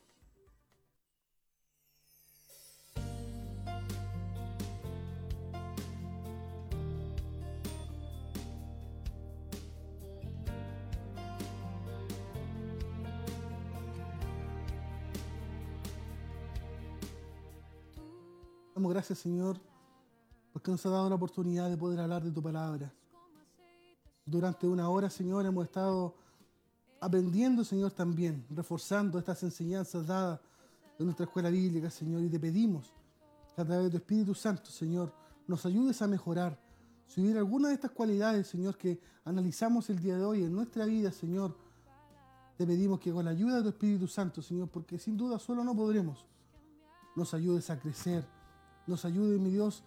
Gracias, 18.88 19.18
Señor, 19.18 19.58
porque 20.52 20.70
nos 20.70 20.84
ha 20.86 20.90
dado 20.90 21.08
la 21.08 21.14
oportunidad 21.14 21.68
de 21.68 21.76
poder 21.76 22.00
hablar 22.00 22.22
de 22.22 22.30
tu 22.30 22.42
palabra. 22.42 22.92
Durante 24.24 24.66
una 24.66 24.88
hora, 24.88 25.10
Señor, 25.10 25.44
hemos 25.46 25.64
estado 25.64 26.14
aprendiendo, 27.00 27.64
Señor, 27.64 27.92
también, 27.92 28.46
reforzando 28.50 29.18
estas 29.18 29.42
enseñanzas 29.42 30.06
dadas 30.06 30.40
en 30.98 31.06
nuestra 31.06 31.24
escuela 31.24 31.50
bíblica, 31.50 31.90
Señor, 31.90 32.22
y 32.22 32.28
te 32.28 32.38
pedimos 32.38 32.92
que 33.54 33.62
a 33.62 33.64
través 33.64 33.84
de 33.84 33.90
tu 33.90 33.96
Espíritu 33.96 34.34
Santo, 34.34 34.70
Señor, 34.70 35.12
nos 35.46 35.64
ayudes 35.66 36.00
a 36.02 36.06
mejorar. 36.06 36.58
Si 37.06 37.20
hubiera 37.20 37.40
alguna 37.40 37.68
de 37.68 37.74
estas 37.74 37.90
cualidades, 37.90 38.46
Señor, 38.46 38.76
que 38.76 39.00
analizamos 39.24 39.88
el 39.90 39.98
día 39.98 40.16
de 40.16 40.24
hoy 40.24 40.44
en 40.44 40.52
nuestra 40.52 40.84
vida, 40.84 41.10
Señor, 41.10 41.56
te 42.56 42.66
pedimos 42.66 43.00
que 43.00 43.12
con 43.12 43.24
la 43.24 43.30
ayuda 43.30 43.56
de 43.56 43.62
tu 43.62 43.68
Espíritu 43.70 44.06
Santo, 44.06 44.42
Señor, 44.42 44.68
porque 44.68 44.98
sin 44.98 45.16
duda 45.16 45.38
solo 45.38 45.64
no 45.64 45.74
podremos, 45.74 46.26
nos 47.16 47.32
ayudes 47.34 47.70
a 47.70 47.78
crecer, 47.80 48.24
nos 48.90 49.04
ayude, 49.04 49.38
mi 49.38 49.50
Dios, 49.50 49.82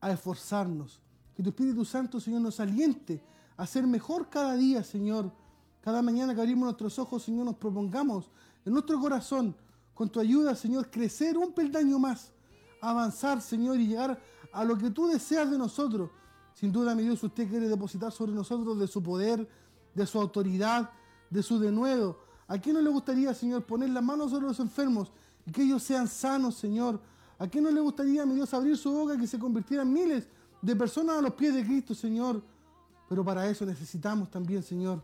a 0.00 0.12
esforzarnos. 0.12 1.00
Que 1.34 1.42
tu 1.42 1.50
Espíritu 1.50 1.84
Santo, 1.84 2.20
Señor, 2.20 2.40
nos 2.40 2.60
aliente 2.60 3.22
a 3.56 3.66
ser 3.66 3.86
mejor 3.86 4.28
cada 4.28 4.54
día, 4.54 4.84
Señor. 4.84 5.32
Cada 5.80 6.02
mañana 6.02 6.34
que 6.34 6.40
abrimos 6.40 6.64
nuestros 6.64 6.98
ojos, 6.98 7.22
Señor, 7.22 7.44
nos 7.44 7.56
propongamos 7.56 8.30
en 8.64 8.72
nuestro 8.72 8.98
corazón, 9.00 9.54
con 9.92 10.08
tu 10.08 10.18
ayuda, 10.20 10.54
Señor, 10.54 10.90
crecer 10.90 11.36
un 11.36 11.52
peldaño 11.52 11.98
más, 11.98 12.32
avanzar, 12.80 13.40
Señor, 13.40 13.78
y 13.78 13.88
llegar 13.88 14.20
a 14.52 14.64
lo 14.64 14.76
que 14.78 14.90
tú 14.90 15.06
deseas 15.06 15.50
de 15.50 15.58
nosotros. 15.58 16.10
Sin 16.54 16.72
duda, 16.72 16.94
mi 16.94 17.02
Dios, 17.02 17.22
usted 17.22 17.48
quiere 17.48 17.68
depositar 17.68 18.12
sobre 18.12 18.32
nosotros 18.32 18.78
de 18.78 18.86
su 18.86 19.02
poder, 19.02 19.48
de 19.94 20.06
su 20.06 20.20
autoridad, 20.20 20.90
de 21.30 21.42
su 21.42 21.58
denuedo. 21.58 22.18
¿A 22.46 22.58
quién 22.58 22.76
no 22.76 22.82
le 22.82 22.90
gustaría, 22.90 23.34
Señor, 23.34 23.64
poner 23.64 23.90
las 23.90 24.02
manos 24.02 24.30
sobre 24.30 24.46
los 24.46 24.60
enfermos 24.60 25.12
y 25.46 25.52
que 25.52 25.62
ellos 25.62 25.82
sean 25.82 26.08
sanos, 26.08 26.54
Señor? 26.56 27.00
¿A 27.44 27.46
quién 27.46 27.62
no 27.62 27.70
le 27.70 27.80
gustaría, 27.82 28.24
mi 28.24 28.36
Dios, 28.36 28.54
abrir 28.54 28.74
su 28.74 28.90
boca 28.90 29.18
que 29.18 29.26
se 29.26 29.38
convirtieran 29.38 29.92
miles 29.92 30.26
de 30.62 30.74
personas 30.74 31.18
a 31.18 31.20
los 31.20 31.34
pies 31.34 31.54
de 31.54 31.62
Cristo, 31.62 31.94
Señor? 31.94 32.42
Pero 33.06 33.22
para 33.22 33.46
eso 33.46 33.66
necesitamos 33.66 34.30
también, 34.30 34.62
Señor, 34.62 35.02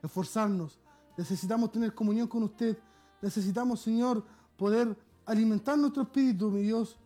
esforzarnos. 0.00 0.78
Necesitamos 1.16 1.72
tener 1.72 1.92
comunión 1.92 2.28
con 2.28 2.44
usted. 2.44 2.78
Necesitamos, 3.20 3.80
Señor, 3.80 4.24
poder 4.56 4.96
alimentar 5.26 5.76
nuestro 5.76 6.04
espíritu, 6.04 6.48
mi 6.48 6.62
Dios. 6.62 6.96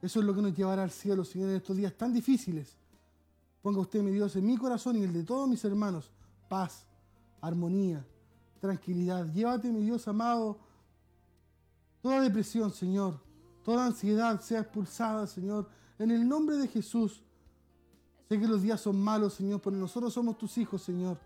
Eso 0.00 0.20
es 0.20 0.24
lo 0.24 0.32
que 0.32 0.40
nos 0.40 0.56
llevará 0.56 0.84
al 0.84 0.92
cielo, 0.92 1.24
Señor, 1.24 1.50
en 1.50 1.56
estos 1.56 1.76
días 1.76 1.92
tan 1.94 2.12
difíciles. 2.12 2.76
Ponga 3.60 3.80
usted, 3.80 4.00
mi 4.00 4.12
Dios, 4.12 4.36
en 4.36 4.46
mi 4.46 4.56
corazón 4.56 4.94
y 4.94 5.02
el 5.02 5.12
de 5.12 5.24
todos 5.24 5.48
mis 5.48 5.64
hermanos, 5.64 6.12
paz, 6.48 6.86
armonía, 7.40 8.06
tranquilidad. 8.60 9.26
Llévate, 9.32 9.72
mi 9.72 9.82
Dios 9.82 10.06
amado, 10.06 10.67
toda 12.08 12.22
depresión, 12.22 12.72
Señor, 12.72 13.20
toda 13.62 13.84
ansiedad 13.84 14.40
sea 14.40 14.60
expulsada, 14.60 15.26
Señor, 15.26 15.68
en 15.98 16.10
el 16.10 16.26
nombre 16.26 16.56
de 16.56 16.66
Jesús. 16.66 17.22
Sé 18.26 18.40
que 18.40 18.48
los 18.48 18.62
días 18.62 18.80
son 18.80 18.98
malos, 18.98 19.34
Señor, 19.34 19.60
pero 19.60 19.76
nosotros 19.76 20.14
somos 20.14 20.38
tus 20.38 20.56
hijos, 20.56 20.80
Señor. 20.80 21.18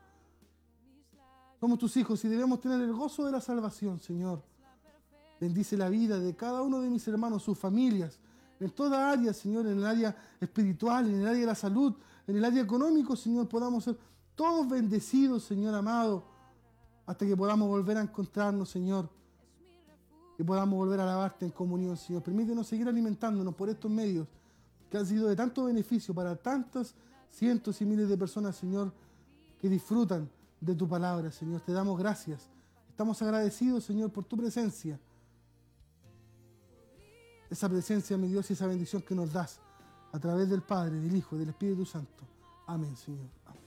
Somos 1.61 1.79
tus 1.79 1.97
hijos 1.97 2.25
y 2.25 2.29
debemos 2.29 2.61
tener 2.61 2.81
el 2.81 2.93
gozo 2.93 3.25
de 3.25 3.31
la 3.31 3.41
salvación, 3.41 4.01
Señor. 4.01 4.43
Bendice 5.41 5.77
la 5.77 5.89
vida 5.89 6.19
de 6.19 6.35
cada 6.35 6.63
uno 6.63 6.81
de 6.81 6.91
mis 6.91 7.07
hermanos, 7.07 7.45
sus 7.45 7.57
familias, 7.57 8.19
en 8.59 8.71
toda 8.71 9.09
área, 9.09 9.33
Señor, 9.33 9.69
en 9.69 9.79
el 9.79 9.87
área 9.87 10.17
espiritual, 10.41 11.09
en 11.09 11.21
el 11.21 11.29
área 11.29 11.43
de 11.43 11.47
la 11.47 11.55
salud, 11.55 11.95
en 12.27 12.37
el 12.39 12.45
área 12.45 12.61
económico, 12.61 13.15
Señor, 13.15 13.49
podamos 13.49 13.85
ser 13.85 13.97
todos 14.35 14.69
bendecidos, 14.69 15.45
Señor 15.45 15.77
amado, 15.77 16.25
hasta 17.07 17.25
que 17.25 17.37
podamos 17.37 17.69
volver 17.69 17.99
a 17.99 18.01
encontrarnos, 18.01 18.69
Señor. 18.69 19.22
Que 20.37 20.45
podamos 20.45 20.77
volver 20.77 21.01
a 21.01 21.05
alabarte 21.05 21.45
en 21.45 21.51
comunión, 21.51 21.97
Señor. 21.97 22.23
Permítenos 22.23 22.67
seguir 22.67 22.89
alimentándonos 22.89 23.55
por 23.55 23.69
estos 23.69 23.91
medios 23.91 24.27
que 24.91 24.99
han 24.99 25.07
sido 25.07 25.29
de 25.29 25.37
tanto 25.37 25.65
beneficio 25.65 26.15
para 26.15 26.37
tantos 26.37 26.95
cientos 27.31 27.81
y 27.81 27.87
miles 27.87 28.09
de 28.09 28.17
personas, 28.17 28.57
Señor, 28.57 28.93
que 29.61 29.69
disfrutan 29.69 30.29
de 30.61 30.75
tu 30.75 30.89
palabra, 30.89 31.31
Señor. 31.33 31.61
Te 31.63 31.73
damos 31.73 31.99
gracias. 31.99 32.49
Estamos 32.89 33.21
agradecidos, 33.23 33.85
Señor, 33.85 34.11
por 34.11 34.25
tu 34.25 34.37
presencia. 34.37 34.99
Esa 37.51 37.69
presencia, 37.69 38.17
mi 38.17 38.29
Dios, 38.29 38.49
y 38.51 38.53
esa 38.53 38.67
bendición 38.67 39.03
que 39.03 39.15
nos 39.15 39.33
das 39.33 39.61
a 40.13 40.19
través 40.19 40.49
del 40.49 40.63
Padre, 40.63 41.01
del 41.01 41.17
Hijo 41.17 41.37
y 41.37 41.41
del 41.41 41.49
Espíritu 41.51 41.85
Santo. 41.85 42.25
Amén, 42.67 42.97
Señor. 42.97 43.29
Amén. 43.47 43.62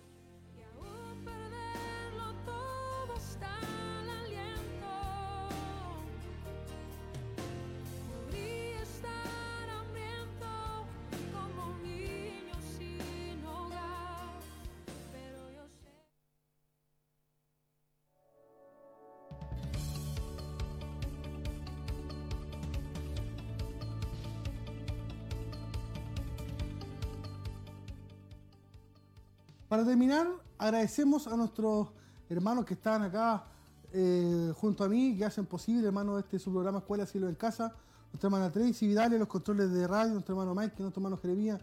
Para 29.76 29.88
terminar, 29.88 30.30
agradecemos 30.57 31.27
a 31.27 31.35
nuestros 31.35 31.89
hermanos 32.30 32.64
que 32.64 32.76
están 32.76 33.02
acá 33.02 33.43
eh, 33.91 34.53
junto 34.56 34.85
a 34.85 34.88
mí, 34.88 35.18
que 35.18 35.26
hacen 35.26 35.45
posible, 35.45 35.85
hermano, 35.85 36.18
este 36.18 36.39
su 36.39 36.49
programa 36.49 36.77
Escuela 36.77 37.06
Cielo 37.06 37.27
en 37.27 37.35
Casa. 37.35 37.76
Nuestra 38.14 38.27
hermana 38.27 38.49
Tracy 38.49 38.88
Vidal 38.88 39.19
los 39.19 39.27
controles 39.27 39.73
de 39.73 39.85
radio, 39.85 40.14
nuestro 40.14 40.34
hermano 40.34 40.56
Mike, 40.56 40.76
nuestro 40.80 41.02
hermano 41.02 41.18
Jeremías 41.18 41.60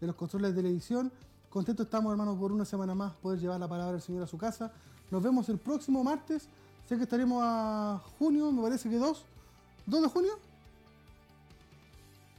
en 0.00 0.06
los 0.06 0.14
controles 0.14 0.54
de 0.54 0.62
televisión. 0.62 1.10
Contentos 1.50 1.86
estamos, 1.86 2.12
hermanos, 2.12 2.38
por 2.38 2.52
una 2.52 2.64
semana 2.64 2.94
más 2.94 3.14
poder 3.14 3.40
llevar 3.40 3.58
la 3.58 3.66
palabra 3.66 3.94
del 3.94 4.00
Señor 4.00 4.22
a 4.22 4.28
su 4.28 4.38
casa. 4.38 4.70
Nos 5.10 5.20
vemos 5.20 5.48
el 5.48 5.58
próximo 5.58 6.04
martes. 6.04 6.48
Sé 6.88 6.96
que 6.96 7.02
estaremos 7.02 7.42
a 7.44 8.00
junio, 8.16 8.52
me 8.52 8.62
parece 8.62 8.88
que 8.88 8.96
2. 8.96 9.24
¿2 9.88 10.02
de 10.02 10.08
junio? 10.08 10.32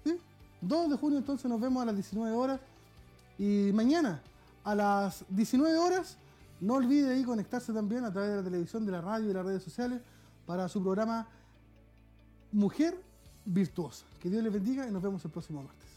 ¿Sí? 0.05 0.17
2 0.61 0.89
de 0.89 0.95
junio, 0.95 1.17
entonces 1.17 1.51
nos 1.51 1.59
vemos 1.59 1.83
a 1.83 1.87
las 1.87 1.95
19 1.95 2.33
horas. 2.33 2.61
Y 3.37 3.71
mañana, 3.73 4.21
a 4.67 4.75
las 4.75 5.23
19 5.29 5.77
horas, 5.77 6.17
no 6.59 6.73
olvide 6.73 7.13
ahí 7.13 7.23
conectarse 7.23 7.71
también 7.71 8.03
a 8.03 8.11
través 8.11 8.31
de 8.31 8.35
la 8.35 8.43
televisión, 8.43 8.85
de 8.85 8.91
la 8.91 8.99
radio 8.99 9.23
y 9.23 9.27
de 9.29 9.33
las 9.33 9.45
redes 9.45 9.63
sociales 9.63 10.01
para 10.45 10.67
su 10.67 10.83
programa 10.83 11.25
Mujer 12.51 13.01
Virtuosa. 13.45 14.03
Que 14.19 14.29
Dios 14.29 14.43
les 14.43 14.51
bendiga 14.51 14.85
y 14.85 14.91
nos 14.91 15.01
vemos 15.01 15.23
el 15.23 15.31
próximo 15.31 15.63
martes. 15.63 15.87